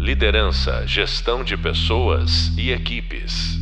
Liderança, 0.00 0.86
gestão 0.86 1.44
de 1.44 1.58
pessoas 1.58 2.56
e 2.56 2.70
equipes. 2.70 3.58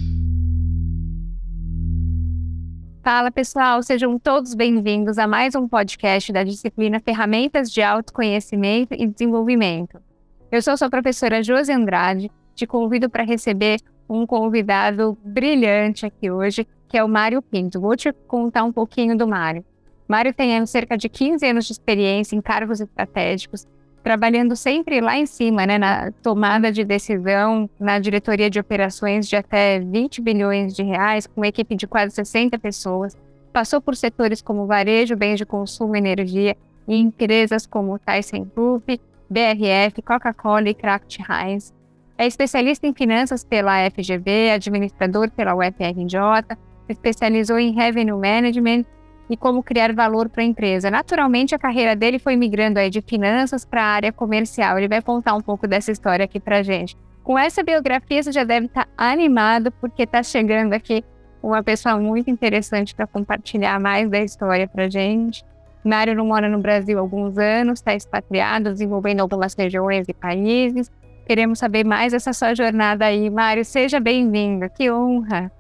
Fala 3.02 3.28
pessoal, 3.32 3.82
sejam 3.82 4.16
todos 4.20 4.54
bem-vindos 4.54 5.18
a 5.18 5.26
mais 5.26 5.56
um 5.56 5.66
podcast 5.66 6.32
da 6.32 6.44
disciplina 6.44 7.00
Ferramentas 7.00 7.72
de 7.72 7.82
Autoconhecimento 7.82 8.94
e 8.94 9.08
Desenvolvimento. 9.08 10.00
Eu 10.48 10.62
sou 10.62 10.76
sua 10.76 10.88
professora 10.88 11.42
Josi 11.42 11.72
Andrade, 11.72 12.30
te 12.54 12.68
convido 12.68 13.10
para 13.10 13.24
receber 13.24 13.80
um 14.08 14.24
convidado 14.24 15.18
brilhante 15.24 16.06
aqui 16.06 16.30
hoje, 16.30 16.64
que 16.88 16.96
é 16.96 17.02
o 17.02 17.08
Mário 17.08 17.42
Pinto. 17.42 17.80
Vou 17.80 17.96
te 17.96 18.12
contar 18.28 18.62
um 18.62 18.72
pouquinho 18.72 19.18
do 19.18 19.26
Mário. 19.26 19.64
Mário 20.06 20.32
tem 20.32 20.64
cerca 20.66 20.96
de 20.96 21.08
15 21.08 21.44
anos 21.44 21.66
de 21.66 21.72
experiência 21.72 22.36
em 22.36 22.40
cargos 22.40 22.80
estratégicos, 22.80 23.66
trabalhando 24.02 24.56
sempre 24.56 25.00
lá 25.00 25.16
em 25.18 25.26
cima, 25.26 25.66
né, 25.66 25.78
na 25.78 26.12
tomada 26.22 26.72
de 26.72 26.84
decisão, 26.84 27.68
na 27.78 27.98
diretoria 27.98 28.48
de 28.48 28.58
operações 28.58 29.28
de 29.28 29.36
até 29.36 29.80
20 29.80 30.20
bilhões 30.20 30.74
de 30.74 30.82
reais, 30.82 31.26
com 31.26 31.40
uma 31.40 31.48
equipe 31.48 31.74
de 31.74 31.86
quase 31.86 32.14
60 32.14 32.58
pessoas. 32.58 33.16
Passou 33.52 33.80
por 33.80 33.96
setores 33.96 34.40
como 34.40 34.66
varejo, 34.66 35.16
bens 35.16 35.36
de 35.36 35.46
consumo 35.46 35.96
energia, 35.96 36.56
e 36.86 36.96
empresas 36.96 37.66
como 37.66 37.98
Tyson 37.98 38.46
Group, 38.54 38.88
BRF, 39.28 40.00
Coca-Cola 40.02 40.70
e 40.70 40.74
Kraft 40.74 41.18
Heinz. 41.18 41.74
É 42.16 42.26
especialista 42.26 42.86
em 42.86 42.94
finanças 42.94 43.44
pela 43.44 43.88
FGV, 43.90 44.50
administrador 44.52 45.30
pela 45.30 45.54
UFRJ, 45.54 46.56
especializou 46.88 47.58
em 47.58 47.72
Revenue 47.72 48.18
Management 48.18 48.84
e 49.28 49.36
como 49.36 49.62
criar 49.62 49.92
valor 49.92 50.28
para 50.28 50.42
a 50.42 50.46
empresa. 50.46 50.90
Naturalmente, 50.90 51.54
a 51.54 51.58
carreira 51.58 51.94
dele 51.94 52.18
foi 52.18 52.36
migrando 52.36 52.78
aí 52.78 52.90
de 52.90 53.02
finanças 53.02 53.64
para 53.64 53.82
a 53.82 53.86
área 53.86 54.12
comercial. 54.12 54.78
Ele 54.78 54.88
vai 54.88 55.02
contar 55.02 55.34
um 55.34 55.40
pouco 55.40 55.66
dessa 55.66 55.92
história 55.92 56.24
aqui 56.24 56.40
para 56.40 56.62
gente. 56.62 56.96
Com 57.22 57.38
essa 57.38 57.62
biografia, 57.62 58.22
você 58.22 58.32
já 58.32 58.44
deve 58.44 58.66
estar 58.66 58.86
tá 58.86 58.90
animado, 58.96 59.70
porque 59.72 60.04
está 60.04 60.22
chegando 60.22 60.72
aqui 60.72 61.04
uma 61.42 61.62
pessoa 61.62 61.98
muito 61.98 62.30
interessante 62.30 62.94
para 62.94 63.06
compartilhar 63.06 63.78
mais 63.78 64.08
da 64.10 64.20
história 64.20 64.66
para 64.66 64.88
gente. 64.88 65.44
Mário 65.84 66.14
não 66.14 66.26
mora 66.26 66.48
no 66.48 66.58
Brasil 66.58 66.98
há 66.98 67.00
alguns 67.00 67.38
anos, 67.38 67.78
está 67.78 67.94
expatriado, 67.94 68.72
desenvolvendo 68.72 69.20
algumas 69.20 69.54
regiões 69.54 70.08
e 70.08 70.14
países. 70.14 70.90
Queremos 71.26 71.58
saber 71.58 71.84
mais 71.84 72.12
dessa 72.12 72.32
sua 72.32 72.54
jornada 72.54 73.04
aí. 73.04 73.28
Mário, 73.28 73.64
seja 73.64 74.00
bem-vindo. 74.00 74.68
Que 74.70 74.90
honra! 74.90 75.52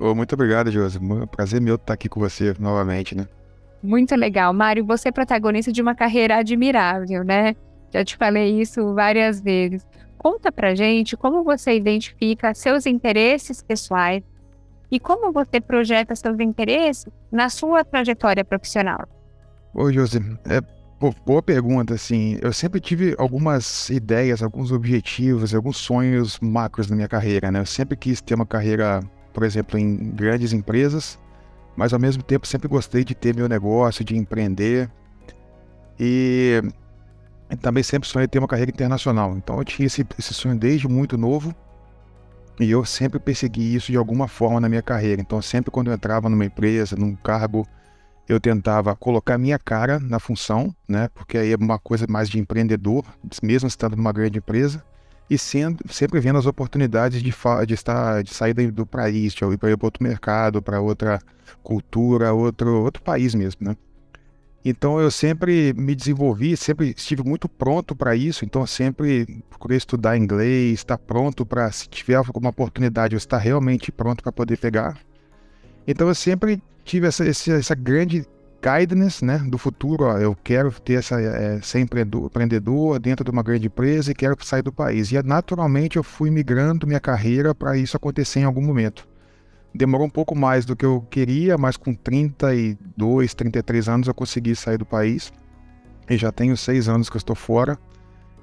Oh, 0.00 0.14
muito 0.14 0.32
obrigado, 0.34 0.70
Josi. 0.70 0.98
Prazer 1.30 1.60
meu 1.60 1.76
estar 1.76 1.94
aqui 1.94 2.08
com 2.08 2.20
você 2.20 2.54
novamente, 2.58 3.16
né? 3.16 3.26
Muito 3.82 4.14
legal. 4.16 4.52
Mário, 4.52 4.84
você 4.84 5.08
é 5.08 5.12
protagonista 5.12 5.70
de 5.70 5.80
uma 5.80 5.94
carreira 5.94 6.36
admirável, 6.36 7.22
né? 7.22 7.54
Já 7.92 8.04
te 8.04 8.16
falei 8.16 8.60
isso 8.60 8.94
várias 8.94 9.40
vezes. 9.40 9.86
Conta 10.18 10.50
pra 10.50 10.74
gente 10.74 11.16
como 11.16 11.44
você 11.44 11.76
identifica 11.76 12.54
seus 12.54 12.86
interesses 12.86 13.62
pessoais 13.62 14.22
e 14.90 14.98
como 14.98 15.32
você 15.32 15.60
projeta 15.60 16.16
seus 16.16 16.40
interesses 16.40 17.06
na 17.30 17.48
sua 17.48 17.84
trajetória 17.84 18.44
profissional. 18.44 19.06
Oi, 19.74 19.92
Josi. 19.92 20.18
É, 20.48 20.60
boa 21.26 21.42
pergunta, 21.42 21.94
assim. 21.94 22.38
Eu 22.40 22.52
sempre 22.52 22.80
tive 22.80 23.14
algumas 23.18 23.90
ideias, 23.90 24.42
alguns 24.42 24.72
objetivos, 24.72 25.54
alguns 25.54 25.76
sonhos 25.76 26.40
macros 26.40 26.88
na 26.88 26.96
minha 26.96 27.08
carreira, 27.08 27.52
né? 27.52 27.60
Eu 27.60 27.66
sempre 27.66 27.96
quis 27.96 28.20
ter 28.20 28.34
uma 28.34 28.46
carreira 28.46 29.00
por 29.34 29.42
exemplo, 29.42 29.78
em 29.78 30.12
grandes 30.12 30.52
empresas, 30.52 31.18
mas 31.76 31.92
ao 31.92 31.98
mesmo 31.98 32.22
tempo 32.22 32.46
sempre 32.46 32.68
gostei 32.68 33.04
de 33.04 33.14
ter 33.14 33.34
meu 33.34 33.48
negócio, 33.48 34.04
de 34.04 34.16
empreender. 34.16 34.88
E, 35.98 36.62
também 37.60 37.82
sempre 37.82 38.08
sonhei 38.08 38.28
ter 38.28 38.38
uma 38.38 38.48
carreira 38.48 38.70
internacional. 38.70 39.36
Então 39.36 39.58
eu 39.58 39.64
tinha 39.64 39.86
esse, 39.86 40.06
esse 40.18 40.32
sonho 40.32 40.56
desde 40.56 40.88
muito 40.88 41.18
novo 41.18 41.54
e 42.60 42.70
eu 42.70 42.84
sempre 42.84 43.18
persegui 43.18 43.74
isso 43.74 43.90
de 43.90 43.98
alguma 43.98 44.28
forma 44.28 44.60
na 44.60 44.68
minha 44.68 44.82
carreira. 44.82 45.20
Então 45.20 45.42
sempre 45.42 45.70
quando 45.70 45.88
eu 45.88 45.94
entrava 45.94 46.28
numa 46.28 46.44
empresa, 46.44 46.96
num 46.96 47.16
cargo, 47.16 47.66
eu 48.28 48.40
tentava 48.40 48.94
colocar 48.94 49.36
minha 49.36 49.58
cara 49.58 49.98
na 49.98 50.20
função, 50.20 50.74
né? 50.88 51.08
Porque 51.12 51.36
aí 51.36 51.52
é 51.52 51.56
uma 51.56 51.78
coisa 51.78 52.06
mais 52.08 52.28
de 52.28 52.38
empreendedor, 52.38 53.04
mesmo 53.42 53.66
estando 53.66 53.96
numa 53.96 54.12
grande 54.12 54.38
empresa 54.38 54.82
e 55.28 55.38
sendo, 55.38 55.82
sempre 55.90 56.20
vendo 56.20 56.38
as 56.38 56.46
oportunidades 56.46 57.22
de, 57.22 57.32
de, 57.66 57.74
estar, 57.74 58.22
de 58.22 58.34
sair 58.34 58.54
do 58.70 58.86
país, 58.86 59.32
de 59.32 59.44
ir 59.44 59.58
para 59.58 59.70
outro 59.82 60.02
mercado, 60.02 60.60
para 60.60 60.80
outra 60.80 61.20
cultura, 61.62 62.32
outro, 62.32 62.82
outro 62.82 63.02
país 63.02 63.34
mesmo, 63.34 63.66
né? 63.66 63.76
Então 64.64 64.98
eu 64.98 65.10
sempre 65.10 65.74
me 65.74 65.94
desenvolvi, 65.94 66.56
sempre 66.56 66.94
estive 66.96 67.22
muito 67.22 67.48
pronto 67.48 67.94
para 67.94 68.16
isso, 68.16 68.46
então 68.46 68.66
sempre 68.66 69.42
procurei 69.50 69.76
estudar 69.76 70.16
inglês, 70.16 70.78
estar 70.78 70.96
pronto 70.96 71.44
para, 71.44 71.70
se 71.70 71.86
tiver 71.86 72.14
alguma 72.14 72.48
oportunidade, 72.48 73.14
eu 73.14 73.18
estar 73.18 73.36
realmente 73.36 73.92
pronto 73.92 74.22
para 74.22 74.32
poder 74.32 74.56
pegar. 74.56 74.98
Então 75.86 76.08
eu 76.08 76.14
sempre 76.14 76.62
tive 76.82 77.06
essa, 77.06 77.26
essa, 77.26 77.52
essa 77.52 77.74
grande 77.74 78.26
guidance 78.64 79.22
né, 79.22 79.38
do 79.46 79.58
futuro. 79.58 80.04
Ó, 80.04 80.18
eu 80.18 80.34
quero 80.34 80.72
ter 80.80 80.94
essa, 80.94 81.20
é, 81.20 81.60
ser 81.60 81.80
empreendedor 81.80 82.98
dentro 82.98 83.22
de 83.22 83.30
uma 83.30 83.42
grande 83.42 83.66
empresa 83.66 84.10
e 84.10 84.14
quero 84.14 84.36
sair 84.42 84.62
do 84.62 84.72
país. 84.72 85.12
E 85.12 85.22
naturalmente 85.22 85.96
eu 85.96 86.02
fui 86.02 86.30
migrando 86.30 86.86
minha 86.86 87.00
carreira 87.00 87.54
para 87.54 87.76
isso 87.76 87.96
acontecer 87.96 88.40
em 88.40 88.44
algum 88.44 88.62
momento. 88.62 89.06
Demorou 89.74 90.06
um 90.06 90.10
pouco 90.10 90.34
mais 90.36 90.64
do 90.64 90.74
que 90.74 90.86
eu 90.86 91.04
queria, 91.10 91.58
mas 91.58 91.76
com 91.76 91.92
32, 91.92 93.34
33 93.34 93.88
anos 93.88 94.08
eu 94.08 94.14
consegui 94.14 94.54
sair 94.56 94.78
do 94.78 94.86
país. 94.86 95.32
E 96.08 96.16
já 96.16 96.30
tenho 96.30 96.56
seis 96.56 96.88
anos 96.88 97.10
que 97.10 97.16
eu 97.16 97.18
estou 97.18 97.36
fora. 97.36 97.78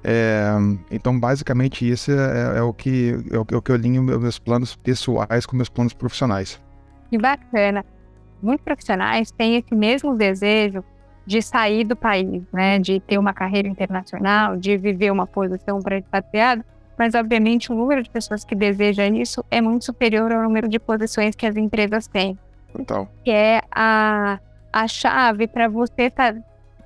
É, 0.04 0.50
então, 0.90 1.18
basicamente, 1.18 1.88
isso 1.88 2.10
é, 2.10 2.58
é, 2.58 2.62
o 2.62 2.74
que, 2.74 3.16
é 3.30 3.38
o 3.38 3.62
que 3.62 3.70
eu 3.70 3.74
alinho 3.74 4.02
meus 4.02 4.38
planos 4.38 4.76
pessoais 4.76 5.46
com 5.46 5.56
meus 5.56 5.68
planos 5.68 5.94
profissionais. 5.94 6.60
Que 7.08 7.16
bacana 7.16 7.84
muitos 8.42 8.64
profissionais 8.64 9.30
têm 9.30 9.56
esse 9.56 9.74
mesmo 9.74 10.14
desejo 10.14 10.84
de 11.24 11.40
sair 11.40 11.84
do 11.84 11.94
país, 11.94 12.42
né, 12.52 12.78
de 12.78 13.00
ter 13.00 13.18
uma 13.18 13.32
carreira 13.32 13.68
internacional, 13.68 14.56
de 14.56 14.76
viver 14.76 15.10
uma 15.10 15.26
posição 15.26 15.80
para 15.80 15.98
expatriado, 15.98 16.64
mas 16.98 17.14
obviamente 17.14 17.72
o 17.72 17.74
número 17.74 18.02
de 18.02 18.10
pessoas 18.10 18.44
que 18.44 18.54
desejam 18.54 19.14
isso 19.14 19.44
é 19.50 19.60
muito 19.60 19.84
superior 19.84 20.32
ao 20.32 20.42
número 20.42 20.68
de 20.68 20.78
posições 20.78 21.34
que 21.34 21.46
as 21.46 21.56
empresas 21.56 22.06
têm. 22.06 22.38
Então. 22.78 23.08
Que 23.24 23.30
é 23.30 23.62
a, 23.70 24.38
a 24.72 24.88
chave 24.88 25.46
para 25.46 25.68
você 25.68 26.10
tá, 26.10 26.34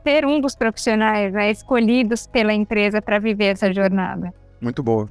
ser 0.02 0.24
um 0.24 0.40
dos 0.40 0.54
profissionais 0.54 1.32
né, 1.32 1.50
escolhidos 1.50 2.26
pela 2.26 2.52
empresa 2.52 3.00
para 3.00 3.18
viver 3.18 3.46
essa 3.46 3.72
jornada. 3.72 4.32
Muito 4.60 4.82
boa. 4.82 5.08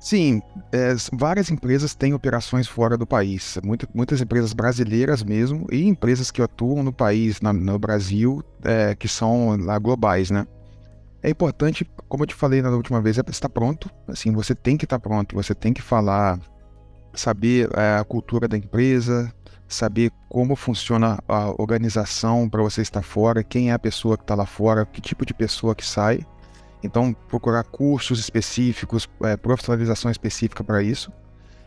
Sim, 0.00 0.40
é, 0.72 0.94
várias 1.12 1.50
empresas 1.50 1.94
têm 1.94 2.14
operações 2.14 2.66
fora 2.66 2.96
do 2.96 3.06
país. 3.06 3.58
Muita, 3.62 3.86
muitas 3.94 4.18
empresas 4.22 4.54
brasileiras 4.54 5.22
mesmo 5.22 5.66
e 5.70 5.86
empresas 5.86 6.30
que 6.30 6.40
atuam 6.40 6.82
no 6.82 6.90
país, 6.90 7.42
na, 7.42 7.52
no 7.52 7.78
Brasil, 7.78 8.42
é, 8.64 8.94
que 8.94 9.06
são 9.06 9.58
lá 9.58 9.78
globais, 9.78 10.30
né? 10.30 10.46
É 11.22 11.28
importante, 11.28 11.84
como 12.08 12.22
eu 12.22 12.26
te 12.26 12.34
falei 12.34 12.62
na 12.62 12.70
última 12.70 13.02
vez, 13.02 13.18
é 13.18 13.22
estar 13.28 13.50
pronto. 13.50 13.90
Assim, 14.08 14.32
você 14.32 14.54
tem 14.54 14.78
que 14.78 14.86
estar 14.86 14.98
pronto. 14.98 15.36
Você 15.36 15.54
tem 15.54 15.70
que 15.70 15.82
falar, 15.82 16.40
saber 17.12 17.68
é, 17.76 17.98
a 17.98 18.04
cultura 18.04 18.48
da 18.48 18.56
empresa, 18.56 19.30
saber 19.68 20.10
como 20.30 20.56
funciona 20.56 21.18
a 21.28 21.50
organização 21.60 22.48
para 22.48 22.62
você 22.62 22.80
estar 22.80 23.02
fora, 23.02 23.44
quem 23.44 23.68
é 23.70 23.74
a 23.74 23.78
pessoa 23.78 24.16
que 24.16 24.24
está 24.24 24.34
lá 24.34 24.46
fora, 24.46 24.86
que 24.86 25.02
tipo 25.02 25.26
de 25.26 25.34
pessoa 25.34 25.74
que 25.74 25.84
sai 25.84 26.20
então, 26.82 27.12
procurar 27.28 27.64
cursos 27.64 28.18
específicos, 28.18 29.08
é, 29.22 29.36
profissionalização 29.36 30.10
específica 30.10 30.64
para 30.64 30.82
isso. 30.82 31.12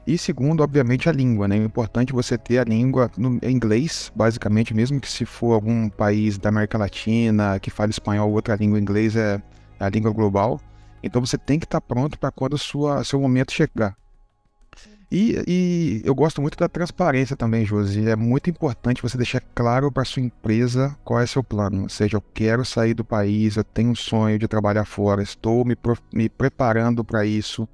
E 0.06 0.18
segundo, 0.18 0.62
obviamente, 0.62 1.08
a 1.08 1.12
língua, 1.12 1.48
né? 1.48 1.58
É 1.58 1.64
importante 1.64 2.12
você 2.12 2.38
ter 2.38 2.58
a 2.58 2.64
língua 2.64 3.10
no 3.18 3.40
inglês, 3.42 4.12
basicamente, 4.14 4.74
mesmo 4.74 5.00
que 5.00 5.10
se 5.10 5.26
for 5.26 5.54
algum 5.54 5.88
país 5.88 6.38
da 6.38 6.50
América 6.50 6.78
Latina 6.78 7.58
que 7.60 7.70
fale 7.70 7.92
espanhol, 7.92 8.32
outra 8.32 8.56
língua 8.56 8.78
inglês 8.80 9.16
é 9.16 9.42
a 9.80 9.88
língua 9.88 10.12
global. 10.12 10.60
Então 11.02 11.26
você 11.26 11.38
tem 11.38 11.58
que 11.58 11.66
estar 11.66 11.80
pronto 11.80 12.20
para 12.20 12.32
quando 12.32 12.54
o 12.54 13.04
seu 13.04 13.20
momento 13.20 13.54
chegar. 13.54 13.96
E, 15.16 15.44
e, 15.48 16.02
eu 16.04 16.16
gosto 16.16 16.42
muito 16.42 16.58
da 16.58 16.68
transparência 16.68 17.36
também, 17.36 17.64
Josi. 17.64 18.10
É 18.10 18.16
muito 18.16 18.50
importante 18.50 19.00
você 19.00 19.16
deixar 19.16 19.42
claro 19.54 19.92
para 19.92 20.04
sua 20.04 20.24
empresa 20.24 20.98
qual 21.06 21.20
é 21.20 21.28
seu 21.28 21.44
plano. 21.44 21.84
Ou 21.84 21.90
seja, 21.90 22.18
eu 22.18 22.24
quero 22.34 22.66
sair 22.66 22.96
do 22.96 23.06
país, 23.06 23.56
eu 23.56 23.64
tenho 23.64 23.92
um 23.92 23.96
sonho 23.96 24.40
de 24.40 24.48
trabalhar 24.48 24.86
fora, 24.86 25.22
estou 25.22 25.64
me, 25.64 25.78
me 26.12 26.28
preparando 26.28 27.04
para 27.04 27.28
isso. 27.28 27.70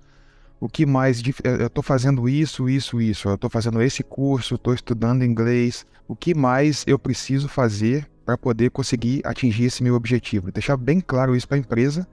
O 0.60 0.68
que 0.68 0.86
mais? 0.86 1.24
Eu 1.42 1.68
estou 1.68 1.82
fazendo 1.82 2.28
isso, 2.28 2.68
isso, 2.68 3.00
isso. 3.00 3.30
Eu 3.30 3.36
estou 3.36 3.50
fazendo 3.50 3.82
esse 3.82 4.04
curso, 4.04 4.56
estou 4.56 4.74
estudando 4.74 5.24
inglês. 5.24 5.86
O 6.10 6.18
que 6.18 6.36
mais 6.36 6.84
eu 6.86 7.00
preciso 7.00 7.48
fazer 7.48 8.06
para 8.26 8.38
poder 8.38 8.70
conseguir 8.70 9.22
atingir 9.24 9.64
esse 9.64 9.82
meu 9.82 9.96
objetivo? 9.96 10.52
Deixar 10.52 10.76
bem 10.76 11.00
claro 11.00 11.34
isso 11.34 11.48
para 11.48 11.56
a 11.56 11.62
empresa, 11.62 12.06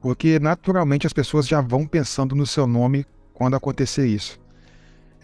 porque 0.00 0.38
naturalmente 0.38 1.08
as 1.08 1.12
pessoas 1.12 1.48
já 1.48 1.60
vão 1.60 1.88
pensando 1.88 2.36
no 2.36 2.46
seu 2.46 2.68
nome 2.68 3.04
quando 3.32 3.56
acontecer 3.56 4.06
isso. 4.06 4.43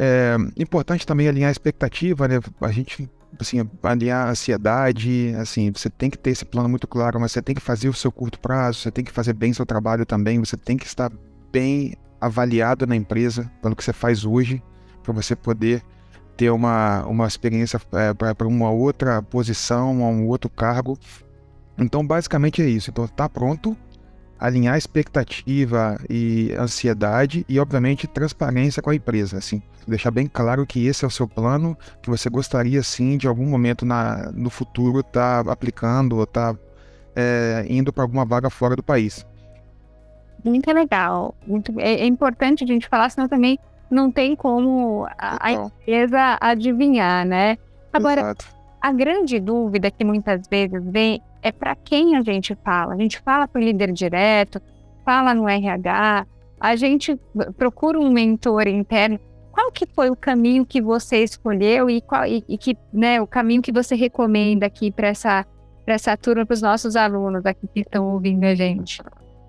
É 0.02 0.35
importante 0.56 1.06
também 1.06 1.29
alinhar 1.29 1.49
a 1.49 1.52
expectativa, 1.52 2.26
né? 2.26 2.41
A 2.62 2.73
gente, 2.73 3.06
assim, 3.38 3.58
alinhar 3.82 4.29
a 4.29 4.31
ansiedade, 4.31 5.35
assim, 5.38 5.70
você 5.70 5.91
tem 5.91 6.08
que 6.08 6.17
ter 6.17 6.31
esse 6.31 6.47
plano 6.47 6.70
muito 6.70 6.88
claro, 6.88 7.20
mas 7.20 7.32
você 7.32 7.43
tem 7.43 7.55
que 7.55 7.61
fazer 7.61 7.91
o 7.91 7.93
seu 7.93 8.11
curto 8.11 8.41
prazo, 8.41 8.79
você 8.79 8.91
tem 8.91 9.05
que 9.05 9.12
fazer 9.12 9.35
bem 9.35 9.52
seu 9.52 9.67
trabalho 9.67 10.06
também, 10.06 10.38
você 10.38 10.56
tem 10.56 10.79
que 10.79 10.87
estar 10.87 11.12
bem 11.52 11.94
avaliado 12.19 12.87
na 12.87 12.97
empresa 12.97 13.52
pelo 13.61 13.76
que 13.76 13.85
você 13.85 13.93
faz 13.93 14.25
hoje, 14.25 14.62
para 15.02 15.12
você 15.12 15.37
poder 15.37 15.82
ter 16.35 16.49
uma, 16.49 17.05
uma 17.05 17.26
experiência 17.26 17.79
é, 17.93 18.14
para 18.14 18.49
uma 18.49 18.70
outra 18.70 19.20
posição, 19.20 20.00
um 20.00 20.26
outro 20.29 20.49
cargo. 20.49 20.99
Então, 21.76 22.06
basicamente 22.06 22.62
é 22.62 22.67
isso. 22.67 22.88
Então, 22.88 23.06
tá 23.06 23.29
pronto, 23.29 23.76
alinhar 24.40 24.76
expectativa 24.78 25.98
e 26.08 26.52
ansiedade 26.58 27.44
e, 27.48 27.60
obviamente, 27.60 28.06
transparência 28.06 28.82
com 28.82 28.88
a 28.88 28.94
empresa. 28.94 29.37
Assim, 29.37 29.62
deixar 29.87 30.10
bem 30.10 30.26
claro 30.26 30.66
que 30.66 30.87
esse 30.87 31.04
é 31.04 31.08
o 31.08 31.10
seu 31.10 31.28
plano, 31.28 31.76
que 32.02 32.08
você 32.08 32.31
gostaria, 32.31 32.82
sim, 32.82 33.19
de 33.19 33.28
algum 33.28 33.46
momento 33.46 33.84
na, 33.84 34.32
no 34.32 34.48
futuro 34.48 35.00
estar 35.00 35.44
tá 35.44 35.52
aplicando 35.52 36.16
ou 36.16 36.25
estar 36.25 36.54
tá, 36.54 36.60
é, 37.14 37.66
indo 37.69 37.92
para 37.92 38.02
alguma 38.02 38.25
vaga 38.25 38.48
fora 38.48 38.75
do 38.75 38.82
país. 38.82 39.26
Muito 40.42 40.72
legal. 40.72 41.34
Muito, 41.46 41.78
é, 41.78 42.00
é, 42.00 42.06
importante 42.06 42.64
a 42.64 42.66
gente 42.66 42.88
falar, 42.88 43.10
senão 43.10 43.28
também 43.28 43.58
não 43.90 44.10
tem 44.10 44.34
como 44.34 45.06
a, 45.19 45.46
a 45.46 45.52
empresa 45.52 46.38
adivinhar, 46.40 47.26
né? 47.26 47.58
Agora, 47.92 48.20
Exato. 48.20 48.59
A 48.80 48.92
grande 48.92 49.38
dúvida 49.38 49.90
que 49.90 50.04
muitas 50.04 50.46
vezes 50.48 50.82
vem 50.84 51.20
é 51.42 51.52
para 51.52 51.74
quem 51.76 52.16
a 52.16 52.22
gente 52.22 52.56
fala. 52.64 52.94
A 52.94 52.96
gente 52.96 53.20
fala 53.20 53.46
para 53.46 53.60
o 53.60 53.64
líder 53.64 53.92
direto, 53.92 54.60
fala 55.04 55.34
no 55.34 55.48
RH, 55.48 56.26
a 56.58 56.76
gente 56.76 57.18
procura 57.56 57.98
um 57.98 58.10
mentor 58.10 58.66
interno. 58.68 59.18
Qual 59.52 59.70
que 59.72 59.86
foi 59.86 60.10
o 60.10 60.16
caminho 60.16 60.64
que 60.64 60.80
você 60.80 61.22
escolheu 61.22 61.90
e, 61.90 62.00
qual, 62.00 62.24
e, 62.24 62.44
e 62.48 62.56
que, 62.56 62.76
né, 62.92 63.20
o 63.20 63.26
caminho 63.26 63.60
que 63.60 63.72
você 63.72 63.94
recomenda 63.94 64.66
aqui 64.66 64.90
para 64.90 65.08
essa, 65.08 65.44
essa 65.86 66.16
turma, 66.16 66.46
para 66.46 66.54
os 66.54 66.62
nossos 66.62 66.96
alunos 66.96 67.44
aqui 67.44 67.66
que 67.66 67.80
estão 67.80 68.12
ouvindo 68.12 68.44
a 68.44 68.54
gente? 68.54 69.02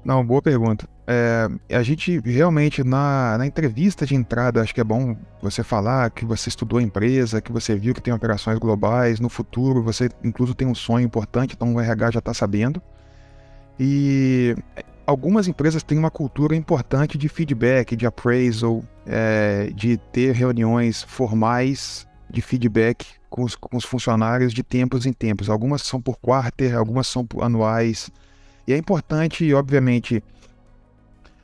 Não, 0.03 0.25
boa 0.25 0.41
pergunta. 0.41 0.87
É, 1.05 1.47
a 1.75 1.83
gente 1.83 2.19
realmente, 2.19 2.83
na, 2.83 3.37
na 3.37 3.45
entrevista 3.45 4.05
de 4.05 4.15
entrada, 4.15 4.61
acho 4.61 4.73
que 4.73 4.81
é 4.81 4.83
bom 4.83 5.15
você 5.41 5.63
falar 5.63 6.09
que 6.09 6.25
você 6.25 6.49
estudou 6.49 6.79
a 6.79 6.81
empresa, 6.81 7.41
que 7.41 7.51
você 7.51 7.75
viu 7.75 7.93
que 7.93 8.01
tem 8.01 8.13
operações 8.13 8.57
globais, 8.57 9.19
no 9.19 9.29
futuro 9.29 9.83
você 9.83 10.09
incluso 10.23 10.55
tem 10.55 10.67
um 10.67 10.73
sonho 10.73 11.05
importante, 11.05 11.53
então 11.55 11.75
o 11.75 11.79
RH 11.79 12.11
já 12.11 12.19
está 12.19 12.33
sabendo. 12.33 12.81
E 13.79 14.55
algumas 15.05 15.47
empresas 15.47 15.83
têm 15.83 15.97
uma 15.97 16.11
cultura 16.11 16.55
importante 16.55 17.17
de 17.17 17.29
feedback, 17.29 17.95
de 17.95 18.05
appraisal, 18.05 18.83
é, 19.05 19.71
de 19.75 19.97
ter 19.97 20.33
reuniões 20.33 21.03
formais 21.03 22.07
de 22.29 22.41
feedback 22.41 23.05
com 23.29 23.43
os, 23.43 23.55
com 23.55 23.77
os 23.77 23.83
funcionários 23.83 24.53
de 24.53 24.63
tempos 24.63 25.05
em 25.05 25.13
tempos. 25.13 25.49
Algumas 25.49 25.81
são 25.81 26.01
por 26.01 26.17
quarter, 26.17 26.75
algumas 26.75 27.07
são 27.07 27.27
anuais. 27.41 28.09
E 28.71 28.73
é 28.73 28.77
importante, 28.77 29.53
obviamente, 29.53 30.23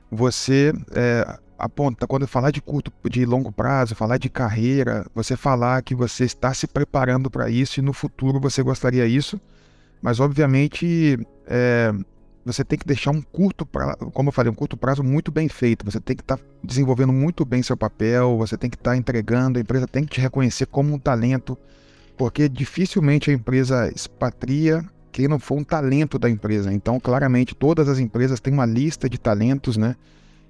você 0.09 0.71
é, 0.95 1.37
aponta, 1.59 2.07
quando 2.07 2.25
falar 2.25 2.51
de 2.51 2.61
curto, 2.61 2.89
de 3.09 3.25
longo 3.25 3.51
prazo, 3.51 3.95
falar 3.95 4.17
de 4.17 4.29
carreira, 4.29 5.05
você 5.13 5.35
falar 5.35 5.81
que 5.81 5.93
você 5.93 6.23
está 6.23 6.53
se 6.53 6.65
preparando 6.67 7.29
para 7.29 7.49
isso 7.49 7.81
e 7.81 7.83
no 7.83 7.91
futuro 7.91 8.39
você 8.39 8.63
gostaria 8.63 9.05
isso, 9.05 9.41
mas 10.01 10.21
obviamente 10.21 11.19
é, 11.45 11.93
você 12.45 12.63
tem 12.63 12.79
que 12.79 12.87
deixar 12.87 13.11
um 13.11 13.21
curto 13.21 13.65
prazo, 13.65 14.09
como 14.13 14.29
eu 14.29 14.33
falei, 14.33 14.49
um 14.49 14.55
curto 14.55 14.77
prazo 14.77 15.03
muito 15.03 15.29
bem 15.29 15.49
feito. 15.49 15.83
Você 15.83 15.99
tem 15.99 16.15
que 16.15 16.23
estar 16.23 16.37
tá 16.37 16.43
desenvolvendo 16.63 17.11
muito 17.11 17.43
bem 17.43 17.61
seu 17.61 17.75
papel, 17.75 18.37
você 18.37 18.57
tem 18.57 18.69
que 18.69 18.77
estar 18.77 18.91
tá 18.91 18.97
entregando, 18.97 19.59
a 19.59 19.61
empresa 19.61 19.85
tem 19.85 20.05
que 20.05 20.11
te 20.11 20.21
reconhecer 20.21 20.65
como 20.67 20.93
um 20.93 20.97
talento, 20.97 21.57
porque 22.15 22.47
dificilmente 22.47 23.29
a 23.29 23.33
empresa 23.33 23.91
expatria 23.93 24.81
não 25.25 25.39
for 25.39 25.57
um 25.57 25.63
talento 25.63 26.19
da 26.19 26.29
empresa. 26.29 26.73
Então, 26.73 26.99
claramente, 26.99 27.55
todas 27.55 27.87
as 27.87 27.97
empresas 27.97 28.41
têm 28.41 28.53
uma 28.53 28.65
lista 28.65 29.09
de 29.09 29.17
talentos, 29.17 29.77
né? 29.77 29.95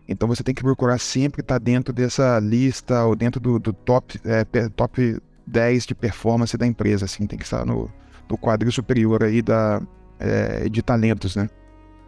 Então 0.10 0.28
você 0.28 0.42
tem 0.42 0.56
que 0.56 0.64
procurar 0.64 0.98
sempre 0.98 1.42
estar 1.42 1.60
dentro 1.60 1.94
dessa 1.94 2.40
lista 2.40 3.04
ou 3.04 3.16
dentro 3.16 3.40
do, 3.40 3.60
do 3.60 3.74
top, 3.74 4.20
é, 4.26 4.44
top 4.70 5.22
10 5.46 5.86
de 5.86 5.94
performance 5.94 6.58
da 6.58 6.66
empresa, 6.66 7.06
assim, 7.06 7.28
tem 7.28 7.38
que 7.38 7.44
estar 7.44 7.66
no, 7.66 7.92
no 8.28 8.38
quadril 8.38 8.72
superior 8.72 9.24
aí 9.24 9.42
da, 9.42 9.82
é, 10.20 10.68
de 10.70 10.82
talentos, 10.82 11.36
né? 11.36 11.48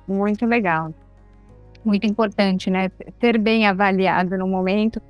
Muito 0.08 0.46
legal. 0.46 0.94
Muito 1.86 2.08
importante, 2.08 2.72
né? 2.72 2.90
Ser 3.20 3.38
bem 3.38 3.68
avaliado 3.68 4.38
no 4.38 4.48
momento 4.48 5.02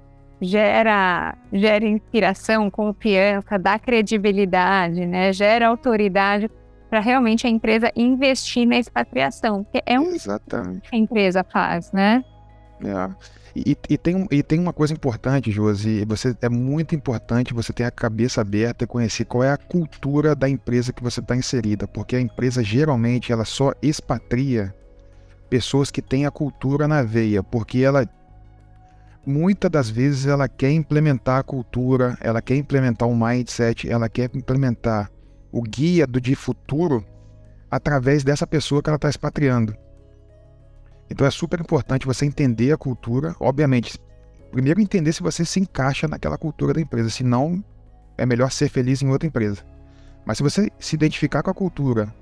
gera, 0.41 1.35
gera 1.51 1.85
inspiração, 1.85 2.69
confiança, 2.69 3.57
dá 3.57 3.77
credibilidade, 3.77 5.05
né? 5.05 5.33
Gera 5.33 5.67
autoridade 5.67 6.49
para 6.89 6.99
realmente 6.99 7.45
a 7.45 7.49
empresa 7.49 7.91
investir 7.95 8.67
na 8.67 8.77
expatriação, 8.77 9.63
que 9.63 9.81
é 9.85 9.99
um 9.99 10.11
Exatamente. 10.11 10.89
que 10.89 10.95
a 10.95 10.99
empresa 10.99 11.43
faz, 11.43 11.91
né? 11.91 12.23
É. 12.83 13.09
E, 13.55 13.75
e, 13.89 13.97
tem, 13.97 14.27
e 14.31 14.43
tem 14.43 14.59
uma 14.59 14.71
coisa 14.71 14.93
importante, 14.93 15.51
Josi, 15.51 16.05
você 16.05 16.35
é 16.41 16.49
muito 16.49 16.95
importante 16.95 17.53
você 17.53 17.73
ter 17.73 17.83
a 17.83 17.91
cabeça 17.91 18.41
aberta 18.41 18.83
e 18.83 18.87
conhecer 18.87 19.25
qual 19.25 19.43
é 19.43 19.51
a 19.51 19.57
cultura 19.57 20.35
da 20.35 20.47
empresa 20.47 20.93
que 20.93 21.03
você 21.03 21.19
está 21.19 21.35
inserida, 21.35 21.87
porque 21.87 22.15
a 22.15 22.21
empresa 22.21 22.63
geralmente 22.63 23.31
ela 23.31 23.45
só 23.45 23.73
expatria 23.81 24.73
pessoas 25.49 25.89
que 25.89 26.01
têm 26.01 26.25
a 26.25 26.31
cultura 26.31 26.87
na 26.87 27.01
veia, 27.01 27.43
porque 27.43 27.79
ela 27.79 28.07
muitas 29.25 29.69
das 29.69 29.89
vezes 29.89 30.25
ela 30.25 30.47
quer 30.47 30.71
implementar 30.71 31.39
a 31.39 31.43
cultura, 31.43 32.17
ela 32.21 32.41
quer 32.41 32.55
implementar 32.55 33.07
um 33.07 33.15
mindset, 33.15 33.89
ela 33.89 34.07
quer 34.07 34.29
implementar 34.33 35.11
o 35.51 35.61
guia 35.61 36.05
do 36.05 36.19
de 36.19 36.35
futuro 36.35 37.05
através 37.69 38.23
dessa 38.23 38.47
pessoa 38.47 38.81
que 38.81 38.89
ela 38.89 38.97
está 38.97 39.09
expatriando. 39.09 39.75
Então 41.09 41.25
é 41.25 41.31
super 41.31 41.59
importante 41.59 42.05
você 42.05 42.25
entender 42.25 42.71
a 42.71 42.77
cultura, 42.77 43.35
obviamente, 43.39 43.99
primeiro 44.51 44.81
entender 44.81 45.11
se 45.13 45.23
você 45.23 45.43
se 45.43 45.59
encaixa 45.59 46.07
naquela 46.07 46.37
cultura 46.37 46.73
da 46.73 46.81
empresa, 46.81 47.09
se 47.09 47.23
não 47.23 47.63
é 48.17 48.25
melhor 48.25 48.51
ser 48.51 48.69
feliz 48.69 49.01
em 49.01 49.09
outra 49.09 49.27
empresa. 49.27 49.63
Mas 50.25 50.37
se 50.37 50.43
você 50.43 50.69
se 50.79 50.95
identificar 50.95 51.41
com 51.41 51.49
a 51.49 51.53
cultura, 51.53 52.13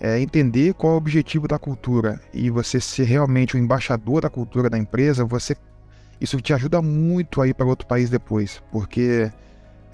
é, 0.00 0.18
entender 0.18 0.74
qual 0.74 0.92
é 0.92 0.94
o 0.94 0.98
objetivo 0.98 1.46
da 1.46 1.58
cultura 1.58 2.20
e 2.32 2.50
você 2.50 2.80
ser 2.80 3.04
realmente 3.04 3.54
o 3.54 3.58
embaixador 3.58 4.22
da 4.22 4.30
cultura 4.30 4.68
da 4.68 4.78
empresa, 4.78 5.24
você 5.24 5.56
isso 6.20 6.40
te 6.40 6.52
ajuda 6.54 6.80
muito 6.80 7.40
a 7.40 7.48
ir 7.48 7.54
para 7.54 7.66
outro 7.66 7.86
país 7.86 8.08
depois, 8.08 8.62
porque 8.72 9.30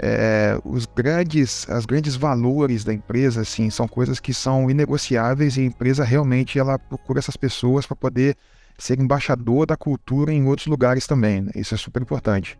é, 0.02 0.58
os 0.64 0.86
grandes, 0.86 1.68
as 1.68 1.84
grandes 1.84 2.16
valores 2.16 2.84
da 2.84 2.92
empresa, 2.92 3.42
assim, 3.42 3.68
são 3.68 3.86
coisas 3.86 4.18
que 4.18 4.32
são 4.32 4.70
inegociáveis 4.70 5.56
e 5.56 5.60
a 5.60 5.64
empresa 5.64 6.04
realmente 6.04 6.58
ela 6.58 6.78
procura 6.78 7.18
essas 7.18 7.36
pessoas 7.36 7.86
para 7.86 7.96
poder 7.96 8.36
ser 8.78 8.98
embaixador 8.98 9.66
da 9.66 9.76
cultura 9.76 10.32
em 10.32 10.46
outros 10.46 10.66
lugares 10.66 11.06
também. 11.06 11.42
Né? 11.42 11.52
Isso 11.54 11.74
é 11.74 11.78
super 11.78 12.00
importante. 12.00 12.58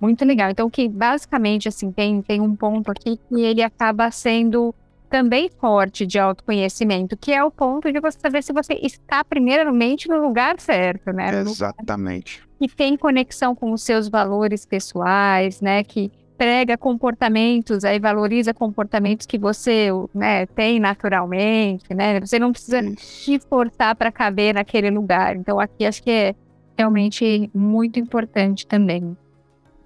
Muito 0.00 0.24
legal. 0.24 0.50
Então, 0.50 0.68
que 0.68 0.88
basicamente 0.88 1.68
assim 1.68 1.90
tem, 1.90 2.22
tem 2.22 2.40
um 2.40 2.54
ponto 2.54 2.90
aqui 2.90 3.18
que 3.28 3.40
ele 3.40 3.62
acaba 3.62 4.10
sendo 4.10 4.74
também 5.08 5.50
forte 5.60 6.06
de 6.06 6.18
autoconhecimento, 6.18 7.16
que 7.16 7.32
é 7.32 7.42
o 7.42 7.50
ponto 7.50 7.90
de 7.92 8.00
você 8.00 8.18
saber 8.20 8.42
se 8.42 8.52
você 8.52 8.74
está 8.74 9.24
primeiramente 9.24 10.08
no 10.08 10.20
lugar 10.20 10.60
certo, 10.60 11.12
né? 11.12 11.40
Exatamente. 11.40 12.42
Que 12.58 12.68
tem 12.68 12.96
conexão 12.96 13.54
com 13.54 13.72
os 13.72 13.82
seus 13.82 14.08
valores 14.08 14.66
pessoais, 14.66 15.60
né? 15.60 15.82
Que 15.82 16.10
prega 16.36 16.78
comportamentos, 16.78 17.84
aí 17.84 17.98
valoriza 17.98 18.54
comportamentos 18.54 19.26
que 19.26 19.36
você 19.36 19.88
né, 20.14 20.46
tem 20.46 20.78
naturalmente, 20.78 21.92
né? 21.92 22.20
Você 22.20 22.38
não 22.38 22.52
precisa 22.52 22.80
se 22.96 23.40
forçar 23.40 23.96
para 23.96 24.12
caber 24.12 24.54
naquele 24.54 24.88
lugar. 24.88 25.34
Então 25.34 25.58
aqui 25.58 25.84
acho 25.84 26.00
que 26.00 26.10
é 26.10 26.34
realmente 26.76 27.50
muito 27.52 27.98
importante 27.98 28.66
também. 28.66 29.16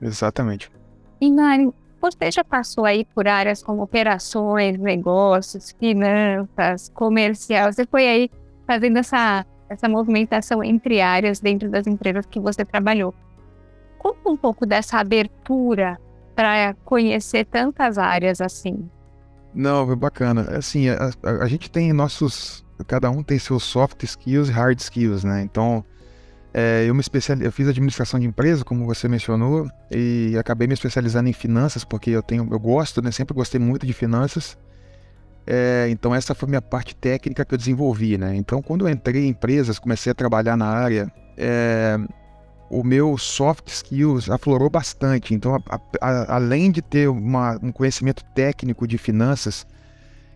Exatamente. 0.01 0.71
E 1.19 1.31
Mário, 1.31 1.73
você 2.03 2.31
já 2.33 2.43
passou 2.43 2.85
aí 2.85 3.05
por 3.05 3.29
áreas 3.29 3.63
como 3.63 3.83
operações, 3.83 4.77
negócios, 4.77 5.71
finanças, 5.79 6.89
comercial. 6.89 7.73
Você 7.73 7.87
foi 7.87 8.09
aí 8.09 8.31
fazendo 8.67 8.99
essa, 8.99 9.47
essa 9.69 9.89
movimentação 9.89 10.65
entre 10.65 11.01
áreas 11.01 11.39
dentro 11.39 11.71
das 11.71 11.87
empresas 11.87 12.27
que 12.27 12.41
você 12.41 12.65
trabalhou. 12.65 13.15
Conta 13.99 14.29
um 14.29 14.37
pouco 14.37 14.67
dessa 14.67 14.99
abertura 14.99 15.99
para 16.35 16.75
conhecer 16.85 17.45
tantas 17.45 17.99
áreas 17.99 18.41
assim. 18.41 18.89
Não, 19.55 19.87
foi 19.87 19.97
bacana. 19.97 20.43
Assim, 20.57 20.89
a, 20.89 21.11
a, 21.23 21.45
a, 21.45 21.47
gente 21.47 21.71
tem 21.71 21.93
nossos. 21.93 22.65
Cada 22.87 23.11
um 23.11 23.23
tem 23.23 23.39
seus 23.39 23.63
soft 23.63 24.03
skills 24.03 24.49
e 24.49 24.53
hard 24.53 24.79
skills, 24.81 25.23
né? 25.23 25.43
Então, 25.43 25.85
é, 26.55 26.85
eu 26.87 26.95
me 26.95 27.01
especial... 27.01 27.39
eu 27.39 27.51
fiz 27.51 27.67
administração 27.69 28.21
de 28.21 28.27
empresa, 28.27 28.65
como 28.65 28.85
você 28.87 29.09
mencionou, 29.09 29.69
e 29.91 30.37
acabei 30.39 30.67
me 30.67 30.75
especializando 30.75 31.29
em 31.29 31.33
finanças, 31.33 31.85
porque 31.85 32.11
eu 32.11 32.23
tenho, 32.23 32.47
eu 32.51 32.59
gosto, 32.59 33.01
né? 33.01 33.11
Sempre 33.11 33.35
gostei 33.35 33.61
muito 33.61 33.87
de 33.87 33.93
finanças. 33.93 34.57
É, 35.47 35.89
então 35.91 36.15
essa 36.15 36.35
foi 36.35 36.47
a 36.47 36.51
minha 36.51 36.63
parte 36.63 36.95
técnica 36.95 37.45
que 37.45 37.55
eu 37.55 37.59
desenvolvi, 37.59 38.17
né? 38.17 38.37
Então 38.37 38.63
quando 38.63 38.87
eu 38.87 38.93
entrei 38.93 39.25
em 39.25 39.29
empresas, 39.29 39.79
comecei 39.79 40.13
a 40.13 40.15
trabalhar 40.15 40.57
na 40.57 40.67
área, 40.67 41.13
é, 41.37 41.99
o 42.73 42.83
meu 42.83 43.19
soft 43.19 43.69
skills 43.69 44.31
aflorou 44.31 44.71
bastante. 44.71 45.35
Então, 45.35 45.55
a, 45.55 45.81
a, 46.01 46.37
além 46.37 46.71
de 46.71 46.81
ter 46.81 47.07
uma, 47.07 47.59
um 47.63 47.71
conhecimento 47.71 48.25
técnico 48.35 48.87
de 48.87 48.97
finanças, 48.97 49.67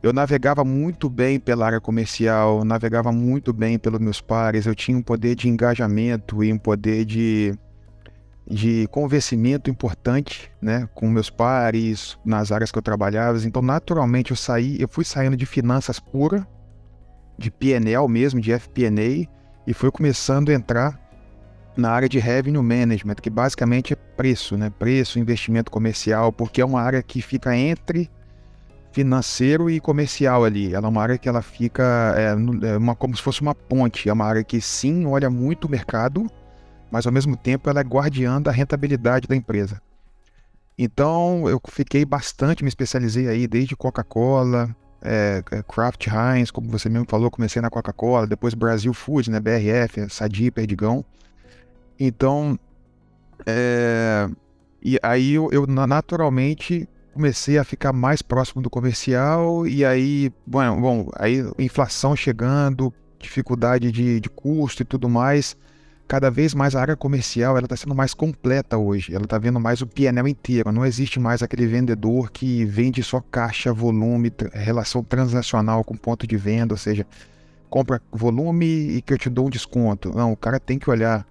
eu 0.02 0.12
navegava 0.12 0.64
muito 0.64 1.08
bem 1.08 1.40
pela 1.40 1.66
área 1.66 1.80
comercial, 1.80 2.64
navegava 2.64 3.10
muito 3.12 3.52
bem 3.52 3.78
pelos 3.78 4.00
meus 4.00 4.20
pares, 4.20 4.66
eu 4.66 4.74
tinha 4.74 4.96
um 4.96 5.02
poder 5.02 5.34
de 5.34 5.48
engajamento 5.48 6.44
e 6.44 6.52
um 6.52 6.58
poder 6.58 7.04
de, 7.04 7.58
de 8.48 8.86
convencimento 8.88 9.70
importante, 9.70 10.50
né, 10.60 10.88
com 10.94 11.08
meus 11.08 11.30
pares, 11.30 12.18
nas 12.24 12.52
áreas 12.52 12.70
que 12.70 12.78
eu 12.78 12.82
trabalhava. 12.82 13.38
Então, 13.44 13.62
naturalmente, 13.62 14.30
eu 14.30 14.36
saí, 14.36 14.76
eu 14.80 14.88
fui 14.88 15.04
saindo 15.04 15.36
de 15.36 15.46
finanças 15.46 15.98
pura, 15.98 16.46
de 17.38 17.50
PNL 17.50 18.08
mesmo, 18.08 18.40
de 18.40 18.52
FP&A, 18.52 19.28
e 19.66 19.74
fui 19.74 19.90
começando 19.90 20.50
a 20.50 20.54
entrar 20.54 21.00
na 21.76 21.90
área 21.90 22.08
de 22.08 22.18
revenue 22.18 22.62
management, 22.62 23.16
que 23.16 23.28
basicamente 23.28 23.92
é 23.92 23.96
preço, 23.96 24.56
né? 24.56 24.70
Preço, 24.70 25.18
investimento 25.18 25.70
comercial, 25.70 26.32
porque 26.32 26.60
é 26.60 26.64
uma 26.64 26.80
área 26.80 27.02
que 27.02 27.20
fica 27.20 27.54
entre 27.54 28.08
financeiro 28.96 29.68
e 29.68 29.78
comercial 29.78 30.42
ali. 30.42 30.74
Ela 30.74 30.86
é 30.86 30.88
uma 30.88 31.02
área 31.02 31.18
que 31.18 31.28
ela 31.28 31.42
fica 31.42 32.14
é, 32.16 32.28
é 32.66 32.76
uma, 32.78 32.96
como 32.96 33.14
se 33.14 33.22
fosse 33.22 33.42
uma 33.42 33.54
ponte. 33.54 34.08
É 34.08 34.12
uma 34.12 34.24
área 34.24 34.42
que 34.42 34.58
sim 34.58 35.04
olha 35.04 35.28
muito 35.28 35.66
o 35.66 35.70
mercado, 35.70 36.26
mas 36.90 37.06
ao 37.06 37.12
mesmo 37.12 37.36
tempo 37.36 37.68
ela 37.68 37.80
é 37.80 37.84
guardiã 37.84 38.40
da 38.40 38.50
rentabilidade 38.50 39.28
da 39.28 39.36
empresa. 39.36 39.82
Então 40.78 41.46
eu 41.46 41.60
fiquei 41.68 42.06
bastante, 42.06 42.64
me 42.64 42.70
especializei 42.70 43.28
aí 43.28 43.46
desde 43.46 43.76
Coca-Cola, 43.76 44.74
é, 45.02 45.42
é, 45.50 45.62
Kraft 45.62 46.06
Heinz, 46.06 46.50
como 46.50 46.70
você 46.70 46.88
mesmo 46.88 47.06
falou, 47.06 47.30
comecei 47.30 47.60
na 47.60 47.68
Coca-Cola, 47.68 48.26
depois 48.26 48.54
Brasil 48.54 48.94
Foods, 48.94 49.28
né, 49.28 49.38
BRF, 49.38 50.08
Sadi, 50.08 50.50
Perdigão. 50.50 51.04
Então, 52.00 52.58
é, 53.44 54.26
e 54.82 54.98
aí 55.02 55.34
eu, 55.34 55.50
eu 55.52 55.66
naturalmente 55.66 56.88
comecei 57.16 57.56
a 57.56 57.64
ficar 57.64 57.94
mais 57.94 58.20
próximo 58.20 58.60
do 58.60 58.68
comercial 58.68 59.66
e 59.66 59.86
aí, 59.86 60.30
bom, 60.46 60.78
bom 60.78 61.10
aí 61.16 61.38
inflação 61.58 62.14
chegando, 62.14 62.92
dificuldade 63.18 63.90
de, 63.90 64.20
de 64.20 64.28
custo 64.28 64.82
e 64.82 64.84
tudo 64.84 65.08
mais, 65.08 65.56
cada 66.06 66.30
vez 66.30 66.52
mais 66.52 66.76
a 66.76 66.80
área 66.82 66.94
comercial 66.94 67.56
ela 67.56 67.64
está 67.64 67.74
sendo 67.74 67.94
mais 67.94 68.12
completa 68.12 68.76
hoje. 68.76 69.14
Ela 69.14 69.24
está 69.24 69.38
vendo 69.38 69.58
mais 69.58 69.80
o 69.80 69.86
PNL 69.86 70.28
inteiro. 70.30 70.70
Não 70.70 70.84
existe 70.84 71.18
mais 71.18 71.42
aquele 71.42 71.66
vendedor 71.66 72.30
que 72.30 72.66
vende 72.66 73.02
só 73.02 73.22
caixa, 73.30 73.72
volume, 73.72 74.30
relação 74.52 75.02
transacional 75.02 75.82
com 75.82 75.96
ponto 75.96 76.26
de 76.26 76.36
venda, 76.36 76.74
ou 76.74 76.78
seja, 76.78 77.06
compra 77.70 77.98
volume 78.12 78.66
e 78.66 79.00
que 79.00 79.14
eu 79.14 79.18
te 79.18 79.30
dou 79.30 79.46
um 79.46 79.50
desconto. 79.50 80.14
Não, 80.14 80.32
o 80.32 80.36
cara 80.36 80.60
tem 80.60 80.78
que 80.78 80.90
olhar 80.90 81.26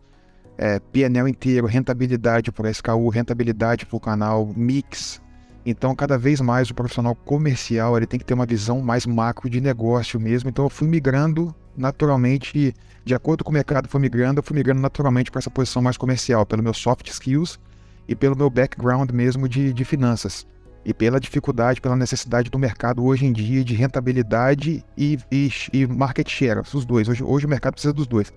é, 0.58 0.80
PNL 0.80 1.30
inteiro, 1.30 1.68
rentabilidade 1.68 2.51
para 2.51 2.72
SKU, 2.72 3.08
rentabilidade 3.10 3.86
o 3.92 4.00
canal, 4.00 4.51
mix, 4.56 5.22
então, 5.65 5.95
cada 5.95 6.17
vez 6.17 6.39
mais 6.39 6.69
o 6.69 6.75
profissional 6.75 7.15
comercial 7.15 7.98
ele 7.98 8.05
tem 8.05 8.19
que 8.19 8.25
ter 8.25 8.36
uma 8.36 8.45
visão 8.45 8.81
mais 8.81 9.05
macro 9.05 9.50
de 9.50 9.60
negócio 9.60 10.19
mesmo. 10.19 10.50
Então, 10.50 10.65
eu 10.65 10.69
fui 10.69 10.88
migrando 10.88 11.53
naturalmente, 11.75 12.74
de 13.03 13.15
acordo 13.15 13.43
com 13.43 13.50
o 13.50 13.53
mercado 13.53 13.89
foi 13.89 14.00
migrando, 14.00 14.39
eu 14.39 14.43
fui 14.43 14.55
migrando 14.55 14.79
naturalmente 14.79 15.29
para 15.29 15.39
essa 15.39 15.50
posição 15.50 15.81
mais 15.81 15.98
comercial, 15.98 16.45
pelo 16.45 16.63
meu 16.63 16.74
soft 16.74 17.07
skills 17.10 17.60
e 18.07 18.15
pelo 18.15 18.36
meu 18.36 18.50
background 18.50 19.10
mesmo 19.12 19.50
de, 19.50 19.74
de 19.74 19.86
finanças. 19.86 20.45
E 20.86 20.93
pela 20.93 21.19
dificuldade, 21.19 21.81
pela 21.81 21.95
necessidade 21.95 22.50
do 22.50 22.60
mercado 22.60 23.03
hoje 23.03 23.25
em 23.25 23.34
dia 23.34 23.63
de 23.63 23.74
rentabilidade 23.74 24.86
e, 24.95 25.17
e, 25.31 25.50
e 25.74 25.88
market 25.88 26.29
share, 26.29 26.62
os 26.62 26.86
dois. 26.86 27.10
Hoje, 27.10 27.24
hoje 27.24 27.45
o 27.48 27.50
mercado 27.50 27.74
precisa 27.74 27.93
dos 27.93 28.05
dois. 28.05 28.31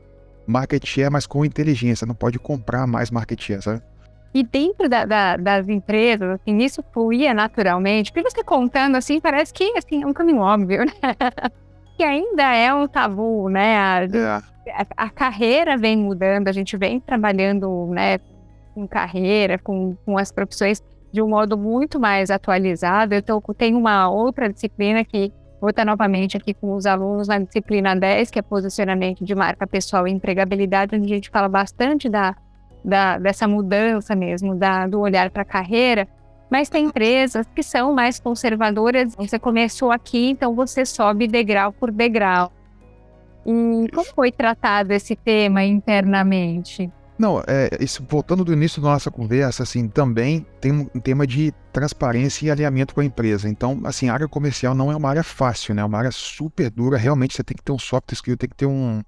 Market 0.47 0.85
share, 0.87 1.11
mas 1.11 1.27
com 1.27 1.45
inteligência, 1.45 2.07
não 2.07 2.15
pode 2.15 2.39
comprar 2.39 2.87
mais 2.87 3.11
market 3.11 3.39
share, 3.39 3.63
sabe? 3.63 3.83
E 4.35 4.43
dentro 4.43 4.89
da, 4.89 5.05
da, 5.05 5.37
das 5.37 5.69
empresas, 5.69 6.39
assim, 6.41 6.59
isso 6.59 6.83
fluía 6.93 7.33
naturalmente, 7.33 8.13
porque 8.13 8.31
você 8.31 8.45
contando 8.45 8.97
assim, 8.97 9.21
parece 9.21 9.53
que 9.53 9.73
assim, 9.77 10.03
é 10.03 10.07
um 10.07 10.13
caminho 10.13 10.41
óbvio, 10.41 10.85
né? 10.85 10.93
que 11.97 12.05
ainda 12.05 12.55
é 12.55 12.73
um 12.73 12.87
tabu, 12.87 13.49
né? 13.49 13.77
A, 13.77 14.05
é. 14.05 14.73
a, 14.73 14.87
a, 15.05 15.11
carreira 15.11 15.77
vem 15.77 15.97
mudando, 15.97 16.49
a 16.49 16.53
gente 16.53 16.77
vem 16.77 17.01
trabalhando, 17.01 17.89
né, 17.89 18.19
com 18.75 18.87
carreira, 18.87 19.59
com, 19.59 19.97
com 20.05 20.17
as 20.17 20.31
profissões 20.31 20.83
de 21.11 21.23
um 21.23 21.29
modo 21.29 21.57
muito 21.57 21.99
mais 21.99 22.31
atualizado. 22.31 23.15
Eu 23.15 23.23
tô, 23.23 23.41
tenho 23.55 23.79
uma 23.79 24.11
outra 24.11 24.53
disciplina 24.53 25.05
que 25.05 25.33
vou 25.61 25.71
estar 25.71 25.85
novamente 25.85 26.37
aqui 26.37 26.55
com 26.55 26.75
os 26.75 26.87
alunos 26.87 27.27
na 27.27 27.39
disciplina 27.39 27.97
10, 27.97 28.31
que 28.31 28.39
é 28.39 28.43
posicionamento 28.43 29.25
de 29.25 29.35
marca 29.35 29.67
pessoal 29.67 30.07
e 30.07 30.13
empregabilidade, 30.13 30.95
onde 30.95 31.13
a 31.13 31.17
gente 31.17 31.31
fala 31.31 31.49
bastante 31.49 32.09
da 32.09 32.37
da, 32.85 33.19
dessa 33.19 33.47
mudança 33.47 34.15
mesmo, 34.15 34.55
da, 34.55 34.87
do 34.87 35.01
olhar 35.01 35.31
para 35.31 35.43
a 35.43 35.45
carreira, 35.45 36.09
mas 36.51 36.69
tem 36.69 36.87
empresas 36.87 37.47
que 37.55 37.63
são 37.63 37.93
mais 37.93 38.19
conservadoras. 38.19 39.15
Você 39.17 39.39
começou 39.39 39.91
aqui, 39.91 40.31
então 40.31 40.55
você 40.55 40.85
sobe 40.85 41.27
degrau 41.27 41.73
por 41.73 41.91
degrau. 41.91 42.53
E 43.45 43.89
como 43.93 44.07
foi 44.15 44.33
tratado 44.33 44.93
esse 44.93 45.15
tema 45.15 45.65
internamente? 45.65 46.91
Não, 47.19 47.43
é, 47.49 47.71
isso, 47.81 48.05
voltando 48.09 48.45
do 48.45 48.53
início 48.53 48.81
da 48.81 48.91
nossa 48.91 49.11
conversa, 49.11 49.65
assim, 49.65 49.89
também 49.89 50.47
tem 50.61 50.71
um 50.73 51.01
tema 51.01 51.27
de 51.27 51.53
transparência 51.73 52.47
e 52.47 52.51
alinhamento 52.51 52.95
com 52.95 53.01
a 53.01 53.05
empresa. 53.05 53.49
Então, 53.49 53.81
assim, 53.85 54.09
a 54.09 54.15
área 54.15 54.29
comercial 54.29 54.73
não 54.73 54.93
é 54.93 54.97
uma 54.97 55.09
área 55.09 55.25
fácil, 55.25 55.75
né? 55.75 55.83
É 55.83 55.85
uma 55.85 55.99
área 55.99 56.13
super 56.13 56.71
dura. 56.71 56.97
Realmente 56.97 57.35
você 57.35 57.43
tem 57.43 57.57
que 57.57 57.63
ter 57.63 57.73
um 57.73 57.79
soft 57.79 58.13
skill, 58.13 58.37
tem 58.37 58.49
que 58.49 58.55
ter 58.55 58.67
um, 58.67 59.03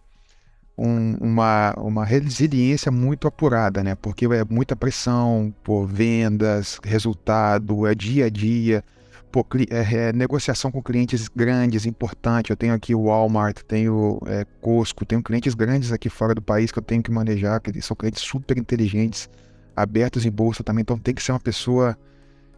um, 0.76 1.14
uma, 1.20 1.74
uma 1.76 2.04
resiliência 2.04 2.90
muito 2.90 3.28
apurada, 3.28 3.82
né? 3.82 3.94
Porque 3.94 4.26
é 4.26 4.44
muita 4.48 4.74
pressão 4.74 5.54
por 5.62 5.86
vendas, 5.86 6.80
resultado, 6.82 7.86
é 7.86 7.94
dia 7.94 8.26
a 8.26 8.30
dia, 8.30 8.82
por, 9.30 9.46
é, 9.70 10.08
é, 10.08 10.12
negociação 10.12 10.70
com 10.70 10.82
clientes 10.82 11.28
grandes, 11.28 11.86
importante. 11.86 12.50
Eu 12.50 12.56
tenho 12.56 12.74
aqui 12.74 12.94
o 12.94 13.04
Walmart, 13.04 13.58
tenho 13.66 14.20
é, 14.26 14.44
Costco, 14.60 15.04
tenho 15.04 15.22
clientes 15.22 15.54
grandes 15.54 15.92
aqui 15.92 16.08
fora 16.08 16.34
do 16.34 16.42
país 16.42 16.72
que 16.72 16.78
eu 16.78 16.82
tenho 16.82 17.02
que 17.02 17.10
manejar, 17.10 17.60
que 17.60 17.80
são 17.82 17.96
clientes 17.96 18.22
super 18.22 18.58
inteligentes, 18.58 19.28
abertos 19.76 20.26
em 20.26 20.30
bolsa 20.30 20.62
também, 20.62 20.82
então 20.82 20.98
tem 20.98 21.14
que 21.14 21.22
ser 21.22 21.32
uma 21.32 21.40
pessoa 21.40 21.96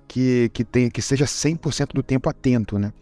que, 0.08 0.50
que, 0.52 0.64
tem, 0.64 0.90
que 0.90 1.00
seja 1.00 1.24
100% 1.24 1.92
do 1.94 2.02
tempo 2.02 2.28
atento, 2.28 2.78
né? 2.78 2.92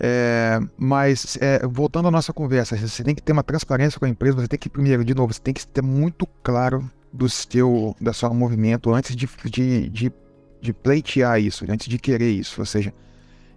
É, 0.00 0.60
mas, 0.76 1.36
é, 1.40 1.66
voltando 1.66 2.08
à 2.08 2.10
nossa 2.10 2.32
conversa, 2.32 2.76
você 2.76 3.02
tem 3.02 3.14
que 3.14 3.22
ter 3.22 3.32
uma 3.32 3.42
transparência 3.42 3.98
com 3.98 4.04
a 4.06 4.08
empresa, 4.08 4.36
você 4.36 4.48
tem 4.48 4.58
que, 4.58 4.68
primeiro, 4.68 5.04
de 5.04 5.14
novo, 5.14 5.32
você 5.32 5.40
tem 5.40 5.52
que 5.52 5.66
ter 5.66 5.82
muito 5.82 6.26
claro 6.42 6.88
do 7.12 7.28
seu, 7.28 7.96
da 8.00 8.12
sua 8.12 8.32
movimento 8.32 8.92
antes 8.92 9.16
de, 9.16 9.28
de, 9.44 9.88
de, 9.88 10.12
de 10.60 10.72
pleitear 10.72 11.40
isso, 11.40 11.64
antes 11.68 11.88
de 11.88 11.98
querer 11.98 12.30
isso. 12.30 12.60
Ou 12.60 12.66
seja, 12.66 12.92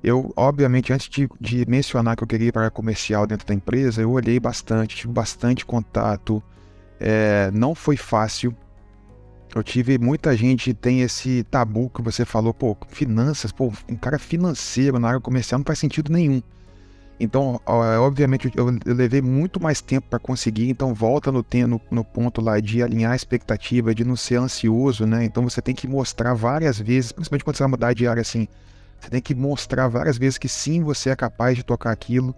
eu, 0.04 0.34
obviamente, 0.36 0.92
antes 0.92 1.08
de, 1.10 1.30
de 1.40 1.66
mencionar 1.70 2.16
que 2.16 2.24
eu 2.24 2.28
queria 2.28 2.48
ir 2.48 2.52
para 2.52 2.72
comercial 2.72 3.28
dentro 3.28 3.46
da 3.46 3.54
empresa, 3.54 4.02
eu 4.02 4.12
olhei 4.12 4.40
bastante, 4.40 4.96
tive 4.96 5.14
bastante 5.14 5.64
contato. 5.64 6.42
É, 7.00 7.52
não 7.54 7.76
foi 7.76 7.98
fácil, 7.98 8.56
eu 9.54 9.64
tive 9.64 9.98
muita 9.98 10.36
gente 10.36 10.74
tem 10.74 11.02
esse 11.02 11.44
tabu 11.44 11.90
que 11.90 12.02
você 12.02 12.26
falou, 12.26 12.54
pô, 12.54 12.78
finanças, 12.88 13.52
pô, 13.52 13.72
um 13.90 13.96
cara 13.96 14.18
financeiro 14.18 14.98
na 15.00 15.10
área 15.10 15.20
comercial 15.20 15.60
não 15.60 15.66
faz 15.66 15.80
sentido 15.80 16.12
nenhum. 16.12 16.42
Então, 17.20 17.62
obviamente, 17.68 18.52
eu, 18.56 18.76
levei 18.84 19.22
muito 19.22 19.62
mais 19.62 19.80
tempo 19.80 20.08
para 20.10 20.18
conseguir. 20.18 20.70
Então, 20.70 20.92
volta 20.92 21.32
no, 21.32 21.46
no, 21.68 21.82
no, 21.92 22.04
ponto 22.04 22.42
lá 22.42 22.60
de 22.60 22.82
alinhar 22.82 23.12
a 23.12 23.16
expectativa, 23.16 23.94
de 23.94 24.04
não 24.04 24.16
ser 24.16 24.38
ansioso, 24.38 25.06
né? 25.06 25.24
Então, 25.24 25.44
você 25.44 25.62
tem 25.62 25.76
que 25.76 25.88
mostrar 25.88 26.34
várias 26.34 26.80
vezes, 26.80 27.12
principalmente 27.12 27.44
quando 27.44 27.58
você 27.58 27.64
vai 27.64 27.70
mudar 27.70 27.94
de 27.94 28.08
área 28.08 28.22
assim, 28.22 28.48
você 29.00 29.10
tem 29.12 29.22
que 29.22 29.36
mostrar 29.36 29.88
várias 29.88 30.18
vezes 30.18 30.40
que 30.40 30.48
sim, 30.48 30.82
você 30.82 31.12
é 31.12 31.16
capaz 31.16 31.56
de 31.56 31.64
tocar 31.64 31.92
aquilo. 31.92 32.34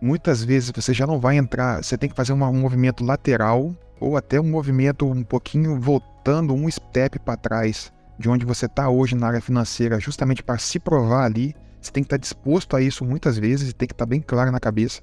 Muitas 0.00 0.44
vezes 0.44 0.70
você 0.70 0.94
já 0.94 1.08
não 1.08 1.18
vai 1.18 1.36
entrar, 1.36 1.82
você 1.82 1.98
tem 1.98 2.08
que 2.08 2.14
fazer 2.14 2.32
um 2.32 2.52
movimento 2.52 3.02
lateral 3.02 3.74
ou 3.98 4.16
até 4.16 4.40
um 4.40 4.48
movimento 4.48 5.06
um 5.06 5.24
pouquinho 5.24 5.78
voltando 6.20 6.52
um 6.52 6.70
step 6.70 7.18
para 7.18 7.36
trás 7.36 7.90
de 8.18 8.28
onde 8.28 8.44
você 8.44 8.66
está 8.66 8.90
hoje 8.90 9.14
na 9.14 9.26
área 9.26 9.40
financeira, 9.40 9.98
justamente 9.98 10.42
para 10.42 10.58
se 10.58 10.78
provar 10.78 11.24
ali. 11.24 11.56
Você 11.80 11.90
tem 11.90 12.02
que 12.02 12.08
estar 12.08 12.18
tá 12.18 12.20
disposto 12.20 12.76
a 12.76 12.82
isso 12.82 13.04
muitas 13.06 13.38
vezes 13.38 13.70
e 13.70 13.72
tem 13.72 13.88
que 13.88 13.94
estar 13.94 14.04
tá 14.04 14.08
bem 14.08 14.20
claro 14.20 14.52
na 14.52 14.60
cabeça. 14.60 15.00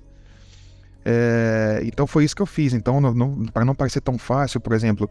É, 1.03 1.81
então 1.83 2.05
foi 2.05 2.23
isso 2.23 2.35
que 2.35 2.41
eu 2.41 2.45
fiz. 2.45 2.73
Então, 2.73 3.01
para 3.51 3.65
não 3.65 3.73
parecer 3.73 4.01
tão 4.01 4.19
fácil, 4.19 4.61
por 4.61 4.73
exemplo, 4.73 5.09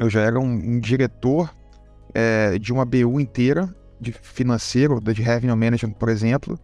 eu 0.00 0.10
já 0.10 0.20
era 0.20 0.40
um, 0.40 0.52
um 0.52 0.80
diretor 0.80 1.54
é, 2.12 2.58
de 2.58 2.72
uma 2.72 2.84
BU 2.84 3.20
inteira, 3.20 3.72
de 4.00 4.10
financeiro, 4.10 5.00
de 5.00 5.22
revenue 5.22 5.54
management, 5.54 5.92
por 5.92 6.08
exemplo, 6.08 6.58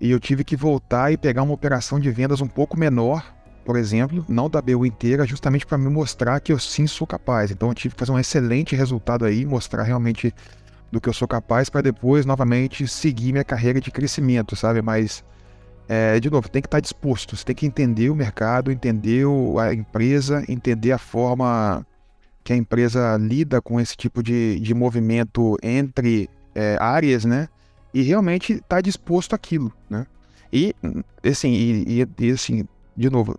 e 0.00 0.12
eu 0.12 0.20
tive 0.20 0.44
que 0.44 0.54
voltar 0.54 1.12
e 1.12 1.16
pegar 1.16 1.42
uma 1.42 1.52
operação 1.52 1.98
de 1.98 2.08
vendas 2.12 2.40
um 2.40 2.46
pouco 2.46 2.78
menor 2.78 3.34
por 3.70 3.78
exemplo, 3.78 4.24
não 4.28 4.50
da 4.50 4.60
BU 4.60 4.84
inteira, 4.84 5.24
justamente 5.24 5.64
para 5.64 5.78
me 5.78 5.88
mostrar 5.88 6.40
que 6.40 6.52
eu 6.52 6.58
sim 6.58 6.88
sou 6.88 7.06
capaz. 7.06 7.52
Então 7.52 7.68
eu 7.68 7.74
tive 7.74 7.94
que 7.94 8.00
fazer 8.00 8.10
um 8.10 8.18
excelente 8.18 8.74
resultado 8.74 9.24
aí, 9.24 9.46
mostrar 9.46 9.84
realmente 9.84 10.34
do 10.90 11.00
que 11.00 11.08
eu 11.08 11.12
sou 11.12 11.28
capaz 11.28 11.70
para 11.70 11.80
depois 11.80 12.26
novamente 12.26 12.88
seguir 12.88 13.30
minha 13.30 13.44
carreira 13.44 13.80
de 13.80 13.92
crescimento, 13.92 14.56
sabe? 14.56 14.82
Mas 14.82 15.22
é, 15.88 16.18
de 16.18 16.28
novo, 16.28 16.48
tem 16.48 16.60
que 16.60 16.66
estar 16.66 16.78
tá 16.78 16.80
disposto, 16.80 17.36
você 17.36 17.44
tem 17.44 17.54
que 17.54 17.64
entender 17.64 18.10
o 18.10 18.14
mercado, 18.16 18.72
entender 18.72 19.24
a 19.60 19.72
empresa, 19.72 20.44
entender 20.48 20.90
a 20.90 20.98
forma 20.98 21.86
que 22.42 22.52
a 22.52 22.56
empresa 22.56 23.16
lida 23.18 23.62
com 23.62 23.80
esse 23.80 23.96
tipo 23.96 24.20
de, 24.20 24.58
de 24.58 24.74
movimento 24.74 25.56
entre 25.62 26.28
é, 26.56 26.76
áreas, 26.80 27.24
né? 27.24 27.48
e 27.94 28.02
realmente 28.02 28.54
está 28.54 28.80
disposto 28.80 29.32
àquilo, 29.32 29.72
né? 29.88 30.08
E, 30.52 30.74
assim, 31.24 31.52
e, 31.52 32.08
e, 32.18 32.30
assim, 32.32 32.66
de 32.96 33.08
novo, 33.08 33.38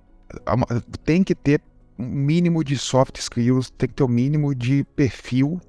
tem 1.03 1.23
que 1.23 1.35
ter 1.35 1.61
um 1.97 2.05
mínimo 2.05 2.63
de 2.63 2.77
soft 2.77 3.17
skills, 3.17 3.69
tem 3.69 3.89
que 3.89 3.95
ter 3.95 4.03
um 4.03 4.07
mínimo 4.07 4.55
de 4.55 4.83
perfil 4.95 5.61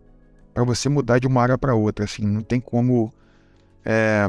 para 0.55 0.65
você 0.65 0.89
mudar 0.89 1.19
de 1.19 1.27
uma 1.27 1.43
área 1.43 1.59
para 1.59 1.75
outra, 1.75 2.05
assim, 2.05 2.27
não 2.27 2.43
tem 2.43 2.61
como, 2.61 3.13
é, 3.85 4.29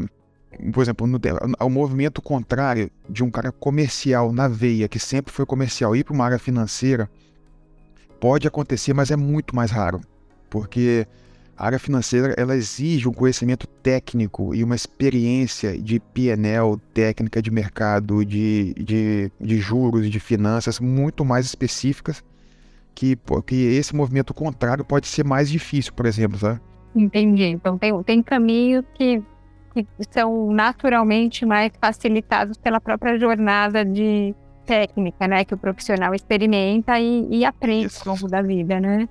por 0.72 0.82
exemplo, 0.82 1.06
no, 1.06 1.20
o 1.60 1.70
movimento 1.70 2.22
contrário 2.22 2.90
de 3.10 3.24
um 3.24 3.30
cara 3.30 3.52
comercial 3.52 4.32
na 4.32 4.48
veia, 4.48 4.88
que 4.88 5.00
sempre 5.00 5.34
foi 5.34 5.46
comercial, 5.46 5.96
ir 5.96 6.04
para 6.04 6.14
uma 6.14 6.26
área 6.26 6.40
financeira, 6.40 7.10
pode 8.20 8.48
acontecer, 8.48 8.94
mas 8.94 9.12
é 9.12 9.18
muito 9.18 9.56
mais 9.56 9.70
raro, 9.70 10.00
porque 10.50 11.06
a 11.58 11.66
área 11.66 11.80
financeira 11.80 12.34
ela 12.38 12.56
exige 12.56 13.08
um 13.08 13.14
conhecimento 13.14 13.68
técnico 13.68 14.56
e 14.56 14.64
uma 14.64 14.76
experiência 14.76 15.78
de 15.78 16.00
PNL, 16.00 16.78
técnica 16.94 17.42
de 17.42 17.52
mercado, 17.52 18.26
de, 18.26 18.74
de, 18.74 19.32
de 19.40 19.58
juros, 19.58 20.10
de 20.10 20.20
finanças 20.20 20.80
muito 20.80 21.24
mais 21.24 21.46
específicas 21.46 22.24
que, 22.94 23.18
que 23.46 23.56
esse 23.56 23.96
movimento 23.96 24.34
contrário 24.34 24.86
pode 24.86 25.08
ser 25.08 25.26
mais 25.26 25.50
difícil, 25.50 25.94
por 25.94 26.06
exemplo, 26.06 26.38
sabe? 26.38 26.60
Entendi. 26.96 27.46
Então 27.46 27.78
tem, 27.78 28.04
tem 28.04 28.22
caminhos 28.22 28.86
que, 28.94 29.22
que 29.74 29.88
são 30.12 30.52
naturalmente 30.52 31.46
mais 31.46 31.72
facilitados 31.80 32.58
pela 32.58 32.80
própria 32.80 33.18
jornada 33.18 33.84
de 33.84 34.34
técnica, 34.66 35.28
né? 35.28 35.44
Que 35.44 35.54
o 35.54 35.58
profissional 35.58 36.14
experimenta 36.14 37.00
e, 37.00 37.28
e 37.30 37.46
aprende 37.46 37.88
Isso. 37.88 38.08
ao 38.08 38.16
longo 38.16 38.28
da 38.28 38.42
vida, 38.42 38.80
né? 38.80 39.08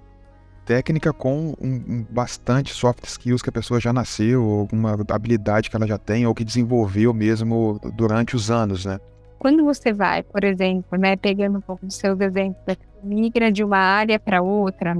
Técnica 0.65 1.13
com 1.13 1.55
um, 1.61 1.69
um, 1.69 2.07
bastante 2.09 2.73
soft 2.73 3.05
skills 3.05 3.43
que 3.43 3.49
a 3.49 3.53
pessoa 3.53 3.81
já 3.81 3.93
nasceu, 3.93 4.43
alguma 4.43 4.97
habilidade 5.11 5.69
que 5.69 5.77
ela 5.77 5.87
já 5.87 5.99
tem, 5.99 6.27
ou 6.27 6.35
que 6.35 6.45
desenvolveu 6.45 7.13
mesmo 7.13 7.81
durante 7.95 8.37
os 8.37 8.51
anos, 8.51 8.85
né? 8.85 8.99
Quando 9.39 9.65
você 9.65 9.93
vai, 9.93 10.23
por 10.23 10.45
exemplo, 10.45 10.97
né, 10.97 11.17
pegando 11.17 11.59
um 11.59 11.61
pouco 11.61 11.85
dos 11.85 11.97
seus 11.97 12.21
exemplos, 12.21 12.77
migra 13.03 13.51
de 13.51 13.65
uma 13.65 13.79
área 13.79 14.19
para 14.19 14.41
outra, 14.41 14.97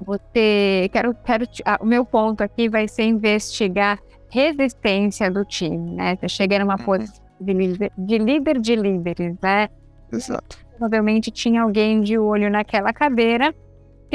você, 0.00 0.88
quero, 0.92 1.14
quero, 1.24 1.44
ah, 1.64 1.78
o 1.80 1.86
meu 1.86 2.04
ponto 2.04 2.42
aqui 2.42 2.68
vai 2.68 2.86
ser 2.86 3.04
investigar 3.04 3.98
resistência 4.28 5.30
do 5.30 5.44
time, 5.44 5.94
né? 5.94 6.16
Você 6.16 6.28
chega 6.28 6.58
numa 6.58 6.76
uhum. 6.78 6.84
posição 6.84 7.24
de 7.40 7.52
líder, 7.52 7.92
de 7.96 8.18
líder 8.18 8.60
de 8.60 8.76
líderes, 8.76 9.36
né? 9.42 9.68
Exato. 10.12 10.58
Provavelmente 10.78 11.30
tinha 11.30 11.62
alguém 11.62 12.02
de 12.02 12.18
olho 12.18 12.50
naquela 12.50 12.92
cadeira 12.92 13.54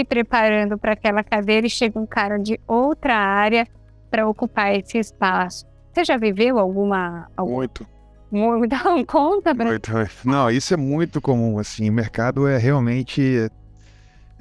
se 0.01 0.05
preparando 0.05 0.77
para 0.77 0.93
aquela 0.93 1.23
cadeira 1.23 1.67
e 1.67 1.69
chega 1.69 1.99
um 1.99 2.05
cara 2.05 2.37
de 2.37 2.59
outra 2.67 3.15
área 3.15 3.67
para 4.09 4.27
ocupar 4.27 4.75
esse 4.75 4.97
espaço. 4.97 5.65
Você 5.93 6.03
já 6.03 6.17
viveu 6.17 6.57
alguma. 6.57 7.29
algum... 7.37 7.55
Muito. 7.55 7.87
Dá 8.67 8.93
um 8.93 9.05
conta 9.05 9.53
para. 9.53 9.69
Muito. 9.69 9.91
Não, 10.25 10.49
isso 10.49 10.73
é 10.73 10.77
muito 10.77 11.21
comum, 11.21 11.59
assim. 11.59 11.89
O 11.89 11.93
mercado 11.93 12.47
é 12.47 12.57
realmente. 12.57 13.49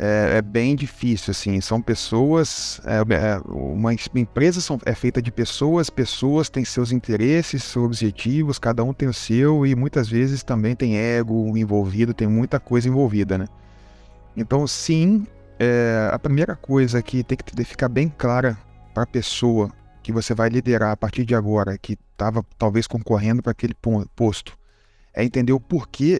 É, 0.02 0.38
é 0.38 0.42
bem 0.42 0.74
difícil, 0.74 1.32
assim. 1.32 1.60
São 1.60 1.82
pessoas. 1.82 2.80
É, 2.86 2.98
é 2.98 3.40
uma 3.48 3.92
empresa 3.92 4.60
são, 4.60 4.78
é 4.86 4.94
feita 4.94 5.20
de 5.20 5.30
pessoas, 5.30 5.90
pessoas 5.90 6.48
têm 6.48 6.64
seus 6.64 6.90
interesses, 6.92 7.64
seus 7.64 7.84
objetivos, 7.84 8.58
cada 8.58 8.82
um 8.82 8.94
tem 8.94 9.08
o 9.08 9.12
seu, 9.12 9.66
e 9.66 9.74
muitas 9.74 10.08
vezes 10.08 10.42
também 10.42 10.74
tem 10.74 10.96
ego 10.96 11.54
envolvido, 11.58 12.14
tem 12.14 12.28
muita 12.28 12.58
coisa 12.58 12.88
envolvida, 12.88 13.36
né? 13.36 13.46
Então, 14.36 14.66
sim, 14.66 15.26
é, 15.60 16.08
a 16.10 16.18
primeira 16.18 16.56
coisa 16.56 17.02
que 17.02 17.22
tem 17.22 17.36
que 17.36 17.64
ficar 17.64 17.90
bem 17.90 18.08
clara 18.08 18.56
para 18.94 19.02
a 19.02 19.06
pessoa 19.06 19.70
que 20.02 20.10
você 20.10 20.34
vai 20.34 20.48
liderar 20.48 20.92
a 20.92 20.96
partir 20.96 21.26
de 21.26 21.34
agora, 21.34 21.76
que 21.76 21.98
estava 22.12 22.42
talvez 22.56 22.86
concorrendo 22.86 23.42
para 23.42 23.52
aquele 23.52 23.74
posto, 24.16 24.56
é 25.12 25.22
entender 25.22 25.52
o 25.52 25.60
porquê 25.60 26.18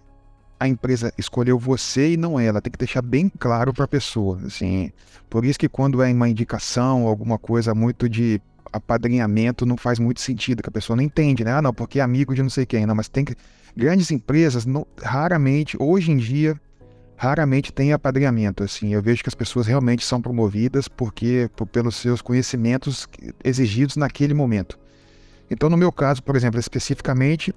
a 0.59 0.69
empresa 0.69 1.11
escolheu 1.17 1.59
você 1.59 2.13
e 2.13 2.17
não 2.19 2.39
ela. 2.39 2.61
Tem 2.61 2.71
que 2.71 2.79
deixar 2.79 3.01
bem 3.01 3.33
claro 3.39 3.73
para 3.73 3.87
a 3.87 3.89
pessoa. 3.89 4.39
Assim, 4.45 4.93
por 5.31 5.43
isso 5.43 5.59
que 5.59 5.71
quando 5.71 6.03
é 6.03 6.13
uma 6.13 6.29
indicação, 6.29 7.07
alguma 7.07 7.39
coisa 7.39 7.75
muito 7.75 8.11
de 8.11 8.43
apadrinhamento, 8.71 9.65
não 9.65 9.79
faz 9.79 9.99
muito 9.99 10.21
sentido, 10.21 10.63
que 10.63 10.69
a 10.69 10.73
pessoa 10.73 10.99
não 10.99 11.03
entende, 11.03 11.43
né? 11.45 11.55
Ah, 11.55 11.63
não, 11.63 11.73
porque 11.73 11.99
é 11.99 12.03
amigo 12.03 12.35
de 12.35 12.43
não 12.43 12.51
sei 12.51 12.67
quem. 12.67 12.85
Não, 12.85 12.95
mas 12.95 13.09
tem 13.09 13.25
que. 13.25 13.35
Grandes 13.75 14.11
empresas, 14.11 14.67
não, 14.67 14.87
raramente, 15.03 15.79
hoje 15.81 16.11
em 16.11 16.19
dia, 16.19 16.61
raramente 17.21 17.71
tem 17.71 17.93
apadrinhamento. 17.93 18.65
Assim, 18.65 18.95
eu 18.95 19.03
vejo 19.03 19.23
que 19.23 19.29
as 19.29 19.35
pessoas 19.35 19.67
realmente 19.67 20.03
são 20.03 20.23
promovidas 20.23 20.89
porque 20.89 21.51
por, 21.55 21.67
pelos 21.67 21.97
seus 21.97 22.23
conhecimentos 22.23 23.07
exigidos 23.45 23.95
naquele 23.95 24.33
momento. 24.33 24.79
Então, 25.51 25.69
no 25.69 25.77
meu 25.77 25.93
caso, 25.93 26.23
por 26.23 26.35
exemplo, 26.35 26.59
especificamente, 26.59 27.53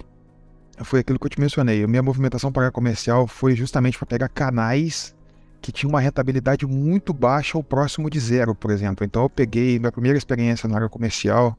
foi 0.80 1.00
aquilo 1.00 1.18
que 1.18 1.26
eu 1.28 1.30
te 1.30 1.40
mencionei. 1.40 1.82
A 1.82 1.88
minha 1.88 2.04
movimentação 2.04 2.52
para 2.52 2.70
comercial 2.72 3.26
foi 3.26 3.56
justamente 3.56 3.98
para 3.98 4.06
pegar 4.06 4.28
canais 4.28 5.16
que 5.62 5.72
tinham 5.72 5.92
uma 5.92 6.02
rentabilidade 6.02 6.66
muito 6.66 7.14
baixa 7.14 7.58
ou 7.58 7.64
próximo 7.64 8.10
de 8.10 8.20
zero, 8.20 8.54
por 8.54 8.70
exemplo. 8.70 9.06
Então, 9.06 9.24
eu 9.24 9.30
peguei 9.30 9.80
minha 9.80 9.94
primeira 9.94 10.18
experiência 10.18 10.68
na 10.68 10.76
área 10.76 10.90
comercial 10.90 11.58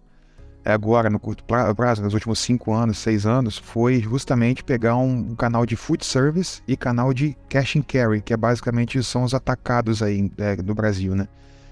agora, 0.72 1.10
no 1.10 1.18
curto 1.18 1.44
prazo, 1.44 2.02
nos 2.02 2.14
últimos 2.14 2.38
cinco 2.38 2.72
anos, 2.72 2.98
seis 2.98 3.26
anos, 3.26 3.58
foi 3.58 4.00
justamente 4.00 4.64
pegar 4.64 4.96
um, 4.96 5.30
um, 5.30 5.34
canal 5.34 5.66
de 5.66 5.76
food 5.76 6.04
service 6.04 6.62
e 6.66 6.76
canal 6.76 7.12
de 7.12 7.36
cash 7.48 7.76
and 7.76 7.82
carry, 7.82 8.20
que 8.20 8.32
é 8.32 8.36
basicamente 8.36 9.02
são 9.02 9.24
os 9.24 9.34
atacados 9.34 10.02
aí 10.02 10.30
é, 10.38 10.56
Brasil, 10.56 11.14
né? 11.14 11.28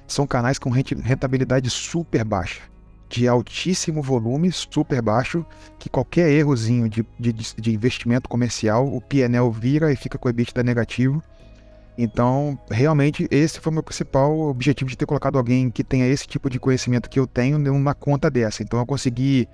São 0.07 0.27
canais 0.27 0.59
com 0.59 0.69
rentabilidade 0.69 1.71
super 1.71 2.25
baixa, 2.25 2.61
de 3.09 3.27
altíssimo 3.27 4.03
volume, 4.03 4.53
super 4.53 5.01
baixo, 5.01 5.45
que 5.79 5.89
qualquer 5.89 6.31
errozinho 6.31 6.89
de, 6.89 7.07
de, 7.19 7.33
de 7.33 7.75
investimento 7.75 8.29
comercial, 8.29 8.87
o 8.87 9.01
PNL 9.01 9.51
vira 9.51 9.91
e 9.93 9.97
fica 9.97 10.19
com 10.19 10.29
o 10.29 10.31
EBITDA 10.31 10.63
negativo 10.63 11.23
então, 11.97 12.59
realmente, 12.71 13.27
esse 13.31 13.61
foi 13.61 13.71
o 13.71 13.75
meu 13.75 13.83
principal 13.83 14.39
objetivo 14.41 14.89
de 14.89 14.97
ter 14.97 15.05
colocado 15.05 15.37
alguém 15.37 15.71
que 15.71 15.85
tenha 15.85 16.07
esse 16.07 16.27
tipo 16.27 16.49
de 16.49 16.59
conhecimento 16.59 17.09
que 17.09 17.21
eu 17.21 17.27
tenho 17.27 17.59
numa 17.59 17.95
conta 17.95 18.31
dessa. 18.31 18.63
Então, 18.63 18.79
eu 18.79 18.87
consegui 18.87 19.47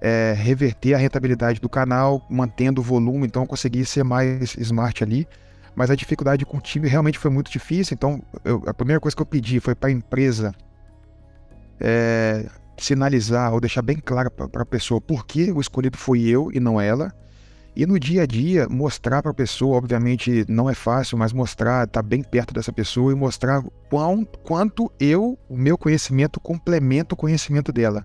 é, 0.00 0.34
reverter 0.36 0.94
a 0.94 0.98
rentabilidade 0.98 1.60
do 1.60 1.68
canal, 1.68 2.24
mantendo 2.30 2.80
o 2.80 2.84
volume, 2.84 3.26
então 3.26 3.42
eu 3.42 3.48
consegui 3.48 3.84
ser 3.84 4.04
mais 4.04 4.56
smart 4.56 5.02
ali. 5.02 5.26
Mas 5.74 5.90
a 5.90 5.94
dificuldade 5.94 6.44
com 6.44 6.58
o 6.58 6.60
time 6.60 6.86
realmente 6.86 7.18
foi 7.18 7.30
muito 7.30 7.50
difícil. 7.50 7.94
Então, 7.94 8.22
eu, 8.44 8.62
a 8.66 8.74
primeira 8.74 9.00
coisa 9.00 9.16
que 9.16 9.22
eu 9.22 9.26
pedi 9.26 9.58
foi 9.58 9.74
para 9.74 9.88
a 9.88 9.92
empresa 9.92 10.52
é, 11.80 12.46
sinalizar 12.76 13.52
ou 13.52 13.60
deixar 13.60 13.82
bem 13.82 13.96
claro 13.96 14.30
para 14.30 14.62
a 14.62 14.66
pessoa 14.66 15.00
por 15.00 15.26
que 15.26 15.50
o 15.50 15.60
escolhido 15.60 15.96
foi 15.96 16.20
eu 16.22 16.50
e 16.52 16.60
não 16.60 16.80
ela. 16.80 17.12
E 17.74 17.86
no 17.86 17.98
dia 17.98 18.22
a 18.22 18.26
dia, 18.26 18.68
mostrar 18.68 19.22
para 19.22 19.30
a 19.30 19.34
pessoa, 19.34 19.78
obviamente 19.78 20.44
não 20.46 20.68
é 20.68 20.74
fácil, 20.74 21.16
mas 21.16 21.32
mostrar, 21.32 21.86
estar 21.86 22.02
tá 22.02 22.06
bem 22.06 22.22
perto 22.22 22.52
dessa 22.52 22.70
pessoa 22.70 23.12
e 23.12 23.14
mostrar 23.14 23.62
quão, 23.88 24.24
quanto 24.24 24.92
eu, 25.00 25.38
o 25.48 25.56
meu 25.56 25.78
conhecimento, 25.78 26.38
complementa 26.38 27.14
o 27.14 27.16
conhecimento 27.16 27.72
dela. 27.72 28.04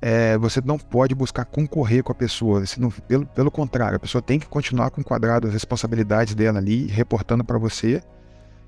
É, 0.00 0.38
você 0.38 0.60
não 0.64 0.78
pode 0.78 1.14
buscar 1.14 1.44
concorrer 1.44 2.02
com 2.02 2.12
a 2.12 2.14
pessoa, 2.14 2.64
pelo, 3.06 3.26
pelo 3.26 3.50
contrário, 3.50 3.96
a 3.96 4.00
pessoa 4.00 4.22
tem 4.22 4.38
que 4.40 4.46
continuar 4.46 4.90
com 4.90 5.02
o 5.02 5.04
quadrado 5.04 5.46
as 5.46 5.52
responsabilidades 5.52 6.34
dela 6.34 6.58
ali, 6.58 6.86
reportando 6.86 7.44
para 7.44 7.58
você, 7.58 8.02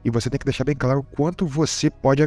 e 0.04 0.10
você 0.10 0.28
tem 0.28 0.38
que 0.38 0.44
deixar 0.44 0.64
bem 0.64 0.76
claro 0.76 1.02
quanto 1.02 1.46
você 1.46 1.88
pode 1.88 2.22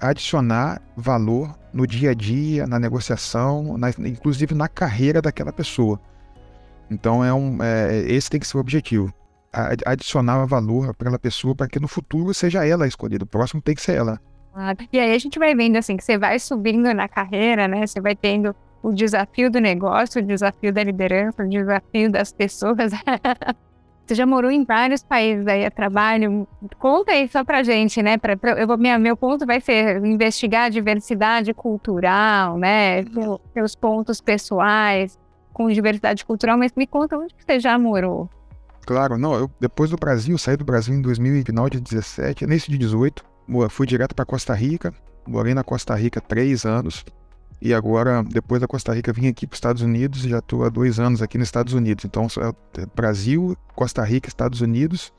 adicionar 0.00 0.80
valor 0.96 1.54
no 1.72 1.86
dia 1.86 2.10
a 2.10 2.14
dia, 2.14 2.66
na 2.66 2.78
negociação, 2.80 3.76
na, 3.76 3.90
inclusive 3.90 4.54
na 4.54 4.68
carreira 4.68 5.20
daquela 5.20 5.52
pessoa. 5.52 6.00
Então 6.90 7.24
é 7.24 7.32
um, 7.32 7.62
é, 7.62 8.00
esse 8.08 8.28
tem 8.28 8.40
que 8.40 8.46
ser 8.46 8.56
o 8.56 8.60
objetivo. 8.60 9.14
Adicionar 9.86 10.44
valor 10.46 10.94
para 10.94 11.08
aquela 11.08 11.18
pessoa 11.18 11.54
para 11.54 11.68
que 11.68 11.80
no 11.80 11.88
futuro 11.88 12.34
seja 12.34 12.66
ela 12.66 12.84
a 12.84 12.88
escolhida. 12.88 13.24
O 13.24 13.28
próximo 13.28 13.62
tem 13.62 13.74
que 13.74 13.82
ser 13.82 13.96
ela. 13.96 14.20
Ah, 14.54 14.74
e 14.92 14.98
aí 14.98 15.14
a 15.14 15.18
gente 15.18 15.38
vai 15.38 15.54
vendo 15.54 15.76
assim 15.76 15.96
que 15.96 16.04
você 16.04 16.18
vai 16.18 16.38
subindo 16.38 16.92
na 16.92 17.08
carreira, 17.08 17.68
né? 17.68 17.86
Você 17.86 18.00
vai 18.00 18.16
tendo 18.16 18.54
o 18.82 18.92
desafio 18.92 19.50
do 19.50 19.60
negócio, 19.60 20.20
o 20.20 20.24
desafio 20.24 20.72
da 20.72 20.82
liderança, 20.82 21.44
o 21.44 21.48
desafio 21.48 22.10
das 22.10 22.32
pessoas. 22.32 22.92
você 24.06 24.14
já 24.14 24.26
morou 24.26 24.50
em 24.50 24.64
vários 24.64 25.04
países 25.04 25.46
aí 25.46 25.64
a 25.64 25.70
trabalho. 25.70 26.48
Conta 26.78 27.12
aí 27.12 27.28
só 27.28 27.44
pra 27.44 27.62
gente, 27.62 28.02
né? 28.02 28.18
Pra, 28.18 28.36
pra, 28.36 28.52
eu 28.52 28.66
vou, 28.66 28.76
minha, 28.76 28.98
meu 28.98 29.16
ponto 29.16 29.46
vai 29.46 29.60
ser 29.60 30.04
investigar 30.04 30.64
a 30.64 30.68
diversidade 30.68 31.54
cultural, 31.54 32.58
né? 32.58 33.04
Seus 33.54 33.76
pontos 33.76 34.20
pessoais 34.20 35.19
com 35.60 35.68
diversidade 35.68 36.24
cultural, 36.24 36.56
mas 36.56 36.72
me 36.74 36.86
conta 36.86 37.18
onde 37.18 37.34
você 37.38 37.60
já 37.60 37.78
morou. 37.78 38.30
Claro, 38.86 39.18
não, 39.18 39.34
eu 39.34 39.50
depois 39.60 39.90
do 39.90 39.96
Brasil, 39.96 40.38
saí 40.38 40.56
do 40.56 40.64
Brasil 40.64 40.94
em 40.94 41.02
2000, 41.02 41.44
final 41.44 41.68
de 41.68 41.78
17, 41.78 42.44
início 42.44 42.72
de 42.72 42.78
18, 42.78 43.22
fui 43.68 43.86
direto 43.86 44.14
para 44.14 44.24
Costa 44.24 44.54
Rica, 44.54 44.94
morei 45.28 45.52
na 45.52 45.62
Costa 45.62 45.94
Rica 45.94 46.18
três 46.18 46.64
anos, 46.64 47.04
e 47.60 47.74
agora, 47.74 48.22
depois 48.22 48.58
da 48.58 48.66
Costa 48.66 48.94
Rica, 48.94 49.12
vim 49.12 49.28
aqui 49.28 49.46
para 49.46 49.52
os 49.52 49.58
Estados 49.58 49.82
Unidos 49.82 50.24
e 50.24 50.30
já 50.30 50.38
estou 50.38 50.64
há 50.64 50.70
dois 50.70 50.98
anos 50.98 51.20
aqui 51.20 51.36
nos 51.36 51.48
Estados 51.48 51.74
Unidos. 51.74 52.06
Então, 52.06 52.26
é 52.78 52.86
Brasil, 52.96 53.54
Costa 53.76 54.02
Rica, 54.02 54.28
Estados 54.28 54.62
Unidos, 54.62 55.12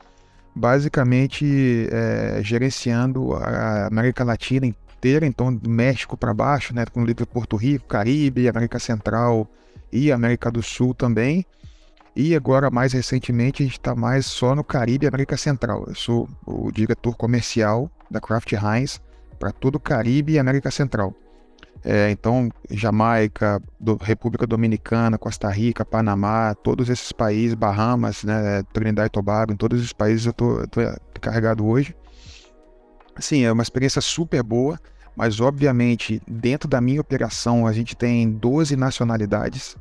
basicamente 0.55 1.87
é, 1.91 2.39
gerenciando 2.41 3.35
a 3.35 3.85
América 3.85 4.23
Latina 4.23 4.65
fronteira, 4.87 5.25
então 5.25 5.59
México 5.67 6.17
para 6.17 6.33
baixo, 6.33 6.73
né, 6.75 6.85
com 6.85 7.03
livre 7.03 7.27
Porto 7.27 7.55
Rico, 7.55 7.87
Caribe, 7.87 8.47
América 8.47 8.79
Central 8.79 9.47
e 9.91 10.11
América 10.11 10.51
do 10.51 10.61
Sul 10.61 10.93
também. 10.93 11.45
E 12.15 12.35
agora, 12.35 12.69
mais 12.69 12.91
recentemente, 12.91 13.63
a 13.63 13.65
gente 13.65 13.77
está 13.77 13.95
mais 13.95 14.25
só 14.25 14.53
no 14.53 14.63
Caribe 14.63 15.05
e 15.05 15.07
América 15.07 15.37
Central. 15.37 15.85
Eu 15.87 15.95
sou 15.95 16.29
o 16.45 16.71
diretor 16.71 17.15
comercial 17.15 17.89
da 18.09 18.19
Kraft 18.19 18.51
Heinz 18.51 19.01
para 19.39 19.51
todo 19.51 19.75
o 19.75 19.79
Caribe 19.79 20.33
e 20.33 20.39
América 20.39 20.69
Central. 20.69 21.15
É, 21.83 22.11
então, 22.11 22.49
Jamaica, 22.69 23.61
do, 23.79 23.95
República 23.95 24.45
Dominicana, 24.45 25.17
Costa 25.17 25.49
Rica, 25.49 25.83
Panamá, 25.83 26.53
todos 26.53 26.89
esses 26.89 27.11
países, 27.11 27.55
Bahamas, 27.55 28.23
né, 28.23 28.61
Trinidad 28.71 29.07
e 29.07 29.09
Tobago, 29.09 29.51
em 29.51 29.55
todos 29.55 29.79
esses 29.79 29.93
países 29.93 30.27
eu 30.27 30.31
estou 30.31 30.63
carregado 31.19 31.65
hoje. 31.65 31.95
Sim, 33.17 33.43
é 33.43 33.51
uma 33.51 33.63
experiência 33.63 34.01
super 34.01 34.43
boa, 34.43 34.79
mas 35.15 35.39
obviamente 35.39 36.21
dentro 36.27 36.67
da 36.67 36.79
minha 36.81 37.01
operação 37.01 37.67
a 37.67 37.73
gente 37.73 37.95
tem 37.95 38.29
12 38.29 38.75
nacionalidades. 38.75 39.75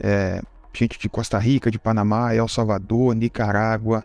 É, 0.00 0.42
gente 0.72 0.98
de 0.98 1.08
Costa 1.08 1.38
Rica, 1.38 1.70
de 1.70 1.78
Panamá, 1.78 2.34
El 2.34 2.46
Salvador, 2.46 3.14
Nicarágua, 3.14 4.04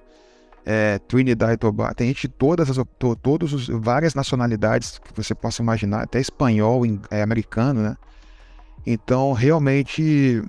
é, 0.65 0.99
Trinidad 0.99 1.53
e 1.53 1.57
Tobago. 1.57 1.93
Tem 1.93 2.07
gente 2.07 2.27
de 2.27 2.29
todas 2.29 2.69
as 2.69 2.77
to, 2.97 3.15
todos 3.15 3.53
os, 3.53 3.67
várias 3.67 4.15
nacionalidades 4.15 4.99
que 4.99 5.13
você 5.15 5.35
possa 5.35 5.61
imaginar, 5.61 6.03
até 6.03 6.19
espanhol, 6.19 6.83
é, 7.11 7.21
americano, 7.21 7.81
né? 7.81 7.97
Então, 8.85 9.31
realmente 9.33 10.43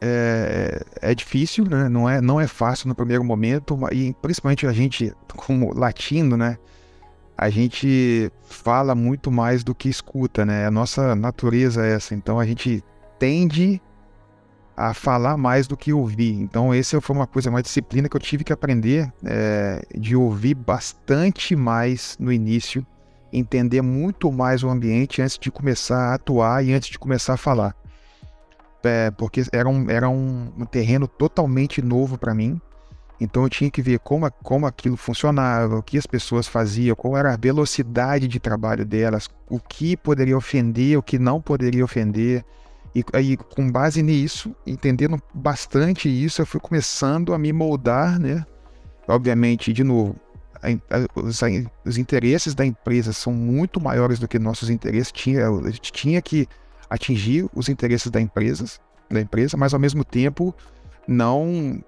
é, 0.00 0.82
é, 1.00 1.14
difícil, 1.14 1.64
né? 1.64 1.88
Não 1.88 2.08
é, 2.08 2.20
não 2.20 2.40
é 2.40 2.46
fácil 2.46 2.88
no 2.88 2.94
primeiro 2.94 3.24
momento, 3.24 3.78
e 3.92 4.14
principalmente 4.20 4.66
a 4.66 4.72
gente, 4.72 5.12
como 5.36 5.74
latino, 5.74 6.36
né? 6.36 6.58
A 7.40 7.48
gente 7.48 8.30
fala 8.42 8.94
muito 8.94 9.30
mais 9.30 9.64
do 9.64 9.74
que 9.74 9.88
escuta, 9.88 10.44
né? 10.44 10.66
A 10.66 10.70
nossa 10.70 11.16
natureza 11.16 11.86
é 11.86 11.94
essa. 11.94 12.14
Então, 12.14 12.38
a 12.38 12.44
gente 12.44 12.84
tende 13.18 13.80
a 14.76 14.92
falar 14.92 15.38
mais 15.38 15.66
do 15.66 15.74
que 15.74 15.90
ouvir. 15.90 16.34
Então, 16.34 16.74
essa 16.74 17.00
foi 17.00 17.16
uma 17.16 17.26
coisa, 17.26 17.48
uma 17.48 17.62
disciplina 17.62 18.10
que 18.10 18.14
eu 18.14 18.20
tive 18.20 18.44
que 18.44 18.52
aprender 18.52 19.10
é, 19.24 19.82
de 19.96 20.14
ouvir 20.14 20.52
bastante 20.52 21.56
mais 21.56 22.14
no 22.20 22.30
início, 22.30 22.86
entender 23.32 23.80
muito 23.80 24.30
mais 24.30 24.62
o 24.62 24.68
ambiente 24.68 25.22
antes 25.22 25.38
de 25.38 25.50
começar 25.50 26.10
a 26.10 26.14
atuar 26.16 26.62
e 26.62 26.74
antes 26.74 26.90
de 26.90 26.98
começar 26.98 27.32
a 27.32 27.38
falar. 27.38 27.74
É, 28.84 29.10
porque 29.12 29.44
era, 29.50 29.66
um, 29.66 29.88
era 29.88 30.10
um, 30.10 30.52
um 30.58 30.66
terreno 30.66 31.08
totalmente 31.08 31.80
novo 31.80 32.18
para 32.18 32.34
mim. 32.34 32.60
Então 33.20 33.42
eu 33.42 33.50
tinha 33.50 33.70
que 33.70 33.82
ver 33.82 33.98
como, 33.98 34.30
como 34.42 34.66
aquilo 34.66 34.96
funcionava, 34.96 35.76
o 35.76 35.82
que 35.82 35.98
as 35.98 36.06
pessoas 36.06 36.48
faziam, 36.48 36.96
qual 36.96 37.16
era 37.16 37.34
a 37.34 37.36
velocidade 37.36 38.26
de 38.26 38.40
trabalho 38.40 38.84
delas, 38.84 39.28
o 39.48 39.60
que 39.60 39.96
poderia 39.96 40.36
ofender, 40.36 40.96
o 40.96 41.02
que 41.02 41.18
não 41.18 41.40
poderia 41.40 41.84
ofender. 41.84 42.42
E 42.94 43.04
aí, 43.12 43.36
com 43.36 43.70
base 43.70 44.02
nisso, 44.02 44.56
entendendo 44.66 45.20
bastante 45.34 46.08
isso, 46.08 46.40
eu 46.40 46.46
fui 46.46 46.58
começando 46.58 47.34
a 47.34 47.38
me 47.38 47.52
moldar, 47.52 48.18
né? 48.18 48.44
Obviamente, 49.06 49.72
de 49.72 49.84
novo, 49.84 50.16
os, 51.84 51.98
interesses 51.98 52.54
da 52.54 52.64
empresa 52.64 53.12
são 53.12 53.32
muito 53.32 53.80
maiores 53.80 54.18
do 54.18 54.26
que 54.26 54.38
nossos 54.38 54.70
interesses. 54.70 55.12
Tinha, 55.12 55.48
a 55.48 55.70
gente 55.70 55.92
tinha 55.92 56.20
que 56.20 56.48
atingir 56.88 57.48
os 57.54 57.68
interesses 57.68 58.10
da 58.10 58.20
empresa, 58.20 58.64
da 59.08 59.20
empresa, 59.20 59.56
mas 59.56 59.72
ao 59.72 59.80
mesmo 59.80 60.04
tempo 60.04 60.54
não 61.06 61.82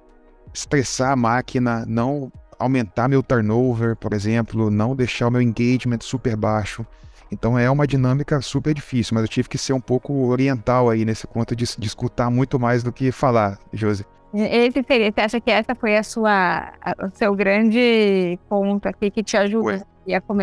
estressar 0.53 1.13
a 1.13 1.17
máquina, 1.17 1.85
não 1.87 2.33
aumentar 2.59 3.09
meu 3.09 3.23
turnover, 3.23 3.97
por 3.97 4.13
exemplo, 4.13 4.71
não 4.71 4.95
deixar 4.95 5.29
o 5.29 5.31
meu 5.31 5.43
engagement 5.43 5.99
super 6.01 6.37
baixo. 6.37 6.87
Então 7.31 7.59
é 7.59 7.71
uma 7.71 7.87
dinâmica 7.87 8.41
super 8.43 8.75
difícil, 8.75 9.15
mas 9.15 9.23
eu 9.23 9.29
tive 9.29 9.49
que 9.49 9.57
ser 9.57 9.73
um 9.73 9.81
pouco 9.81 10.13
oriental 10.27 10.91
aí 10.91 11.05
nesse 11.05 11.27
ponto 11.27 11.57
de, 11.57 11.65
de 11.79 11.87
escutar 11.87 12.31
muito 12.31 12.61
mais 12.61 12.83
do 12.83 12.93
que 12.93 13.11
falar, 13.11 13.59
Josi. 13.73 14.05
Esse 14.35 14.83
seria, 14.83 15.13
você 15.13 15.21
acha 15.21 15.41
que 15.41 15.51
essa 15.51 15.75
foi 15.75 15.97
a 15.97 16.03
sua, 16.03 16.73
a, 16.81 17.07
o 17.07 17.11
seu 17.15 17.35
grande 17.35 18.39
ponto 18.49 18.87
aqui 18.87 19.11
que 19.11 19.23
te 19.23 19.37
ajuda 19.37 19.87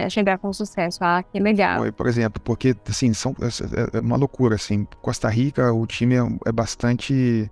a 0.03 0.09
chegar 0.09 0.37
com 0.37 0.51
sucesso? 0.53 0.99
Ah, 1.01 1.23
que 1.23 1.39
legal. 1.39 1.79
Foi, 1.79 1.91
por 1.91 2.07
exemplo, 2.07 2.41
porque 2.43 2.75
assim, 2.87 3.13
são, 3.13 3.35
é, 3.41 3.97
é 3.97 3.99
uma 3.99 4.15
loucura, 4.15 4.55
assim, 4.55 4.87
Costa 5.01 5.29
Rica, 5.29 5.71
o 5.73 5.85
time 5.87 6.15
é, 6.15 6.21
é 6.47 6.51
bastante... 6.51 7.49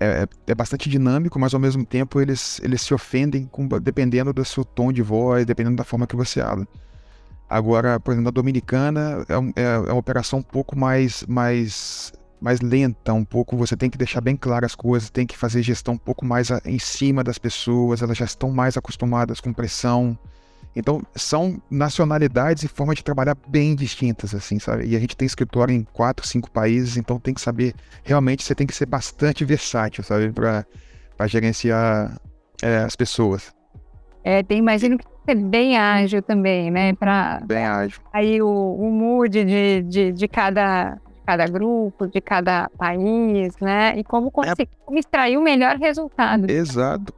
É, 0.00 0.22
é, 0.22 0.28
é, 0.46 0.54
bastante 0.54 0.88
dinâmico, 0.88 1.38
mas 1.38 1.52
ao 1.52 1.60
mesmo 1.60 1.84
tempo 1.84 2.20
eles, 2.20 2.60
eles 2.62 2.80
se 2.80 2.94
ofendem 2.94 3.46
com, 3.46 3.68
dependendo 3.68 4.32
do 4.32 4.44
seu 4.44 4.64
tom 4.64 4.90
de 4.90 5.02
voz, 5.02 5.44
dependendo 5.44 5.76
da 5.76 5.84
forma 5.84 6.06
que 6.06 6.16
você 6.16 6.40
habla. 6.40 6.66
Agora, 7.48 8.00
por 8.00 8.12
exemplo, 8.12 8.24
na 8.24 8.30
Dominicana 8.30 9.26
é, 9.28 9.60
é, 9.60 9.64
é 9.74 9.92
uma 9.92 9.96
operação 9.96 10.38
um 10.38 10.42
pouco 10.42 10.78
mais, 10.78 11.22
mais, 11.28 12.10
mais 12.40 12.60
lenta, 12.62 13.12
um 13.12 13.24
pouco. 13.24 13.54
Você 13.58 13.76
tem 13.76 13.90
que 13.90 13.98
deixar 13.98 14.22
bem 14.22 14.34
claras 14.34 14.72
as 14.72 14.74
coisas, 14.74 15.10
tem 15.10 15.26
que 15.26 15.36
fazer 15.36 15.62
gestão 15.62 15.94
um 15.94 15.98
pouco 15.98 16.24
mais 16.24 16.50
a, 16.50 16.62
em 16.64 16.78
cima 16.78 17.22
das 17.22 17.36
pessoas, 17.36 18.00
elas 18.00 18.16
já 18.16 18.24
estão 18.24 18.50
mais 18.50 18.78
acostumadas 18.78 19.40
com 19.40 19.52
pressão. 19.52 20.18
Então, 20.74 21.02
são 21.14 21.60
nacionalidades 21.70 22.62
e 22.62 22.68
formas 22.68 22.96
de 22.96 23.04
trabalhar 23.04 23.36
bem 23.46 23.74
distintas, 23.74 24.34
assim, 24.34 24.58
sabe? 24.58 24.86
E 24.86 24.96
a 24.96 24.98
gente 24.98 25.16
tem 25.16 25.26
escritório 25.26 25.74
em 25.74 25.84
quatro, 25.92 26.26
cinco 26.26 26.50
países, 26.50 26.96
então 26.96 27.18
tem 27.18 27.34
que 27.34 27.40
saber, 27.40 27.74
realmente 28.02 28.42
você 28.42 28.54
tem 28.54 28.66
que 28.66 28.74
ser 28.74 28.86
bastante 28.86 29.44
versátil, 29.44 30.02
sabe? 30.02 30.32
Para 30.32 30.64
gerenciar 31.26 32.18
é, 32.62 32.78
as 32.78 32.96
pessoas. 32.96 33.54
É, 34.24 34.42
tem, 34.42 34.58
imagino 34.58 34.96
que 34.96 35.04
ser 35.26 35.34
bem 35.34 35.76
ágil 35.76 36.22
também, 36.22 36.70
né? 36.70 36.94
Pra, 36.94 37.40
bem 37.44 37.66
ágil. 37.66 38.00
Aí 38.12 38.40
o, 38.40 38.48
o 38.48 38.90
mood 38.90 39.44
de, 39.44 39.82
de, 39.82 40.12
de, 40.12 40.28
cada, 40.28 40.98
cada 41.26 41.46
grupo, 41.46 42.06
de 42.06 42.20
cada 42.20 42.70
país, 42.78 43.54
né? 43.60 43.98
E 43.98 44.04
como 44.04 44.30
conseguir 44.30 44.68
é... 44.90 44.98
extrair 44.98 45.36
o 45.36 45.42
melhor 45.42 45.76
resultado. 45.76 46.50
Exato. 46.50 47.12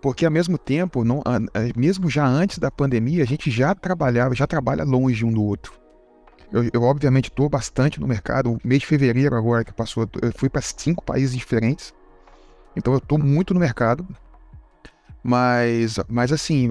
Porque 0.00 0.24
ao 0.24 0.30
mesmo 0.30 0.56
tempo, 0.56 1.04
não, 1.04 1.22
mesmo 1.76 2.08
já 2.08 2.26
antes 2.26 2.58
da 2.58 2.70
pandemia, 2.70 3.22
a 3.22 3.26
gente 3.26 3.50
já 3.50 3.74
trabalhava, 3.74 4.34
já 4.34 4.46
trabalha 4.46 4.84
longe 4.84 5.24
um 5.24 5.32
do 5.32 5.42
outro. 5.42 5.72
Eu, 6.52 6.68
eu 6.72 6.82
obviamente 6.82 7.28
estou 7.28 7.48
bastante 7.48 8.00
no 8.00 8.08
mercado. 8.08 8.52
O 8.52 8.58
mês 8.64 8.80
de 8.80 8.86
fevereiro 8.86 9.36
agora 9.36 9.64
que 9.64 9.72
passou, 9.72 10.08
eu 10.20 10.32
fui 10.34 10.48
para 10.48 10.62
cinco 10.62 11.04
países 11.04 11.36
diferentes. 11.36 11.94
Então 12.74 12.92
eu 12.92 12.98
estou 12.98 13.18
muito 13.18 13.54
no 13.54 13.60
mercado. 13.60 14.06
Mas, 15.22 15.98
mas 16.08 16.32
assim, 16.32 16.70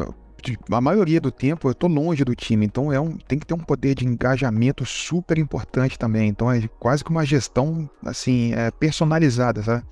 a 0.72 0.82
maioria 0.82 1.22
do 1.22 1.32
tempo 1.32 1.70
eu 1.70 1.74
tô 1.74 1.88
longe 1.88 2.24
do 2.24 2.36
time, 2.36 2.66
então 2.66 2.92
é 2.92 3.00
um, 3.00 3.16
tem 3.16 3.38
que 3.38 3.46
ter 3.46 3.54
um 3.54 3.60
poder 3.60 3.94
de 3.94 4.06
engajamento 4.06 4.86
super 4.86 5.38
importante 5.38 6.00
também. 6.00 6.30
Então 6.30 6.52
é 6.52 6.68
quase 6.80 7.04
que 7.04 7.12
uma 7.12 7.26
gestão 7.26 7.90
assim 8.04 8.54
é, 8.54 8.72
personalizada, 8.72 9.62
sabe? 9.62 9.86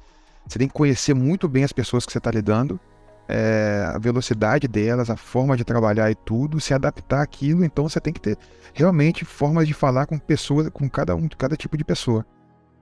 Você 0.48 0.58
tem 0.58 0.68
que 0.68 0.74
conhecer 0.74 1.14
muito 1.14 1.48
bem 1.48 1.64
as 1.64 1.74
pessoas 1.74 2.06
que 2.06 2.12
você 2.12 2.18
está 2.18 2.32
lidando, 2.32 2.80
é, 3.28 3.92
a 3.94 3.98
velocidade 3.98 4.68
delas, 4.68 5.10
a 5.10 5.18
forma 5.18 5.58
de 5.58 5.64
trabalhar 5.64 6.10
e 6.10 6.16
tudo, 6.16 6.60
se 6.60 6.74
adaptar 6.74 7.22
àquilo. 7.22 7.64
Então 7.64 7.88
você 7.88 8.00
tem 8.00 8.14
que 8.14 8.22
ter 8.22 8.38
realmente 8.74 9.26
formas 9.26 9.68
de 9.68 9.74
falar 9.74 10.06
com 10.06 10.18
pessoas, 10.18 10.70
com 10.70 10.90
cada 10.90 11.16
um, 11.16 11.28
cada 11.28 11.56
tipo 11.56 11.78
de 11.78 11.84
pessoa. 11.84 12.26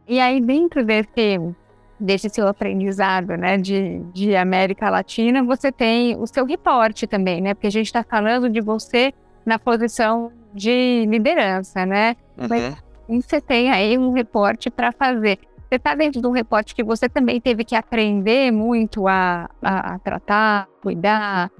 E 0.07 0.19
aí 0.19 0.39
dentro 0.39 0.85
desse 0.85 1.39
desse 1.97 2.29
seu 2.29 2.45
aprendizado, 2.47 3.37
né, 3.37 3.57
de, 3.57 3.99
de 4.13 4.35
América 4.35 4.89
Latina, 4.89 5.41
você 5.41 5.71
tem 5.71 6.13
o 6.17 6.27
seu 6.27 6.45
reporte 6.45 7.07
também, 7.07 7.39
né, 7.39 7.53
porque 7.53 7.67
a 7.67 7.71
gente 7.71 7.85
está 7.85 8.03
falando 8.03 8.49
de 8.49 8.59
você 8.59 9.13
na 9.45 9.57
posição 9.57 10.29
de 10.53 11.05
liderança, 11.07 11.85
né, 11.85 12.17
uhum. 12.37 12.47
mas 12.49 13.23
você 13.23 13.39
tem 13.39 13.71
aí 13.71 13.97
um 13.97 14.11
reporte 14.11 14.69
para 14.69 14.91
fazer. 14.91 15.39
Você 15.67 15.75
está 15.75 15.95
dentro 15.95 16.21
de 16.21 16.27
um 16.27 16.31
reporte 16.31 16.75
que 16.75 16.83
você 16.83 17.09
também 17.09 17.41
teve 17.41 17.63
que 17.63 17.75
aprender 17.75 18.51
muito 18.51 19.07
a, 19.07 19.49
a, 19.61 19.95
a 19.95 19.99
tratar, 19.99 20.67
cuidar, 20.81 21.51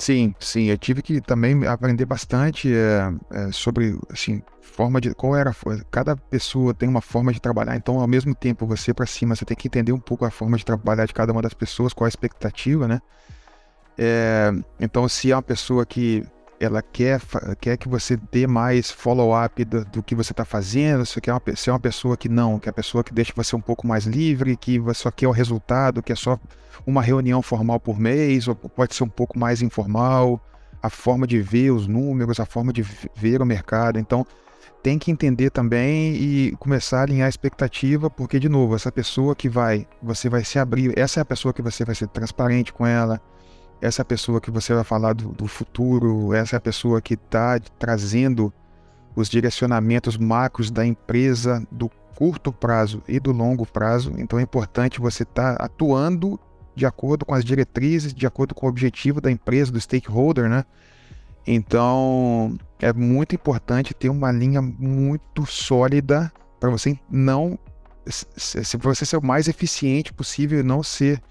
Sim, 0.00 0.34
sim, 0.40 0.64
eu 0.64 0.78
tive 0.78 1.02
que 1.02 1.20
também 1.20 1.66
aprender 1.66 2.06
bastante 2.06 2.72
é, 2.74 3.12
é, 3.30 3.52
sobre, 3.52 3.98
assim, 4.10 4.42
forma 4.62 4.98
de, 4.98 5.14
qual 5.14 5.36
era, 5.36 5.54
cada 5.90 6.16
pessoa 6.16 6.72
tem 6.72 6.88
uma 6.88 7.02
forma 7.02 7.30
de 7.34 7.38
trabalhar, 7.38 7.76
então 7.76 8.00
ao 8.00 8.06
mesmo 8.06 8.34
tempo 8.34 8.66
você 8.66 8.94
para 8.94 9.04
cima, 9.04 9.36
você 9.36 9.44
tem 9.44 9.54
que 9.54 9.68
entender 9.68 9.92
um 9.92 10.00
pouco 10.00 10.24
a 10.24 10.30
forma 10.30 10.56
de 10.56 10.64
trabalhar 10.64 11.04
de 11.04 11.12
cada 11.12 11.30
uma 11.32 11.42
das 11.42 11.52
pessoas, 11.52 11.92
qual 11.92 12.06
a 12.06 12.08
expectativa, 12.08 12.88
né? 12.88 12.98
É, 13.98 14.50
então 14.80 15.06
se 15.06 15.30
é 15.32 15.36
uma 15.36 15.42
pessoa 15.42 15.84
que 15.84 16.24
ela 16.60 16.82
quer, 16.82 17.22
quer 17.58 17.78
que 17.78 17.88
você 17.88 18.18
dê 18.30 18.46
mais 18.46 18.90
follow-up 18.90 19.64
do, 19.64 19.82
do, 19.86 20.02
que 20.02 20.14
você 20.14 20.32
está 20.32 20.44
fazendo, 20.44 21.06
se, 21.06 21.18
quer 21.18 21.32
uma, 21.32 21.42
se 21.56 21.70
é 21.70 21.72
uma 21.72 21.80
pessoa 21.80 22.18
que 22.18 22.28
não, 22.28 22.58
que 22.58 22.68
é 22.68 22.70
a 22.70 22.72
pessoa 22.72 23.02
que 23.02 23.14
deixa 23.14 23.32
você 23.34 23.56
um 23.56 23.60
pouco 23.60 23.86
mais 23.86 24.04
livre, 24.04 24.54
que 24.58 24.78
só 24.94 25.10
quer 25.10 25.26
o 25.26 25.30
resultado, 25.30 26.02
que 26.02 26.12
é 26.12 26.16
só 26.16 26.38
uma 26.86 27.00
reunião 27.00 27.40
formal 27.40 27.80
por 27.80 27.98
mês, 27.98 28.46
ou 28.46 28.54
pode 28.54 28.94
ser 28.94 29.04
um 29.04 29.08
pouco 29.08 29.38
mais 29.38 29.62
informal, 29.62 30.38
a 30.82 30.90
forma 30.90 31.26
de 31.26 31.40
ver 31.40 31.70
os 31.70 31.86
números, 31.86 32.38
a 32.38 32.44
forma 32.44 32.74
de 32.74 32.82
ver 33.16 33.40
o 33.40 33.46
mercado. 33.46 33.98
Então, 33.98 34.26
tem 34.82 34.98
que 34.98 35.10
entender 35.10 35.50
também 35.50 36.14
e 36.14 36.56
começar 36.58 37.00
a 37.00 37.02
alinhar 37.02 37.26
a 37.26 37.30
expectativa, 37.30 38.10
porque, 38.10 38.38
de 38.38 38.48
novo, 38.50 38.74
essa 38.74 38.92
pessoa 38.92 39.34
que 39.34 39.48
vai, 39.48 39.86
você 40.02 40.28
vai 40.28 40.44
se 40.44 40.58
abrir, 40.58 40.98
essa 40.98 41.20
é 41.20 41.22
a 41.22 41.24
pessoa 41.24 41.54
que 41.54 41.62
você 41.62 41.84
vai 41.86 41.94
ser 41.94 42.08
transparente 42.08 42.72
com 42.72 42.86
ela, 42.86 43.20
essa 43.80 44.04
pessoa 44.04 44.40
que 44.40 44.50
você 44.50 44.74
vai 44.74 44.84
falar 44.84 45.14
do, 45.14 45.28
do 45.28 45.46
futuro, 45.46 46.34
essa 46.34 46.60
pessoa 46.60 47.00
que 47.00 47.14
está 47.14 47.58
trazendo 47.78 48.52
os 49.14 49.28
direcionamentos 49.28 50.16
macros 50.16 50.70
da 50.70 50.86
empresa 50.86 51.66
do 51.70 51.88
curto 52.14 52.52
prazo 52.52 53.02
e 53.08 53.18
do 53.18 53.32
longo 53.32 53.64
prazo. 53.64 54.12
Então 54.18 54.38
é 54.38 54.42
importante 54.42 55.00
você 55.00 55.22
estar 55.22 55.56
tá 55.56 55.64
atuando 55.64 56.38
de 56.74 56.86
acordo 56.86 57.24
com 57.24 57.34
as 57.34 57.44
diretrizes, 57.44 58.14
de 58.14 58.26
acordo 58.26 58.54
com 58.54 58.66
o 58.66 58.68
objetivo 58.68 59.20
da 59.20 59.30
empresa, 59.30 59.72
do 59.72 59.80
stakeholder, 59.80 60.48
né? 60.48 60.64
Então 61.46 62.58
é 62.78 62.92
muito 62.92 63.34
importante 63.34 63.94
ter 63.94 64.08
uma 64.08 64.30
linha 64.30 64.60
muito 64.60 65.46
sólida 65.46 66.30
para 66.58 66.70
você 66.70 66.98
não 67.10 67.58
se 68.06 68.76
você 68.76 69.04
ser 69.04 69.16
o 69.16 69.24
mais 69.24 69.46
eficiente 69.46 70.12
possível 70.12 70.60
e 70.60 70.62
não 70.62 70.82
ser 70.82 71.22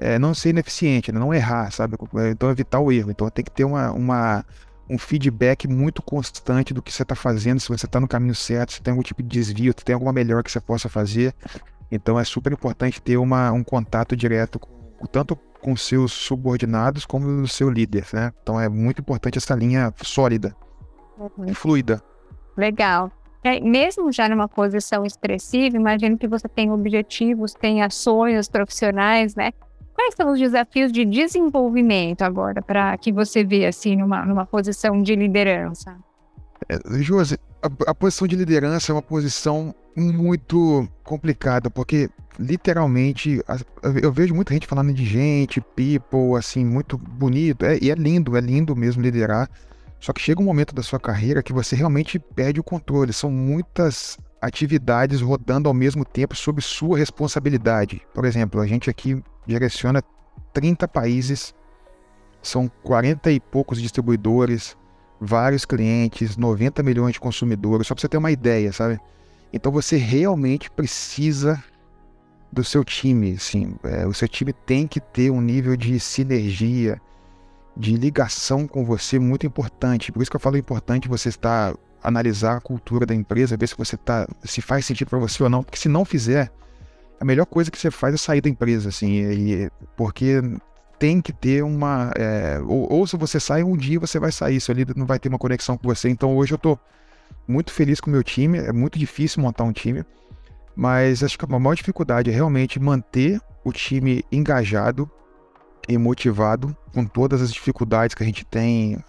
é, 0.00 0.18
não 0.18 0.32
ser 0.32 0.48
ineficiente, 0.48 1.12
né? 1.12 1.20
não 1.20 1.32
errar, 1.32 1.70
sabe? 1.70 1.94
Então 2.30 2.50
evitar 2.50 2.80
o 2.80 2.90
erro. 2.90 3.10
Então 3.10 3.28
tem 3.28 3.44
que 3.44 3.50
ter 3.50 3.64
uma, 3.64 3.92
uma 3.92 4.44
um 4.88 4.98
feedback 4.98 5.68
muito 5.68 6.02
constante 6.02 6.72
do 6.72 6.82
que 6.82 6.90
você 6.90 7.02
está 7.02 7.14
fazendo, 7.14 7.60
se 7.60 7.68
você 7.68 7.84
está 7.84 8.00
no 8.00 8.08
caminho 8.08 8.34
certo, 8.34 8.72
se 8.72 8.82
tem 8.82 8.90
algum 8.90 9.02
tipo 9.02 9.22
de 9.22 9.28
desvio, 9.28 9.74
se 9.76 9.84
tem 9.84 9.94
alguma 9.94 10.12
melhor 10.12 10.42
que 10.42 10.50
você 10.50 10.58
possa 10.58 10.88
fazer. 10.88 11.34
Então 11.92 12.18
é 12.18 12.24
super 12.24 12.50
importante 12.52 13.00
ter 13.00 13.18
uma, 13.18 13.52
um 13.52 13.62
contato 13.62 14.16
direto 14.16 14.58
com, 14.58 15.06
tanto 15.06 15.36
com 15.36 15.76
seus 15.76 16.12
subordinados 16.12 17.04
como 17.04 17.42
o 17.42 17.46
seu 17.46 17.68
líder, 17.68 18.06
né? 18.12 18.32
Então 18.42 18.58
é 18.58 18.70
muito 18.70 19.02
importante 19.02 19.36
essa 19.36 19.54
linha 19.54 19.92
sólida 20.02 20.56
uhum. 21.18 21.44
e 21.46 21.54
fluida. 21.54 22.02
Legal. 22.56 23.12
É, 23.44 23.60
mesmo 23.60 24.10
já 24.10 24.28
numa 24.28 24.48
posição 24.48 25.04
expressiva, 25.04 25.76
imagino 25.76 26.16
que 26.16 26.26
você 26.26 26.48
tem 26.48 26.70
objetivos, 26.70 27.52
tem 27.52 27.82
ações 27.82 28.48
profissionais, 28.48 29.34
né? 29.34 29.52
Quais 30.00 30.14
são 30.14 30.32
os 30.32 30.38
desafios 30.38 30.90
de 30.90 31.04
desenvolvimento 31.04 32.22
agora 32.22 32.62
para 32.62 32.96
que 32.96 33.12
você 33.12 33.44
vê 33.44 33.66
assim 33.66 33.96
numa, 33.96 34.24
numa 34.24 34.46
posição 34.46 35.02
de 35.02 35.14
liderança? 35.14 35.94
É, 36.70 36.78
Josi, 37.02 37.38
a, 37.62 37.90
a, 37.90 37.94
posição 37.94 38.26
de 38.26 38.34
liderança 38.34 38.90
é 38.90 38.94
uma 38.94 39.02
posição 39.02 39.74
muito 39.94 40.88
complicada, 41.04 41.68
porque 41.68 42.08
literalmente 42.38 43.42
eu 44.02 44.10
vejo 44.10 44.34
muita 44.34 44.54
gente 44.54 44.66
falando 44.66 44.90
de 44.94 45.04
gente, 45.04 45.60
people, 45.60 46.34
assim, 46.38 46.64
muito 46.64 46.96
bonito, 46.96 47.66
é, 47.66 47.78
e 47.78 47.90
é 47.90 47.94
lindo, 47.94 48.38
é 48.38 48.40
lindo 48.40 48.74
mesmo 48.74 49.02
liderar. 49.02 49.50
Só 50.00 50.14
que 50.14 50.22
chega 50.22 50.40
um 50.40 50.46
momento 50.46 50.74
da 50.74 50.82
sua 50.82 50.98
carreira 50.98 51.42
que 51.42 51.52
você 51.52 51.76
realmente 51.76 52.18
perde 52.18 52.58
o 52.58 52.64
controle. 52.64 53.12
São 53.12 53.30
muitas 53.30 54.16
atividades 54.40 55.20
rodando 55.20 55.68
ao 55.68 55.74
mesmo 55.74 56.06
tempo 56.06 56.34
sob 56.34 56.62
sua 56.62 56.96
responsabilidade. 56.96 58.00
Por 58.14 58.24
exemplo, 58.24 58.62
a 58.62 58.66
gente 58.66 58.88
aqui 58.88 59.22
direciona 59.46 60.02
30 60.52 60.86
países, 60.88 61.54
são 62.42 62.70
40 62.82 63.30
e 63.30 63.40
poucos 63.40 63.80
distribuidores, 63.80 64.76
vários 65.20 65.64
clientes, 65.64 66.36
90 66.36 66.82
milhões 66.82 67.12
de 67.12 67.20
consumidores, 67.20 67.86
só 67.86 67.94
para 67.94 68.00
você 68.00 68.08
ter 68.08 68.16
uma 68.16 68.30
ideia, 68.30 68.72
sabe? 68.72 68.98
Então 69.52 69.70
você 69.70 69.96
realmente 69.96 70.70
precisa 70.70 71.62
do 72.52 72.64
seu 72.64 72.84
time, 72.84 73.32
assim, 73.32 73.74
é, 73.84 74.06
o 74.06 74.12
seu 74.12 74.26
time 74.26 74.52
tem 74.52 74.86
que 74.86 74.98
ter 74.98 75.30
um 75.30 75.40
nível 75.40 75.76
de 75.76 76.00
sinergia, 76.00 77.00
de 77.76 77.94
ligação 77.96 78.66
com 78.66 78.84
você 78.84 79.18
muito 79.18 79.46
importante. 79.46 80.10
Por 80.10 80.20
isso 80.20 80.30
que 80.30 80.36
eu 80.36 80.40
falo 80.40 80.56
importante 80.56 81.08
você 81.08 81.28
estar 81.28 81.74
analisar 82.02 82.56
a 82.56 82.60
cultura 82.60 83.04
da 83.04 83.14
empresa, 83.14 83.56
ver 83.56 83.68
se 83.68 83.76
você 83.76 83.96
tá, 83.96 84.26
se 84.42 84.60
faz 84.60 84.86
sentido 84.86 85.08
para 85.08 85.18
você 85.18 85.42
ou 85.42 85.50
não, 85.50 85.62
porque 85.62 85.78
se 85.78 85.88
não 85.88 86.04
fizer, 86.04 86.50
a 87.20 87.24
melhor 87.24 87.44
coisa 87.44 87.70
que 87.70 87.78
você 87.78 87.90
faz 87.90 88.14
é 88.14 88.16
sair 88.16 88.40
da 88.40 88.48
empresa, 88.48 88.88
assim, 88.88 89.10
e, 89.12 89.70
porque 89.94 90.40
tem 90.98 91.20
que 91.20 91.32
ter 91.32 91.62
uma, 91.62 92.10
é, 92.16 92.58
ou, 92.66 92.90
ou, 92.92 93.06
se 93.06 93.16
você 93.16 93.38
sai 93.38 93.62
um 93.62 93.76
dia 93.76 94.00
você 94.00 94.18
vai 94.18 94.32
sair, 94.32 94.60
seu 94.60 94.74
líder 94.74 94.96
não 94.96 95.06
vai 95.06 95.18
ter 95.18 95.28
uma 95.28 95.38
conexão 95.38 95.76
com 95.76 95.88
você. 95.88 96.08
Então 96.08 96.36
hoje 96.36 96.52
eu 96.52 96.58
tô 96.58 96.78
muito 97.46 97.72
feliz 97.72 98.00
com 98.00 98.10
o 98.10 98.12
meu 98.12 98.22
time, 98.22 98.58
é 98.58 98.72
muito 98.72 98.98
difícil 98.98 99.42
montar 99.42 99.64
um 99.64 99.72
time, 99.72 100.04
mas 100.74 101.22
acho 101.22 101.38
que 101.38 101.44
a 101.44 101.58
maior 101.58 101.74
dificuldade 101.74 102.30
é 102.30 102.32
realmente 102.32 102.80
manter 102.80 103.40
o 103.64 103.72
time 103.72 104.24
engajado 104.32 105.10
e 105.88 105.98
motivado 105.98 106.76
com 106.92 107.04
todas 107.04 107.42
as 107.42 107.52
dificuldades 107.52 108.14
que 108.14 108.22
a 108.22 108.26
gente 108.26 108.44
tem 108.44 109.02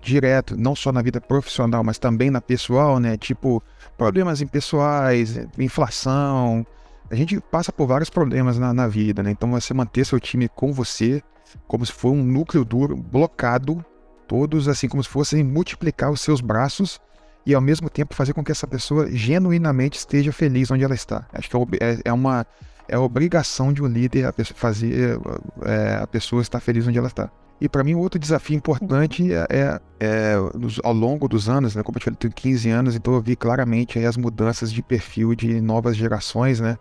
direto, 0.00 0.56
não 0.56 0.76
só 0.76 0.92
na 0.92 1.02
vida 1.02 1.20
profissional, 1.20 1.82
mas 1.82 1.98
também 1.98 2.30
na 2.30 2.40
pessoal, 2.40 3.00
né? 3.00 3.16
Tipo, 3.16 3.62
problemas 3.96 4.40
impessoais, 4.42 5.38
inflação. 5.58 6.66
A 7.10 7.14
gente 7.14 7.40
passa 7.40 7.72
por 7.72 7.86
vários 7.86 8.10
problemas 8.10 8.58
na, 8.58 8.72
na 8.72 8.88
vida, 8.88 9.22
né? 9.22 9.30
Então, 9.30 9.50
você 9.50 9.74
manter 9.74 10.04
seu 10.04 10.18
time 10.18 10.48
com 10.48 10.72
você, 10.72 11.22
como 11.66 11.84
se 11.84 11.92
fosse 11.92 12.16
um 12.16 12.24
núcleo 12.24 12.64
duro, 12.64 12.96
blocado, 12.96 13.84
todos 14.26 14.68
assim, 14.68 14.88
como 14.88 15.02
se 15.02 15.08
fossem 15.08 15.44
multiplicar 15.44 16.10
os 16.10 16.20
seus 16.20 16.40
braços 16.40 17.00
e 17.46 17.54
ao 17.54 17.60
mesmo 17.60 17.90
tempo 17.90 18.14
fazer 18.14 18.32
com 18.32 18.42
que 18.42 18.50
essa 18.50 18.66
pessoa 18.66 19.10
genuinamente 19.10 19.98
esteja 19.98 20.32
feliz 20.32 20.70
onde 20.70 20.82
ela 20.82 20.94
está. 20.94 21.26
Acho 21.32 21.50
que 21.50 21.56
é, 21.56 21.92
é, 21.92 21.98
é 22.06 22.12
uma 22.12 22.46
é 22.88 22.98
obrigação 22.98 23.72
de 23.72 23.82
um 23.82 23.86
líder 23.86 24.26
a 24.26 24.32
fazer 24.54 25.18
é, 25.62 25.98
a 26.02 26.06
pessoa 26.06 26.42
estar 26.42 26.60
feliz 26.60 26.86
onde 26.86 26.98
ela 26.98 27.08
está. 27.08 27.30
E 27.60 27.68
para 27.68 27.84
mim, 27.84 27.94
outro 27.94 28.18
desafio 28.18 28.56
importante 28.56 29.32
é, 29.32 29.46
é, 29.48 29.80
é 30.00 30.36
nos, 30.54 30.80
ao 30.82 30.92
longo 30.92 31.28
dos 31.28 31.48
anos, 31.48 31.74
né, 31.74 31.82
como 31.82 31.98
eu 32.04 32.14
tenho 32.14 32.32
15 32.32 32.68
anos, 32.68 32.94
então 32.94 33.14
eu 33.14 33.22
vi 33.22 33.36
claramente 33.36 33.98
as 33.98 34.16
mudanças 34.16 34.72
de 34.72 34.82
perfil 34.82 35.34
de 35.34 35.60
novas 35.60 35.96
gerações, 35.96 36.60
né? 36.60 36.76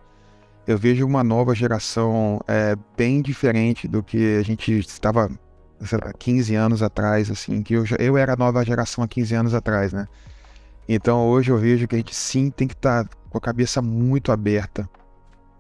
Eu 0.66 0.78
vejo 0.78 1.06
uma 1.06 1.24
nova 1.24 1.54
geração 1.54 2.40
é, 2.48 2.76
bem 2.98 3.22
diferente 3.22 3.88
do 3.88 4.02
que 4.02 4.38
a 4.38 4.44
gente 4.44 4.80
estava, 4.80 5.30
sei 5.82 6.00
lá, 6.02 6.14
15 6.14 6.56
anos 6.56 6.82
atrás, 6.82 7.30
assim, 7.30 7.62
que 7.62 7.74
eu, 7.74 7.86
já, 7.86 7.98
eu 7.98 8.18
era 8.18 8.34
a 8.34 8.38
nova 8.38 8.64
geração 8.64 9.04
há 9.04 9.08
15 9.08 9.36
anos 9.36 9.54
atrás, 9.54 9.92
né? 9.92 10.08
Então 10.88 11.28
hoje 11.28 11.52
eu 11.52 11.58
vejo 11.58 11.88
que 11.88 11.96
a 11.96 11.98
gente 11.98 12.16
sim 12.16 12.50
tem 12.50 12.68
que 12.68 12.74
estar 12.74 13.06
tá 13.06 13.10
com 13.30 13.38
a 13.38 13.42
cabeça 13.42 13.82
muito 13.82 14.32
aberta 14.32 14.90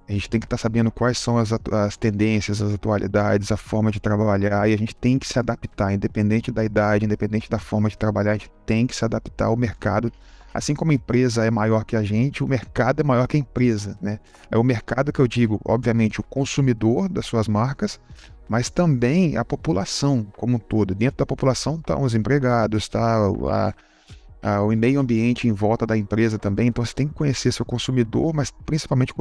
a 0.07 0.11
gente 0.11 0.29
tem 0.29 0.39
que 0.39 0.45
estar 0.45 0.57
tá 0.57 0.61
sabendo 0.61 0.91
quais 0.91 1.17
são 1.17 1.37
as, 1.37 1.51
as 1.53 1.95
tendências, 1.95 2.61
as 2.61 2.73
atualidades, 2.73 3.51
a 3.51 3.57
forma 3.57 3.89
de 3.89 3.99
trabalhar, 3.99 4.69
e 4.69 4.73
a 4.73 4.77
gente 4.77 4.95
tem 4.95 5.17
que 5.17 5.27
se 5.27 5.39
adaptar, 5.39 5.93
independente 5.93 6.51
da 6.51 6.63
idade, 6.63 7.05
independente 7.05 7.49
da 7.49 7.57
forma 7.57 7.89
de 7.89 7.97
trabalhar, 7.97 8.31
a 8.31 8.33
gente 8.33 8.51
tem 8.65 8.85
que 8.85 8.95
se 8.95 9.05
adaptar 9.05 9.45
ao 9.45 9.55
mercado. 9.55 10.11
Assim 10.53 10.75
como 10.75 10.91
a 10.91 10.95
empresa 10.95 11.45
é 11.45 11.49
maior 11.49 11.83
que 11.83 11.95
a 11.95 12.03
gente, 12.03 12.43
o 12.43 12.47
mercado 12.47 12.99
é 12.99 13.03
maior 13.03 13.27
que 13.27 13.37
a 13.37 13.39
empresa, 13.39 13.97
né? 14.01 14.19
É 14.51 14.57
o 14.57 14.63
mercado 14.63 15.11
que 15.11 15.19
eu 15.19 15.27
digo, 15.27 15.59
obviamente, 15.65 16.19
o 16.19 16.23
consumidor 16.23 17.09
das 17.09 17.25
suas 17.25 17.47
marcas, 17.47 17.99
mas 18.47 18.69
também 18.69 19.35
a 19.35 19.43
população 19.43 20.25
como 20.37 20.57
um 20.57 20.59
todo. 20.59 20.93
Dentro 20.93 21.17
da 21.17 21.25
população 21.25 21.75
estão 21.75 22.03
os 22.03 22.13
empregados, 22.13 22.87
tá 22.87 23.17
ah, 24.43 24.61
o 24.61 24.67
meio 24.75 24.99
ambiente 24.99 25.47
em 25.47 25.53
volta 25.53 25.87
da 25.87 25.97
empresa 25.97 26.37
também. 26.37 26.67
Então 26.67 26.85
você 26.85 26.93
tem 26.93 27.07
que 27.07 27.13
conhecer 27.13 27.51
seu 27.51 27.65
consumidor, 27.65 28.33
mas 28.33 28.51
principalmente 28.51 29.13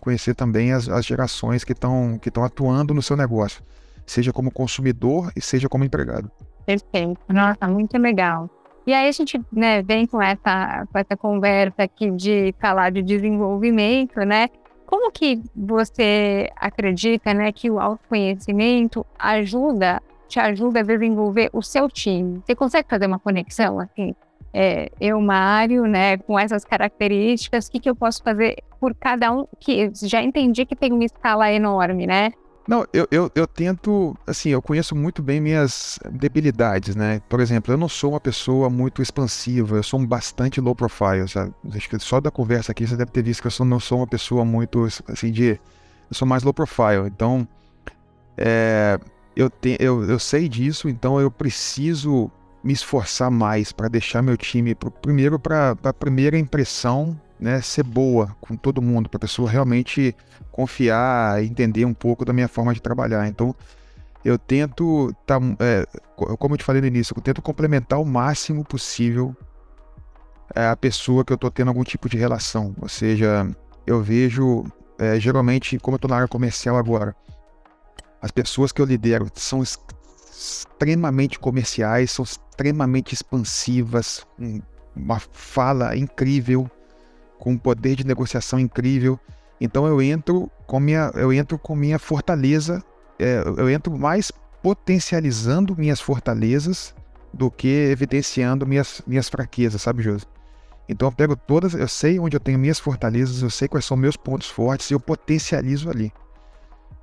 conhecer 0.00 0.34
também 0.34 0.72
as, 0.72 0.88
as 0.88 1.06
gerações 1.06 1.64
que 1.64 1.72
estão 1.72 2.18
que 2.18 2.28
atuando 2.40 2.92
no 2.92 3.00
seu 3.00 3.16
negócio, 3.16 3.62
seja 4.04 4.32
como 4.32 4.50
consumidor 4.50 5.32
e 5.36 5.40
seja 5.40 5.68
como 5.68 5.84
empregado. 5.84 6.30
Perfeito. 6.66 7.20
Nossa, 7.28 7.68
muito 7.68 7.96
legal. 7.96 8.50
E 8.86 8.92
aí 8.92 9.08
a 9.08 9.12
gente 9.12 9.40
né, 9.52 9.82
vem 9.82 10.06
com 10.06 10.20
essa, 10.20 10.86
com 10.92 10.98
essa 10.98 11.16
conversa 11.16 11.82
aqui 11.82 12.10
de 12.10 12.54
falar 12.60 12.90
de 12.90 13.02
desenvolvimento, 13.02 14.20
né? 14.20 14.48
Como 14.86 15.10
que 15.10 15.42
você 15.56 16.50
acredita 16.56 17.32
né, 17.32 17.50
que 17.50 17.70
o 17.70 17.80
autoconhecimento 17.80 19.04
ajuda, 19.18 20.02
te 20.28 20.38
ajuda 20.38 20.80
a 20.80 20.82
desenvolver 20.82 21.48
o 21.52 21.62
seu 21.62 21.88
time? 21.88 22.42
Você 22.44 22.54
consegue 22.54 22.88
fazer 22.88 23.06
uma 23.06 23.18
conexão 23.18 23.80
assim? 23.80 24.14
é, 24.54 24.88
eu, 25.00 25.20
Mário, 25.20 25.82
né, 25.84 26.16
com 26.16 26.38
essas 26.38 26.64
características, 26.64 27.66
o 27.66 27.72
que, 27.72 27.80
que 27.80 27.90
eu 27.90 27.96
posso 27.96 28.22
fazer 28.22 28.62
por 28.78 28.94
cada 28.94 29.32
um, 29.32 29.46
que 29.58 29.90
já 30.04 30.22
entendi 30.22 30.64
que 30.64 30.76
tem 30.76 30.92
uma 30.92 31.04
escala 31.04 31.52
enorme, 31.52 32.06
né? 32.06 32.30
Não, 32.66 32.86
eu, 32.94 33.06
eu, 33.10 33.30
eu 33.34 33.46
tento, 33.46 34.16
assim, 34.26 34.48
eu 34.48 34.62
conheço 34.62 34.96
muito 34.96 35.22
bem 35.22 35.38
minhas 35.38 35.98
debilidades, 36.10 36.96
né? 36.96 37.20
Por 37.28 37.40
exemplo, 37.40 37.74
eu 37.74 37.76
não 37.76 37.88
sou 37.88 38.12
uma 38.12 38.20
pessoa 38.20 38.70
muito 38.70 39.02
expansiva, 39.02 39.76
eu 39.76 39.82
sou 39.82 40.00
um 40.00 40.06
bastante 40.06 40.62
low 40.62 40.74
profile, 40.74 41.28
sabe? 41.28 41.52
Acho 41.74 41.90
que 41.90 41.98
só 41.98 42.20
da 42.20 42.30
conversa 42.30 42.72
aqui 42.72 42.86
você 42.86 42.96
deve 42.96 43.10
ter 43.10 43.22
visto 43.22 43.42
que 43.42 43.48
eu 43.48 43.50
sou, 43.50 43.66
não 43.66 43.78
sou 43.78 43.98
uma 43.98 44.06
pessoa 44.06 44.44
muito, 44.44 44.86
assim, 45.08 45.30
de... 45.30 45.60
Eu 46.10 46.14
sou 46.14 46.26
mais 46.26 46.42
low 46.42 46.54
profile, 46.54 47.06
então... 47.06 47.46
É, 48.36 48.98
eu, 49.36 49.50
te, 49.50 49.76
eu, 49.78 50.02
eu 50.04 50.18
sei 50.18 50.48
disso, 50.48 50.88
então 50.88 51.20
eu 51.20 51.30
preciso 51.30 52.30
me 52.62 52.72
esforçar 52.72 53.30
mais 53.30 53.72
para 53.72 53.88
deixar 53.88 54.22
meu 54.22 54.38
time, 54.38 54.74
pro, 54.74 54.90
primeiro 54.90 55.38
para 55.38 55.76
a 55.82 55.92
primeira 55.92 56.38
impressão 56.38 57.20
né, 57.44 57.60
ser 57.60 57.82
boa 57.82 58.34
com 58.40 58.56
todo 58.56 58.80
mundo, 58.80 59.10
para 59.10 59.18
a 59.18 59.20
pessoa 59.20 59.50
realmente 59.50 60.16
confiar, 60.50 61.44
entender 61.44 61.84
um 61.84 61.92
pouco 61.92 62.24
da 62.24 62.32
minha 62.32 62.48
forma 62.48 62.72
de 62.72 62.80
trabalhar. 62.80 63.28
Então, 63.28 63.54
eu 64.24 64.38
tento, 64.38 65.14
tá, 65.26 65.38
é, 65.60 65.86
como 66.16 66.54
eu 66.54 66.58
te 66.58 66.64
falei 66.64 66.80
no 66.80 66.86
início, 66.86 67.12
eu 67.14 67.20
tento 67.20 67.42
complementar 67.42 68.00
o 68.00 68.04
máximo 68.06 68.64
possível 68.64 69.36
é, 70.54 70.68
a 70.68 70.74
pessoa 70.74 71.22
que 71.22 71.34
eu 71.34 71.34
estou 71.34 71.50
tendo 71.50 71.68
algum 71.68 71.84
tipo 71.84 72.08
de 72.08 72.16
relação. 72.16 72.74
Ou 72.80 72.88
seja, 72.88 73.46
eu 73.86 74.02
vejo, 74.02 74.64
é, 74.98 75.20
geralmente, 75.20 75.78
como 75.78 75.96
eu 75.96 75.98
estou 75.98 76.08
na 76.08 76.16
área 76.16 76.28
comercial 76.28 76.78
agora, 76.78 77.14
as 78.22 78.30
pessoas 78.30 78.72
que 78.72 78.80
eu 78.80 78.86
lidero 78.86 79.30
são 79.34 79.62
extremamente 79.62 81.38
comerciais, 81.38 82.10
são 82.10 82.22
extremamente 82.22 83.12
expansivas, 83.12 84.26
uma 84.96 85.18
fala 85.18 85.94
incrível, 85.94 86.70
com 87.38 87.52
um 87.52 87.58
poder 87.58 87.96
de 87.96 88.06
negociação 88.06 88.58
incrível. 88.58 89.18
Então 89.60 89.86
eu 89.86 90.00
entro 90.02 90.50
com 90.66 90.80
minha, 90.80 91.10
eu 91.14 91.32
entro 91.32 91.58
com 91.58 91.74
minha 91.76 91.98
fortaleza, 91.98 92.82
é, 93.18 93.42
eu 93.56 93.70
entro 93.70 93.96
mais 93.96 94.32
potencializando 94.62 95.76
minhas 95.76 96.00
fortalezas 96.00 96.94
do 97.32 97.50
que 97.50 97.68
evidenciando 97.68 98.66
minhas, 98.66 99.02
minhas 99.06 99.28
fraquezas, 99.28 99.82
sabe, 99.82 100.02
Josi? 100.02 100.26
Então 100.88 101.08
eu 101.08 101.12
pego 101.12 101.36
todas, 101.36 101.74
eu 101.74 101.88
sei 101.88 102.18
onde 102.18 102.36
eu 102.36 102.40
tenho 102.40 102.58
minhas 102.58 102.78
fortalezas, 102.78 103.42
eu 103.42 103.50
sei 103.50 103.68
quais 103.68 103.84
são 103.84 103.96
meus 103.96 104.16
pontos 104.16 104.48
fortes 104.48 104.90
e 104.90 104.94
eu 104.94 105.00
potencializo 105.00 105.90
ali. 105.90 106.12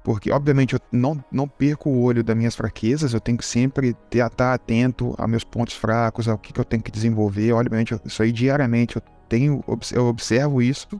Porque, 0.03 0.31
obviamente, 0.31 0.73
eu 0.73 0.79
não, 0.91 1.23
não 1.31 1.47
perco 1.47 1.89
o 1.89 2.01
olho 2.01 2.23
das 2.23 2.35
minhas 2.35 2.55
fraquezas, 2.55 3.13
eu 3.13 3.19
tenho 3.19 3.37
que 3.37 3.45
sempre 3.45 3.95
estar 4.11 4.53
atento 4.53 5.13
a 5.17 5.27
meus 5.27 5.43
pontos 5.43 5.75
fracos, 5.75 6.27
ao 6.27 6.37
que, 6.37 6.51
que 6.51 6.59
eu 6.59 6.65
tenho 6.65 6.81
que 6.81 6.89
desenvolver. 6.89 7.51
Obviamente, 7.53 7.99
isso 8.03 8.23
aí 8.23 8.31
diariamente 8.31 8.95
eu 8.95 9.01
tenho, 9.31 9.63
eu 9.93 10.07
observo 10.07 10.61
isso, 10.61 10.99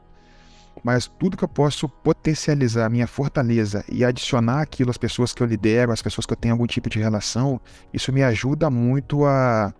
mas 0.82 1.06
tudo 1.06 1.36
que 1.36 1.44
eu 1.44 1.48
posso 1.48 1.86
potencializar 1.86 2.86
a 2.86 2.88
minha 2.88 3.06
fortaleza 3.06 3.84
e 3.92 4.02
adicionar 4.02 4.62
aquilo 4.62 4.90
às 4.90 4.96
pessoas 4.96 5.34
que 5.34 5.42
eu 5.42 5.46
lidero, 5.46 5.92
às 5.92 6.00
pessoas 6.00 6.24
que 6.24 6.32
eu 6.32 6.36
tenho 6.36 6.54
algum 6.54 6.66
tipo 6.66 6.88
de 6.88 6.98
relação, 6.98 7.60
isso 7.92 8.10
me 8.10 8.22
ajuda 8.22 8.70
muito 8.70 9.26
a, 9.26 9.74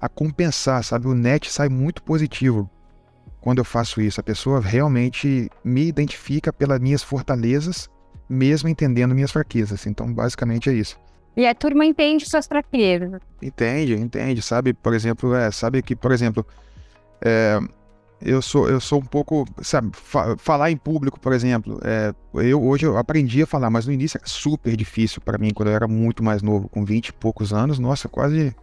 a 0.00 0.08
compensar, 0.08 0.82
sabe? 0.82 1.06
O 1.06 1.14
net 1.14 1.52
sai 1.52 1.68
muito 1.68 2.02
positivo 2.02 2.68
quando 3.42 3.58
eu 3.58 3.64
faço 3.64 4.00
isso. 4.00 4.20
A 4.20 4.24
pessoa 4.24 4.58
realmente 4.58 5.50
me 5.62 5.86
identifica 5.86 6.50
pelas 6.50 6.80
minhas 6.80 7.02
fortalezas 7.02 7.90
mesmo 8.28 8.68
entendendo 8.68 9.14
minhas 9.14 9.30
fraquezas. 9.30 9.86
Então, 9.86 10.12
basicamente 10.12 10.68
é 10.68 10.72
isso. 10.72 10.98
E 11.36 11.46
a 11.46 11.54
turma 11.54 11.84
entende 11.86 12.28
suas 12.28 12.46
fraquezas. 12.46 13.20
Entende, 13.40 13.94
entende. 13.94 14.42
Sabe, 14.42 14.74
por 14.74 14.92
exemplo, 14.92 15.34
é, 15.34 15.50
sabe 15.50 15.80
que, 15.82 15.94
por 15.94 16.10
exemplo, 16.10 16.44
é, 17.22 17.58
eu 18.20 18.42
sou 18.42 18.68
eu 18.68 18.80
sou 18.80 19.00
um 19.00 19.04
pouco, 19.04 19.46
sabe, 19.62 19.90
fa 19.92 20.36
falar 20.36 20.70
em 20.70 20.76
público, 20.76 21.20
por 21.20 21.32
exemplo, 21.32 21.80
é, 21.84 22.14
eu 22.34 22.62
hoje 22.62 22.86
eu 22.86 22.96
aprendi 22.96 23.42
a 23.42 23.46
falar, 23.46 23.70
mas 23.70 23.86
no 23.86 23.92
início 23.92 24.18
era 24.18 24.28
super 24.28 24.76
difícil 24.76 25.20
para 25.20 25.38
mim 25.38 25.52
quando 25.52 25.68
eu 25.68 25.74
era 25.74 25.88
muito 25.88 26.22
mais 26.22 26.42
novo, 26.42 26.68
com 26.68 26.84
20 26.84 27.08
e 27.08 27.12
poucos 27.12 27.52
anos, 27.52 27.78
nossa, 27.78 28.08
quase 28.08 28.54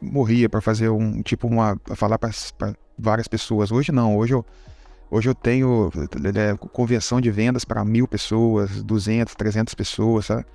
morria 0.00 0.48
para 0.48 0.60
fazer 0.60 0.88
um 0.88 1.22
tipo 1.22 1.46
uma 1.46 1.78
falar 1.94 2.18
para 2.18 2.30
várias 2.98 3.28
pessoas. 3.28 3.70
Hoje 3.70 3.92
não, 3.92 4.16
hoje 4.16 4.34
eu 4.34 4.44
Hoje 5.14 5.28
eu 5.28 5.34
tenho 5.34 5.92
é, 6.34 6.56
conversão 6.68 7.20
de 7.20 7.30
vendas 7.30 7.66
para 7.66 7.84
mil 7.84 8.08
pessoas, 8.08 8.82
200, 8.82 9.34
300 9.34 9.74
pessoas, 9.74 10.24
sabe? 10.24 10.46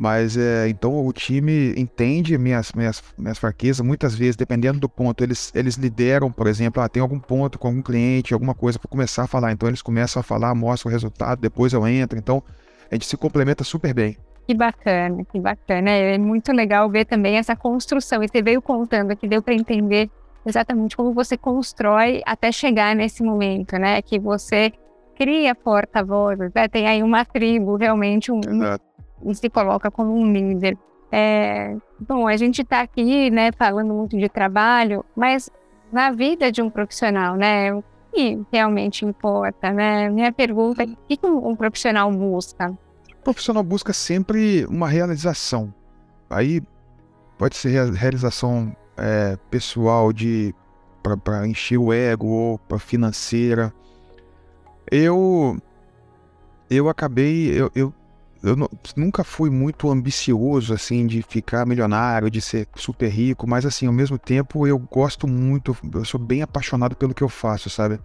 Mas 0.00 0.34
é, 0.34 0.66
então 0.66 1.06
o 1.06 1.12
time 1.12 1.74
entende 1.76 2.38
minhas, 2.38 2.72
minhas, 2.72 3.04
minhas 3.18 3.36
fraquezas. 3.36 3.84
Muitas 3.84 4.14
vezes, 4.14 4.34
dependendo 4.34 4.80
do 4.80 4.88
ponto, 4.88 5.22
eles, 5.22 5.52
eles 5.54 5.74
lideram, 5.74 6.32
por 6.32 6.46
exemplo, 6.46 6.82
ah, 6.82 6.88
tem 6.88 7.02
algum 7.02 7.18
ponto 7.18 7.58
com 7.58 7.68
algum 7.68 7.82
cliente, 7.82 8.32
alguma 8.32 8.54
coisa 8.54 8.78
para 8.78 8.88
começar 8.88 9.24
a 9.24 9.26
falar. 9.26 9.52
Então 9.52 9.68
eles 9.68 9.82
começam 9.82 10.18
a 10.18 10.22
falar, 10.22 10.54
mostram 10.54 10.88
o 10.88 10.92
resultado, 10.92 11.38
depois 11.38 11.74
eu 11.74 11.86
entro. 11.86 12.18
Então 12.18 12.42
a 12.90 12.94
gente 12.94 13.04
se 13.04 13.14
complementa 13.14 13.62
super 13.62 13.92
bem. 13.92 14.16
Que 14.48 14.54
bacana, 14.54 15.22
que 15.30 15.38
bacana. 15.38 15.90
É 15.90 16.16
muito 16.16 16.50
legal 16.50 16.88
ver 16.88 17.04
também 17.04 17.36
essa 17.36 17.54
construção. 17.54 18.22
E 18.22 18.28
você 18.28 18.40
veio 18.40 18.62
contando 18.62 19.14
que 19.14 19.28
deu 19.28 19.42
para 19.42 19.52
entender 19.52 20.10
exatamente 20.46 20.96
como 20.96 21.12
você 21.12 21.36
constrói 21.36 22.22
até 22.24 22.50
chegar 22.50 22.96
nesse 22.96 23.22
momento, 23.22 23.76
né? 23.76 24.00
Que 24.00 24.18
você 24.18 24.72
cria 25.14 25.54
porta-vozes, 25.54 26.50
né? 26.54 26.68
Tem 26.68 26.88
aí 26.88 27.02
uma 27.02 27.22
tribo, 27.22 27.76
realmente, 27.76 28.32
um, 28.32 28.40
um, 29.22 29.34
se 29.34 29.48
coloca 29.48 29.90
como 29.90 30.14
um 30.14 30.32
líder. 30.32 30.76
É, 31.12 31.76
bom, 31.98 32.26
a 32.28 32.36
gente 32.36 32.62
está 32.62 32.80
aqui, 32.80 33.30
né, 33.30 33.50
falando 33.52 33.92
muito 33.92 34.16
de 34.16 34.28
trabalho, 34.28 35.04
mas 35.16 35.50
na 35.92 36.10
vida 36.10 36.52
de 36.52 36.62
um 36.62 36.70
profissional, 36.70 37.36
né? 37.36 37.74
O 37.74 37.82
que 38.12 38.40
realmente 38.52 39.04
importa, 39.04 39.72
né? 39.72 40.08
Minha 40.08 40.32
pergunta 40.32 40.82
é: 40.82 40.86
o 40.86 40.96
que 41.08 41.26
um, 41.26 41.48
um 41.48 41.56
profissional 41.56 42.10
busca? 42.12 42.70
O 43.18 43.22
profissional 43.22 43.62
busca 43.62 43.92
sempre 43.92 44.64
uma 44.66 44.88
realização. 44.88 45.72
Aí 46.28 46.62
pode 47.36 47.56
ser 47.56 47.92
realização 47.92 48.74
é, 48.96 49.36
pessoal 49.50 50.12
de 50.12 50.54
para 51.02 51.46
encher 51.46 51.78
o 51.78 51.92
ego 51.92 52.26
ou 52.26 52.58
para 52.58 52.78
financeira. 52.78 53.72
Eu 54.90 55.58
eu 56.68 56.88
acabei 56.88 57.48
eu, 57.50 57.70
eu, 57.74 57.92
eu 58.42 58.56
nunca 58.96 59.22
fui 59.22 59.50
muito 59.50 59.90
ambicioso 59.90 60.72
assim 60.72 61.06
de 61.06 61.22
ficar 61.22 61.66
milionário, 61.66 62.30
de 62.30 62.40
ser 62.40 62.66
super 62.74 63.08
rico, 63.08 63.46
mas 63.46 63.66
assim 63.66 63.86
ao 63.86 63.92
mesmo 63.92 64.18
tempo 64.18 64.66
eu 64.66 64.78
gosto 64.78 65.26
muito, 65.28 65.76
eu 65.92 66.04
sou 66.04 66.18
bem 66.18 66.42
apaixonado 66.42 66.96
pelo 66.96 67.14
que 67.14 67.22
eu 67.22 67.28
faço, 67.28 67.68
sabe? 67.68 68.00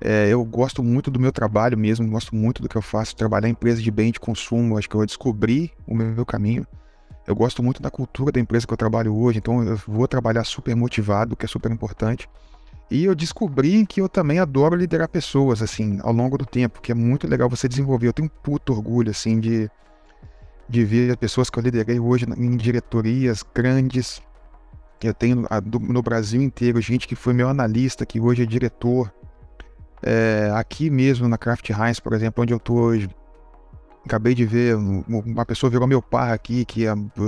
É, 0.00 0.28
eu 0.28 0.44
gosto 0.44 0.82
muito 0.82 1.10
do 1.10 1.18
meu 1.18 1.32
trabalho 1.32 1.78
mesmo, 1.78 2.06
gosto 2.10 2.34
muito 2.34 2.60
do 2.60 2.68
que 2.68 2.76
eu 2.76 2.82
faço, 2.82 3.16
trabalhar 3.16 3.48
em 3.48 3.52
empresa 3.52 3.80
de 3.80 3.90
bem 3.90 4.12
de 4.12 4.20
consumo, 4.20 4.76
acho 4.76 4.88
que 4.88 4.94
eu 4.94 5.06
descobri 5.06 5.72
o 5.86 5.94
meu 5.94 6.26
caminho. 6.26 6.66
Eu 7.26 7.34
gosto 7.34 7.62
muito 7.62 7.80
da 7.80 7.90
cultura 7.90 8.30
da 8.30 8.38
empresa 8.38 8.66
que 8.66 8.72
eu 8.72 8.76
trabalho 8.76 9.16
hoje, 9.16 9.38
então 9.38 9.62
eu 9.62 9.76
vou 9.86 10.06
trabalhar 10.06 10.44
super 10.44 10.76
motivado, 10.76 11.34
que 11.34 11.46
é 11.46 11.48
super 11.48 11.72
importante. 11.72 12.28
E 12.90 13.04
eu 13.04 13.14
descobri 13.14 13.86
que 13.86 14.00
eu 14.00 14.08
também 14.08 14.38
adoro 14.38 14.76
liderar 14.76 15.08
pessoas, 15.08 15.62
assim, 15.62 15.98
ao 16.02 16.12
longo 16.12 16.36
do 16.36 16.44
tempo, 16.44 16.80
que 16.80 16.92
é 16.92 16.94
muito 16.94 17.26
legal 17.26 17.48
você 17.48 17.68
desenvolver. 17.68 18.08
Eu 18.08 18.12
tenho 18.12 18.26
um 18.26 18.42
puto 18.42 18.72
orgulho, 18.72 19.10
assim, 19.10 19.40
de, 19.40 19.70
de 20.68 20.84
ver 20.84 21.10
as 21.10 21.16
pessoas 21.16 21.50
que 21.50 21.58
eu 21.58 21.62
liderei 21.62 21.98
hoje 21.98 22.26
em 22.36 22.56
diretorias 22.56 23.42
grandes. 23.54 24.22
Eu 25.02 25.14
tenho 25.14 25.46
no 25.80 26.02
Brasil 26.02 26.40
inteiro 26.40 26.80
gente 26.80 27.08
que 27.08 27.16
foi 27.16 27.32
meu 27.32 27.48
analista, 27.48 28.06
que 28.06 28.20
hoje 28.20 28.42
é 28.42 28.46
diretor. 28.46 29.12
É, 30.02 30.52
aqui 30.54 30.90
mesmo 30.90 31.26
na 31.26 31.38
Kraft 31.38 31.68
Heinz, 31.70 31.98
por 31.98 32.12
exemplo, 32.12 32.42
onde 32.42 32.52
eu 32.52 32.58
estou 32.58 32.76
hoje, 32.76 33.08
Acabei 34.04 34.34
de 34.34 34.44
ver, 34.44 34.76
uma 34.76 35.46
pessoa 35.46 35.70
virou 35.70 35.88
meu 35.88 36.02
par 36.02 36.30
aqui, 36.30 36.66
que 36.66 36.84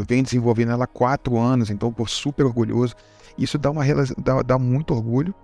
vem 0.06 0.22
desenvolvendo 0.22 0.72
ela 0.72 0.84
há 0.84 0.86
quatro 0.86 1.38
anos, 1.38 1.70
então 1.70 1.90
por 1.90 2.06
super 2.06 2.44
orgulhoso. 2.44 2.94
Isso 3.38 3.56
dá, 3.56 3.70
uma, 3.70 3.82
dá, 4.18 4.42
dá 4.42 4.58
muito 4.58 4.92
orgulho. 4.92 5.34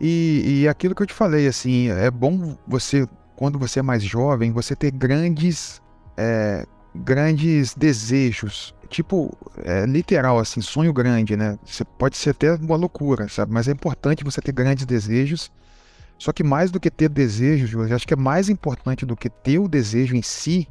E, 0.00 0.62
e 0.62 0.68
aquilo 0.68 0.94
que 0.94 1.02
eu 1.02 1.06
te 1.06 1.14
falei, 1.14 1.46
assim, 1.46 1.88
é 1.88 2.10
bom 2.10 2.56
você, 2.66 3.06
quando 3.36 3.58
você 3.58 3.80
é 3.80 3.82
mais 3.82 4.02
jovem, 4.02 4.52
você 4.52 4.76
ter 4.76 4.90
grandes, 4.90 5.82
é, 6.16 6.66
grandes 6.94 7.74
desejos. 7.74 8.74
Tipo, 8.88 9.36
é, 9.64 9.84
literal, 9.84 10.38
assim, 10.38 10.60
sonho 10.60 10.92
grande, 10.92 11.36
né? 11.36 11.58
Você 11.64 11.84
pode 11.84 12.16
ser 12.16 12.30
até 12.30 12.54
uma 12.54 12.76
loucura, 12.76 13.28
sabe? 13.28 13.52
Mas 13.52 13.68
é 13.68 13.72
importante 13.72 14.24
você 14.24 14.40
ter 14.40 14.52
grandes 14.52 14.86
desejos 14.86 15.50
só 16.18 16.32
que 16.32 16.42
mais 16.42 16.70
do 16.70 16.80
que 16.80 16.90
ter 16.90 17.08
desejo, 17.08 17.80
eu 17.80 17.94
acho 17.94 18.06
que 18.06 18.12
é 18.12 18.16
mais 18.16 18.48
importante 18.48 19.06
do 19.06 19.16
que 19.16 19.30
ter 19.30 19.60
o 19.60 19.68
desejo 19.68 20.16
em 20.16 20.22
si, 20.22 20.68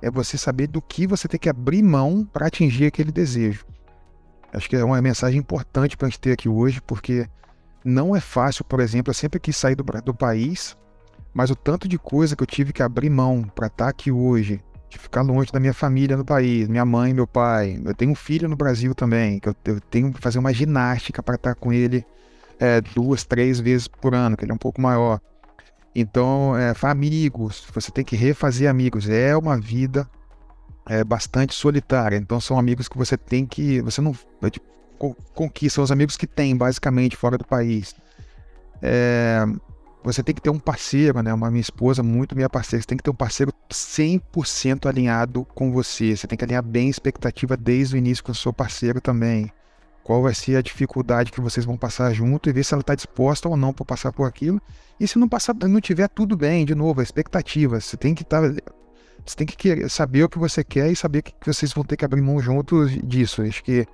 é 0.00 0.10
você 0.10 0.38
saber 0.38 0.66
do 0.66 0.80
que 0.80 1.06
você 1.06 1.28
tem 1.28 1.38
que 1.38 1.48
abrir 1.48 1.82
mão 1.82 2.24
para 2.24 2.46
atingir 2.46 2.86
aquele 2.86 3.12
desejo. 3.12 3.66
Acho 4.50 4.68
que 4.68 4.76
é 4.76 4.82
uma 4.82 5.00
mensagem 5.02 5.38
importante 5.38 5.94
para 5.94 6.06
a 6.06 6.10
gente 6.10 6.20
ter 6.20 6.32
aqui 6.32 6.48
hoje, 6.48 6.80
porque 6.80 7.28
não 7.88 8.14
é 8.14 8.20
fácil, 8.20 8.64
por 8.64 8.80
exemplo, 8.80 9.10
eu 9.10 9.14
sempre 9.14 9.40
quis 9.40 9.56
sair 9.56 9.74
do, 9.74 9.84
do 10.04 10.14
país, 10.14 10.76
mas 11.32 11.50
o 11.50 11.56
tanto 11.56 11.88
de 11.88 11.98
coisa 11.98 12.36
que 12.36 12.42
eu 12.42 12.46
tive 12.46 12.72
que 12.72 12.82
abrir 12.82 13.10
mão 13.10 13.42
para 13.42 13.66
estar 13.66 13.84
tá 13.84 13.90
aqui 13.90 14.10
hoje, 14.10 14.60
de 14.88 14.98
ficar 14.98 15.22
longe 15.22 15.52
da 15.52 15.60
minha 15.60 15.74
família 15.74 16.16
no 16.16 16.24
país, 16.24 16.68
minha 16.68 16.84
mãe, 16.84 17.12
meu 17.12 17.26
pai. 17.26 17.80
Eu 17.84 17.94
tenho 17.94 18.12
um 18.12 18.14
filho 18.14 18.48
no 18.48 18.56
Brasil 18.56 18.94
também, 18.94 19.38
que 19.38 19.48
eu, 19.48 19.56
eu 19.64 19.80
tenho 19.80 20.12
que 20.12 20.20
fazer 20.20 20.38
uma 20.38 20.52
ginástica 20.52 21.22
para 21.22 21.34
estar 21.34 21.54
tá 21.54 21.60
com 21.60 21.72
ele 21.72 22.04
é, 22.58 22.80
duas, 22.80 23.24
três 23.24 23.60
vezes 23.60 23.86
por 23.86 24.14
ano, 24.14 24.36
que 24.36 24.44
ele 24.44 24.52
é 24.52 24.54
um 24.54 24.58
pouco 24.58 24.80
maior. 24.80 25.20
Então, 25.94 26.56
é, 26.56 26.72
amigos, 26.82 27.66
você 27.72 27.90
tem 27.90 28.04
que 28.04 28.16
refazer 28.16 28.68
amigos. 28.68 29.08
É 29.08 29.36
uma 29.36 29.58
vida 29.58 30.08
é, 30.88 31.02
bastante 31.04 31.54
solitária. 31.54 32.16
Então, 32.16 32.40
são 32.40 32.58
amigos 32.58 32.88
que 32.88 32.96
você 32.96 33.16
tem 33.16 33.44
que. 33.46 33.80
Você 33.82 34.00
não 34.00 34.14
é, 34.42 34.50
tipo, 34.50 34.66
conquista, 35.34 35.80
os 35.80 35.92
amigos 35.92 36.16
que 36.16 36.26
tem, 36.26 36.56
basicamente, 36.56 37.16
fora 37.16 37.38
do 37.38 37.44
país. 37.44 37.94
É, 38.82 39.44
você 40.02 40.22
tem 40.22 40.34
que 40.34 40.40
ter 40.40 40.50
um 40.50 40.58
parceiro, 40.58 41.22
né? 41.22 41.32
Uma 41.32 41.50
minha 41.50 41.60
esposa, 41.60 42.02
muito 42.02 42.34
minha 42.34 42.48
parceira. 42.48 42.82
Você 42.82 42.88
tem 42.88 42.98
que 42.98 43.04
ter 43.04 43.10
um 43.10 43.14
parceiro 43.14 43.52
100% 43.70 44.86
alinhado 44.86 45.46
com 45.54 45.72
você. 45.72 46.16
Você 46.16 46.26
tem 46.26 46.36
que 46.36 46.44
alinhar 46.44 46.62
bem 46.62 46.88
a 46.88 46.90
expectativa 46.90 47.56
desde 47.56 47.96
o 47.96 47.98
início 47.98 48.22
com 48.24 48.32
o 48.32 48.34
seu 48.34 48.52
parceiro 48.52 49.00
também 49.00 49.52
qual 50.08 50.22
vai 50.22 50.32
ser 50.32 50.56
a 50.56 50.62
dificuldade 50.62 51.30
que 51.30 51.38
vocês 51.38 51.66
vão 51.66 51.76
passar 51.76 52.14
junto 52.14 52.48
e 52.48 52.52
ver 52.54 52.64
se 52.64 52.72
ela 52.72 52.80
está 52.80 52.94
disposta 52.94 53.46
ou 53.46 53.58
não 53.58 53.74
para 53.74 53.84
passar 53.84 54.10
por 54.10 54.24
aquilo. 54.24 54.58
E 54.98 55.06
se 55.06 55.18
não 55.18 55.28
passar, 55.28 55.54
não 55.54 55.82
tiver 55.82 56.08
tudo 56.08 56.34
bem, 56.34 56.64
de 56.64 56.74
novo, 56.74 57.00
a 57.00 57.02
expectativa. 57.02 57.78
Você 57.78 57.94
tem 57.94 58.14
que 58.14 58.22
estar, 58.22 58.40
tá, 58.40 58.72
você 59.22 59.36
tem 59.36 59.46
que 59.46 59.86
saber 59.86 60.22
o 60.22 60.28
que 60.30 60.38
você 60.38 60.64
quer 60.64 60.90
e 60.90 60.96
saber 60.96 61.20
que 61.20 61.34
vocês 61.44 61.74
vão 61.74 61.84
ter 61.84 61.98
que 61.98 62.06
abrir 62.06 62.22
mão 62.22 62.40
juntos 62.40 62.90
disso. 63.06 63.42
Acho 63.42 63.62
que, 63.62 63.86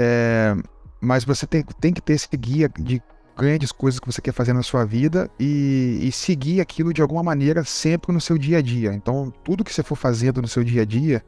é, 0.00 0.54
mas 1.00 1.24
você 1.24 1.44
tem, 1.44 1.64
tem 1.80 1.92
que 1.92 2.00
ter 2.00 2.12
esse 2.12 2.28
guia 2.36 2.70
de 2.78 3.02
grandes 3.36 3.72
coisas 3.72 3.98
que 3.98 4.06
você 4.06 4.22
quer 4.22 4.32
fazer 4.32 4.52
na 4.52 4.62
sua 4.62 4.84
vida 4.84 5.28
e, 5.40 5.98
e 6.02 6.12
seguir 6.12 6.60
aquilo 6.60 6.92
de 6.92 7.02
alguma 7.02 7.22
maneira 7.22 7.64
sempre 7.64 8.12
no 8.12 8.20
seu 8.20 8.38
dia 8.38 8.58
a 8.58 8.62
dia. 8.62 8.92
Então, 8.94 9.32
tudo 9.42 9.64
que 9.64 9.74
você 9.74 9.82
for 9.82 9.96
fazendo 9.96 10.40
no 10.40 10.46
seu 10.46 10.62
dia 10.62 10.82
a 10.82 10.84
dia 10.84 11.24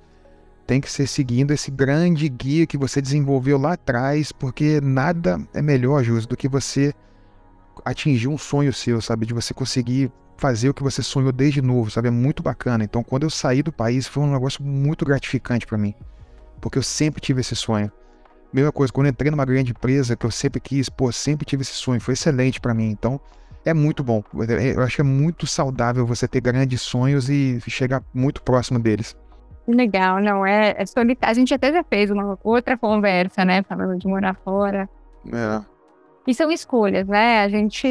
tem 0.69 0.81
que 0.81 0.89
ser 0.89 1.09
seguindo 1.09 1.53
esse 1.53 1.69
grande 1.69 2.29
guia 2.29 2.65
que 2.65 2.79
você 2.79 3.03
desenvolveu 3.03 3.59
lá 3.59 3.73
atrás, 3.73 4.31
porque 4.31 4.81
nada 4.81 5.41
é 5.53 5.61
melhor, 5.61 6.05
Jus, 6.05 6.27
do 6.27 6.37
que 6.37 6.49
você 6.49 6.95
atingir 7.85 8.29
um 8.29 8.39
sonho 8.39 8.73
seu, 8.73 9.01
sabe? 9.01 9.27
De 9.27 9.35
você 9.35 9.53
conseguir 9.53 10.13
fazer 10.37 10.69
o 10.69 10.75
que 10.75 10.83
você 10.83 11.03
sonhou 11.03 11.33
desde 11.33 11.61
novo, 11.61 11.91
sabe? 11.91 12.07
É 12.07 12.13
muito 12.13 12.41
bacana. 12.41 12.85
Então, 12.85 13.03
quando 13.03 13.25
eu 13.25 13.31
saí 13.31 13.65
do 13.65 13.73
país, 13.73 14.07
foi 14.07 14.23
um 14.23 14.33
negócio 14.33 14.63
muito 14.63 15.05
gratificante 15.05 15.67
para 15.67 15.77
mim, 15.77 15.93
porque 16.61 16.79
eu 16.79 16.85
sempre 16.85 17.21
tive 17.21 17.41
esse 17.41 17.57
sonho. 17.57 17.91
Mesma 18.53 18.73
coisa, 18.73 18.93
quando 18.93 19.07
eu 19.07 19.11
entrei 19.11 19.31
numa 19.31 19.45
grande 19.45 19.71
empresa 19.71 20.17
que 20.17 20.27
eu 20.27 20.31
sempre 20.31 20.61
quis, 20.61 20.89
pô, 20.89 21.13
sempre 21.13 21.47
tive 21.47 21.63
esse 21.63 21.73
sonho, 21.73 22.01
foi 22.01 22.15
excelente 22.15 22.61
para 22.61 22.75
mim. 22.75 22.91
Então, 22.91 23.21
é 23.65 23.73
muito 23.73 24.03
bom. 24.03 24.23
Eu 24.75 24.83
acho 24.83 24.97
que 24.97 25.01
é 25.03 25.05
muito 25.05 25.47
saudável 25.47 26.07
você 26.07 26.27
ter 26.27 26.41
grandes 26.41 26.81
sonhos 26.81 27.29
e 27.29 27.61
chegar 27.69 28.03
muito 28.13 28.43
próximo 28.43 28.79
deles. 28.79 29.17
Legal, 29.69 30.21
não 30.21 30.45
é, 30.45 30.75
é 30.77 30.87
solitário. 30.87 31.31
A 31.31 31.35
gente 31.35 31.55
até 31.55 31.73
já 31.73 31.85
fez 31.85 32.11
uma 32.11 32.39
outra 32.43 32.77
conversa, 32.77 33.45
né, 33.45 33.63
falando 33.63 33.97
de 33.97 34.09
morar 34.09 34.35
fora. 34.45 34.89
É. 35.33 35.63
E 36.27 36.35
são 36.35 36.51
escolhas, 36.51 37.07
né? 37.07 37.43
A 37.43 37.49
gente, 37.49 37.87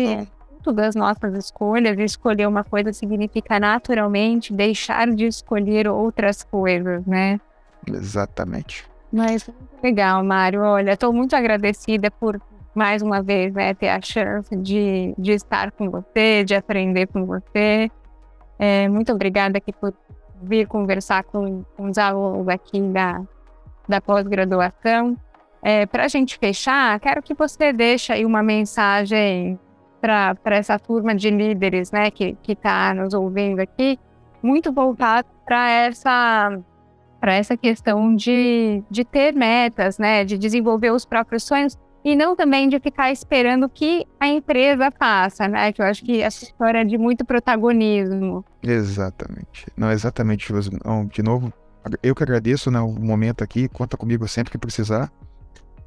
muito 0.52 0.74
das 0.74 0.96
nossas 0.96 1.34
escolhas, 1.36 1.98
escolher 2.00 2.48
uma 2.48 2.64
coisa 2.64 2.92
significa 2.92 3.60
naturalmente 3.60 4.54
deixar 4.54 5.08
de 5.14 5.26
escolher 5.26 5.88
outras 5.88 6.44
coisas, 6.44 7.06
né? 7.06 7.40
Exatamente. 7.88 8.86
Mas 9.12 9.50
legal, 9.82 10.24
Mário. 10.24 10.62
Olha, 10.62 10.92
estou 10.92 11.12
muito 11.12 11.36
agradecida 11.36 12.12
por 12.12 12.40
mais 12.74 13.02
uma 13.02 13.22
vez, 13.22 13.54
né, 13.54 13.74
ter 13.74 13.90
a 13.90 14.00
chance 14.02 14.56
de, 14.56 15.14
de 15.18 15.32
estar 15.32 15.72
com 15.72 15.90
você, 15.90 16.44
de 16.44 16.56
aprender 16.56 17.08
com 17.08 17.26
você. 17.26 17.90
É, 18.58 18.88
muito 18.88 19.12
obrigada 19.12 19.58
aqui 19.58 19.74
por 19.74 19.94
vir 20.42 20.68
conversar 20.68 21.24
com, 21.24 21.64
com 21.76 21.90
os 21.90 21.98
alunos 21.98 22.48
aqui 22.48 22.80
da, 22.82 23.22
da 23.88 24.00
pós-graduação. 24.00 25.18
É, 25.62 25.86
para 25.86 26.06
a 26.06 26.08
gente 26.08 26.38
fechar, 26.38 27.00
quero 27.00 27.22
que 27.22 27.34
você 27.34 27.74
deixe 27.74 28.14
aí 28.14 28.24
uma 28.24 28.42
mensagem 28.42 29.60
para 30.00 30.56
essa 30.56 30.80
turma 30.80 31.14
de 31.14 31.30
líderes 31.30 31.92
né, 31.92 32.10
que 32.10 32.38
está 32.48 32.94
nos 32.94 33.14
ouvindo 33.14 33.60
aqui, 33.60 34.00
muito 34.42 34.72
voltado 34.72 35.28
para 35.46 35.70
essa 35.70 36.58
para 37.20 37.34
essa 37.34 37.58
questão 37.58 38.16
de, 38.16 38.84
de 38.90 39.04
ter 39.04 39.34
metas, 39.34 39.98
né, 39.98 40.24
de 40.24 40.38
desenvolver 40.38 40.92
os 40.92 41.06
próprios 41.06 41.44
sonhos 41.44 41.78
e 42.04 42.16
não 42.16 42.36
também 42.36 42.70
de 42.70 42.80
ficar 42.80 43.12
esperando 43.12 43.68
que 43.68 44.06
a 44.20 44.28
empresa 44.28 44.92
faça, 44.92 45.48
né? 45.48 45.72
Que 45.74 45.82
eu 45.82 45.86
acho 45.86 46.04
que 46.04 46.22
essa 46.22 46.44
história 46.46 46.80
é 46.80 46.84
de 46.86 46.98
muito 46.98 47.26
protagonismo. 47.26 48.46
Exatamente. 48.64 49.68
Não, 49.76 49.92
exatamente, 49.92 50.52
De 51.12 51.22
novo, 51.22 51.52
eu 52.02 52.16
que 52.16 52.24
agradeço 52.24 52.72
né, 52.72 52.80
o 52.80 52.92
momento 52.92 53.44
aqui, 53.44 53.68
conta 53.68 53.98
comigo 53.98 54.28
sempre 54.28 54.52
que 54.52 54.58
precisar. 54.58 55.12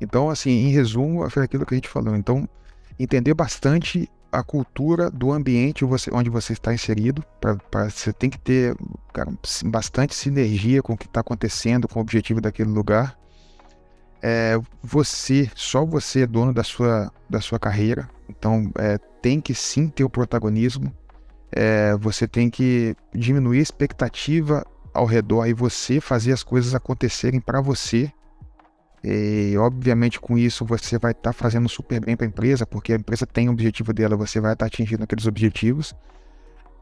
Então, 0.01 0.29
assim, 0.29 0.51
em 0.51 0.69
resumo, 0.69 1.29
foi 1.31 1.45
aquilo 1.45 1.65
que 1.65 1.75
a 1.75 1.77
gente 1.77 1.89
falou. 1.89 2.15
Então, 2.15 2.47
entender 2.99 3.33
bastante 3.35 4.11
a 4.33 4.43
cultura 4.43 5.11
do 5.11 5.31
ambiente 5.31 5.85
onde 5.85 6.31
você 6.31 6.55
está 6.55 6.73
inserido. 6.73 7.23
Pra, 7.41 7.57
pra 7.57 7.91
você 7.91 8.13
tem 8.13 8.31
que 8.31 8.39
ter 8.39 8.75
cara, 9.13 9.31
bastante 9.67 10.15
sinergia 10.15 10.83
com 10.83 10.95
o 10.95 10.97
que 10.97 11.07
está 11.07 11.21
acontecendo, 11.21 11.87
com 11.87 11.99
o 11.99 12.03
objetivo 12.03 12.41
daquele 12.41 12.71
lugar 12.71 13.17
é, 14.23 14.57
você, 14.81 15.51
só 15.55 15.85
você 15.85 16.21
é 16.21 16.27
dono 16.27 16.55
da 16.55 16.63
sua, 16.63 17.13
da 17.29 17.41
sua 17.41 17.59
carreira, 17.59 18.09
então 18.29 18.71
é, 18.79 18.97
tem 19.21 19.41
que 19.41 19.53
sim 19.53 19.89
ter 19.89 20.05
o 20.05 20.11
protagonismo, 20.11 20.95
é, 21.51 21.97
você 21.97 22.29
tem 22.29 22.49
que 22.49 22.95
diminuir 23.13 23.59
a 23.59 23.63
expectativa 23.63 24.65
ao 24.95 25.05
redor 25.05 25.47
e 25.47 25.53
você 25.53 26.01
fazer 26.01 26.33
as 26.33 26.45
coisas 26.45 26.75
acontecerem 26.75 27.41
para 27.41 27.61
você. 27.61 28.13
E 29.05 29.57
obviamente 29.59 30.21
com 30.21 30.39
isso 30.39 30.65
você 30.65 30.99
vai 30.99 31.11
estar 31.11 31.31
tá 31.31 31.33
fazendo 31.33 31.69
super 31.69 32.01
bem 32.01 32.17
para 32.17 32.27
a 32.27 32.29
empresa, 32.29 32.65
porque 32.65 32.93
a 32.93 32.97
empresa 32.97 33.27
tem 33.27 33.49
o 33.49 33.53
objetivo 33.53 33.93
dela, 33.93 34.17
você 34.17 34.41
vai 34.41 34.53
estar 34.53 34.65
tá 34.65 34.67
atingindo 34.69 35.03
aqueles 35.03 35.27
objetivos. 35.27 35.95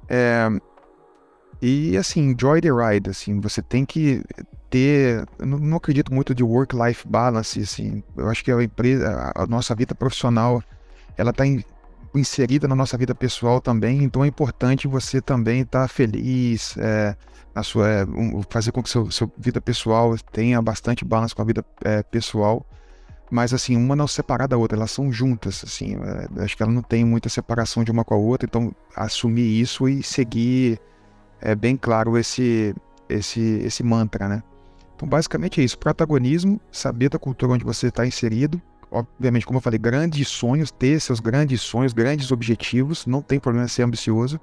É, 0.08 0.48
e 1.62 1.96
assim, 1.96 2.30
enjoy 2.30 2.60
the 2.60 2.70
ride, 2.70 3.10
assim, 3.10 3.38
você 3.38 3.60
tem 3.60 3.84
que 3.84 4.22
ter, 4.70 5.26
não, 5.38 5.58
não 5.58 5.76
acredito 5.76 6.12
muito 6.12 6.34
de 6.34 6.42
work-life 6.42 7.06
balance, 7.06 7.60
assim. 7.60 8.02
Eu 8.16 8.28
acho 8.28 8.42
que 8.42 8.50
a 8.50 8.62
empresa, 8.62 9.32
a, 9.34 9.46
nossa 9.46 9.74
vida 9.74 9.94
profissional, 9.94 10.62
ela 11.18 11.30
está 11.30 11.46
in, 11.46 11.62
inserida 12.14 12.66
na 12.66 12.74
nossa 12.74 12.96
vida 12.96 13.14
pessoal 13.14 13.60
também. 13.60 14.02
Então 14.02 14.24
é 14.24 14.28
importante 14.28 14.88
você 14.88 15.20
também 15.20 15.62
estar 15.62 15.82
tá 15.82 15.88
feliz, 15.88 16.76
é, 16.78 17.14
sua, 17.62 17.88
é, 17.88 18.04
um, 18.04 18.42
fazer 18.48 18.72
com 18.72 18.82
que 18.82 18.90
seu, 18.90 19.10
sua 19.10 19.30
vida 19.36 19.60
pessoal 19.60 20.16
tenha 20.32 20.60
bastante 20.62 21.04
balance 21.04 21.34
com 21.34 21.42
a 21.42 21.44
vida 21.44 21.64
é, 21.84 22.02
pessoal. 22.02 22.64
Mas 23.30 23.54
assim, 23.54 23.76
uma 23.76 23.94
não 23.94 24.08
separar 24.08 24.46
da 24.48 24.56
outra, 24.56 24.76
elas 24.76 24.90
são 24.90 25.12
juntas, 25.12 25.62
assim. 25.64 25.96
É, 25.96 26.44
acho 26.44 26.56
que 26.56 26.62
ela 26.62 26.72
não 26.72 26.82
tem 26.82 27.04
muita 27.04 27.28
separação 27.28 27.84
de 27.84 27.90
uma 27.90 28.04
com 28.04 28.14
a 28.14 28.16
outra. 28.16 28.46
Então 28.46 28.74
assumir 28.94 29.60
isso 29.60 29.88
e 29.88 30.02
seguir 30.02 30.80
é 31.40 31.54
bem 31.54 31.76
claro 31.76 32.18
esse 32.18 32.74
esse 33.08 33.40
esse 33.40 33.82
mantra, 33.82 34.28
né? 34.28 34.42
Então, 35.00 35.08
basicamente 35.08 35.60
é 35.60 35.64
isso: 35.64 35.78
protagonismo, 35.78 36.60
saber 36.70 37.08
da 37.08 37.18
cultura 37.18 37.52
onde 37.52 37.64
você 37.64 37.88
está 37.88 38.06
inserido. 38.06 38.60
Obviamente, 38.90 39.46
como 39.46 39.58
eu 39.58 39.62
falei, 39.62 39.78
grandes 39.78 40.28
sonhos, 40.28 40.70
ter 40.70 41.00
seus 41.00 41.20
grandes 41.20 41.60
sonhos, 41.62 41.92
grandes 41.92 42.30
objetivos, 42.32 43.06
não 43.06 43.22
tem 43.22 43.38
problema 43.40 43.66
ser 43.68 43.82
ambicioso. 43.82 44.38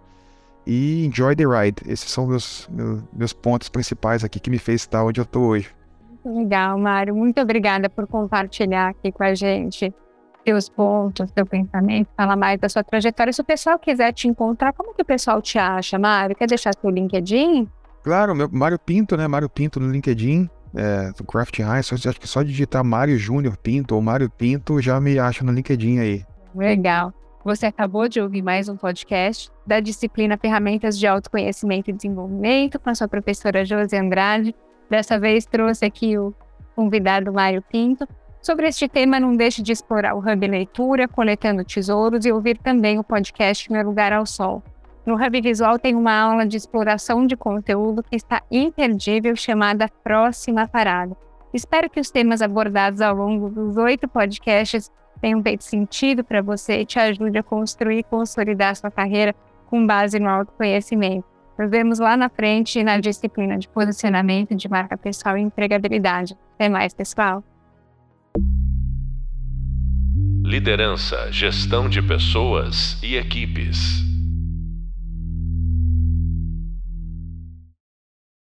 E 0.69 1.05
enjoy 1.05 1.33
the 1.33 1.45
ride. 1.45 1.81
Esses 1.87 2.11
são 2.11 2.27
meus, 2.27 2.67
meus, 2.69 3.01
meus 3.13 3.33
pontos 3.33 3.69
principais 3.69 4.21
aqui 4.21 4.37
que 4.37 4.49
me 4.49 4.59
fez 4.59 4.81
estar 4.81 5.01
onde 5.01 5.21
eu 5.21 5.23
estou 5.23 5.45
hoje. 5.45 5.73
Legal, 6.25 6.77
Mário. 6.77 7.15
Muito 7.15 7.39
obrigada 7.39 7.89
por 7.89 8.05
compartilhar 8.05 8.89
aqui 8.89 9.09
com 9.13 9.23
a 9.23 9.33
gente 9.33 9.93
seus 10.45 10.69
pontos, 10.69 11.29
seu 11.33 11.45
pensamento, 11.45 12.07
falar 12.15 12.37
mais 12.37 12.59
da 12.59 12.69
sua 12.69 12.81
trajetória. 12.81 13.33
Se 13.33 13.41
o 13.41 13.43
pessoal 13.43 13.77
quiser 13.77 14.13
te 14.13 14.29
encontrar, 14.29 14.71
como 14.71 14.93
que 14.93 15.01
o 15.01 15.05
pessoal 15.05 15.41
te 15.41 15.57
acha, 15.57 15.99
Mário? 15.99 16.35
Quer 16.35 16.47
deixar 16.47 16.73
seu 16.73 16.89
LinkedIn? 16.89 17.67
Claro, 18.01 18.33
meu 18.33 18.49
Mário 18.49 18.79
Pinto, 18.79 19.17
né? 19.17 19.27
Mário 19.27 19.49
Pinto 19.49 19.79
no 19.79 19.91
LinkedIn, 19.91 20.49
é, 20.73 21.11
do 21.11 21.23
Craft. 21.25 21.59
Só, 21.83 21.95
acho 21.95 22.19
que 22.19 22.27
só 22.27 22.43
digitar 22.43 22.83
Mário 22.83 23.17
Júnior 23.17 23.57
Pinto 23.57 23.95
ou 23.95 24.01
Mário 24.01 24.29
Pinto 24.29 24.81
já 24.81 24.99
me 25.01 25.19
acha 25.19 25.43
no 25.43 25.51
LinkedIn 25.51 25.99
aí. 25.99 26.25
Legal. 26.55 27.13
Você 27.43 27.65
acabou 27.65 28.09
de 28.09 28.19
ouvir 28.19 28.41
mais 28.41 28.67
um 28.67 28.75
podcast 28.75 29.49
da 29.65 29.79
disciplina 29.79 30.37
Ferramentas 30.37 30.97
de 30.99 31.07
Autoconhecimento 31.07 31.89
e 31.89 31.93
Desenvolvimento 31.93 32.79
com 32.79 32.89
a 32.89 32.95
sua 32.95 33.07
professora 33.07 33.63
Josi 33.63 33.95
Andrade. 33.95 34.55
Dessa 34.89 35.19
vez 35.19 35.45
trouxe 35.45 35.85
aqui 35.85 36.17
o 36.17 36.33
convidado 36.75 37.31
Mário 37.31 37.61
Pinto. 37.61 38.07
Sobre 38.41 38.67
este 38.67 38.87
tema, 38.87 39.19
não 39.19 39.35
deixe 39.35 39.61
de 39.61 39.71
explorar 39.71 40.15
o 40.15 40.19
Hub 40.19 40.47
Leitura, 40.47 41.07
Coletando 41.07 41.63
Tesouros 41.63 42.25
e 42.25 42.31
ouvir 42.31 42.57
também 42.57 42.99
o 42.99 43.03
podcast 43.03 43.71
Meu 43.71 43.83
Lugar 43.83 44.11
ao 44.11 44.25
Sol. 44.25 44.61
No 45.05 45.15
Hub 45.15 45.41
Visual 45.41 45.79
tem 45.79 45.95
uma 45.95 46.13
aula 46.13 46.45
de 46.45 46.57
exploração 46.57 47.25
de 47.25 47.37
conteúdo 47.37 48.03
que 48.03 48.15
está 48.15 48.41
imperdível, 48.51 49.35
chamada 49.35 49.87
Próxima 50.03 50.67
Parada. 50.67 51.15
Espero 51.53 51.89
que 51.89 51.99
os 51.99 52.11
temas 52.11 52.41
abordados 52.41 52.99
ao 52.99 53.15
longo 53.15 53.49
dos 53.49 53.77
oito 53.77 54.07
podcasts 54.07 54.91
tenham 55.17 55.41
feito 55.41 55.63
sentido 55.63 56.23
para 56.23 56.41
você 56.41 56.81
e 56.81 56.85
te 56.85 56.99
ajude 56.99 57.37
a 57.37 57.43
construir 57.43 57.99
e 57.99 58.03
consolidar 58.03 58.75
sua 58.75 58.91
carreira 58.91 59.35
com 59.67 59.85
base 59.85 60.19
no 60.19 60.29
autoconhecimento. 60.29 61.25
Nos 61.57 61.69
vemos 61.69 61.99
lá 61.99 62.15
na 62.15 62.29
frente 62.29 62.83
na 62.83 62.99
disciplina 62.99 63.57
de 63.57 63.67
posicionamento 63.67 64.55
de 64.55 64.69
marca 64.69 64.97
pessoal 64.97 65.37
e 65.37 65.41
empregabilidade. 65.41 66.37
Até 66.55 66.69
mais, 66.69 66.93
pessoal! 66.93 67.43
Liderança, 70.43 71.31
gestão 71.31 71.89
de 71.89 72.01
pessoas 72.01 73.01
e 73.03 73.17
equipes. 73.17 74.16